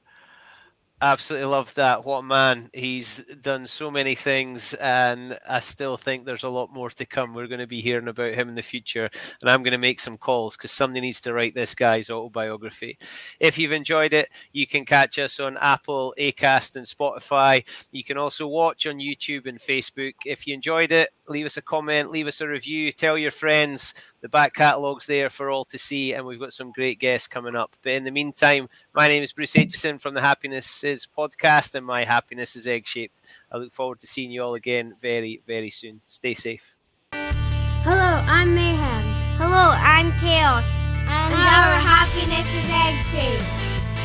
Absolutely 1.04 1.48
love 1.48 1.74
that. 1.74 2.06
What 2.06 2.20
a 2.20 2.24
man. 2.24 2.70
He's 2.74 3.24
done 3.42 3.66
so 3.66 3.90
many 3.90 4.14
things, 4.14 4.76
and 4.76 5.36
I 5.50 5.60
still 5.60 5.98
think 5.98 6.26
there's 6.26 6.44
a 6.44 6.50
lot 6.50 6.72
more 6.72 6.92
to 6.92 7.06
come. 7.08 7.34
We're 7.34 7.48
going 7.48 7.60
to 7.60 7.66
be 7.66 7.82
hearing 7.82 8.08
about 8.08 8.36
him 8.36 8.50
in 8.50 8.54
the 8.54 8.62
future, 8.62 9.10
and 9.42 9.50
I'm 9.50 9.64
going 9.64 9.72
to 9.72 9.80
make 9.80 10.00
some 10.00 10.16
calls 10.16 10.56
because 10.56 10.72
somebody 10.72 11.02
needs 11.02 11.20
to 11.22 11.34
write 11.34 11.56
this 11.56 11.74
guy's 11.74 12.12
autobiography. 12.12 13.00
If 13.40 13.58
you've 13.58 13.72
enjoyed 13.72 14.14
it, 14.14 14.30
you 14.52 14.68
can 14.68 14.86
catch 14.86 15.18
us 15.18 15.40
on 15.40 15.58
Apple, 15.58 16.14
Acast, 16.20 16.76
and 16.76 16.86
Spotify. 16.86 17.66
You 17.92 18.04
can 18.04 18.20
also 18.20 18.46
watch 18.48 18.86
on 18.86 19.00
YouTube 19.00 19.48
and 19.48 19.58
Facebook. 19.58 20.14
If 20.24 20.46
you 20.46 20.54
enjoyed 20.54 20.92
it, 20.92 21.10
leave 21.28 21.48
us 21.48 21.58
a 21.58 21.64
comment, 21.64 22.12
leave 22.12 22.28
us 22.28 22.42
a 22.42 22.48
review, 22.48 22.92
tell 22.92 23.18
your 23.18 23.32
friends. 23.32 23.96
The 24.22 24.30
back 24.30 24.54
catalogue's 24.54 25.08
there 25.08 25.32
for 25.32 25.50
all 25.50 25.66
to 25.66 25.80
see, 25.80 26.14
and 26.14 26.24
we've 26.28 26.40
got 26.40 26.54
some 26.54 26.72
great 26.72 27.00
guests 27.00 27.28
coming 27.28 27.56
up. 27.56 27.76
But 27.82 27.94
in 27.94 28.04
the 28.04 28.12
meantime, 28.12 28.70
my 28.94 29.08
name 29.08 29.24
is 29.24 29.34
Bruce 29.34 29.56
Aitchison 29.56 30.00
from 30.00 30.14
the 30.14 30.22
Happiness 30.22 30.84
is 30.84 31.08
podcast, 31.18 31.74
and 31.74 31.84
my 31.84 32.04
happiness 32.04 32.56
is 32.56 32.68
egg 32.68 32.86
shaped. 32.86 33.20
I 33.52 33.58
look 33.58 33.74
forward 33.74 34.00
to 34.02 34.06
seeing 34.06 34.30
you 34.30 34.44
all 34.44 34.54
again 34.54 34.94
very, 35.02 35.42
very 35.48 35.72
soon. 35.72 36.02
Stay 36.06 36.36
safe. 36.36 36.76
Hello, 37.14 37.96
I'm 37.96 38.54
Mayhem. 38.54 39.04
Hello, 39.40 39.74
I'm 39.76 40.12
Chaos. 40.20 40.66
And, 41.10 41.34
and 41.34 41.42
our 41.42 41.80
happiness 41.82 42.46
is 42.54 42.70
egg 42.70 42.94
shaped. 43.10 43.62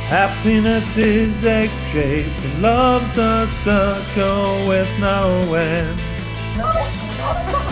Happiness 0.08 0.96
is 0.96 1.44
egg 1.44 1.68
shaped 1.90 2.42
and 2.42 2.62
love's 2.62 3.18
a 3.18 3.46
circle 3.46 4.66
with 4.66 4.88
no 4.98 5.52
end. 5.52 6.00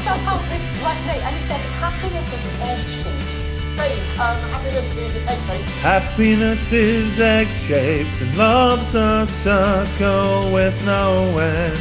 No, 0.05 0.13
it's 0.13 0.23
about 0.23 0.49
this 0.51 0.83
last 0.83 1.07
night, 1.07 1.23
and 1.23 1.35
he 1.35 1.41
said 1.41 1.61
happiness 1.81 2.35
is 2.35 2.61
egg 2.61 2.79
shaped. 2.87 3.63
Hey, 3.81 3.99
um, 4.21 4.39
happiness 4.51 4.95
is 4.97 5.17
egg 5.27 5.43
shaped. 5.43 5.71
Happiness 5.81 6.73
is 6.73 7.19
egg 7.19 7.49
shaped 7.49 8.21
and 8.21 8.37
love's 8.37 8.95
a 8.95 9.27
circle 9.27 10.53
with 10.53 10.75
no 10.85 11.39
end. 11.39 11.79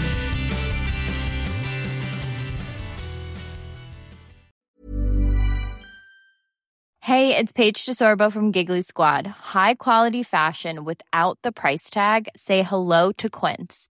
Hey, 7.02 7.36
it's 7.36 7.52
Paige 7.52 7.86
DeSorbo 7.86 8.32
from 8.32 8.52
Giggly 8.52 8.84
Squad. 8.84 9.28
High 9.28 9.74
quality 9.76 10.24
fashion 10.24 10.86
without 10.86 11.38
the 11.42 11.52
price 11.52 11.90
tag? 11.90 12.30
Say 12.38 12.64
hello 12.64 13.12
to 13.12 13.30
Quince. 13.30 13.90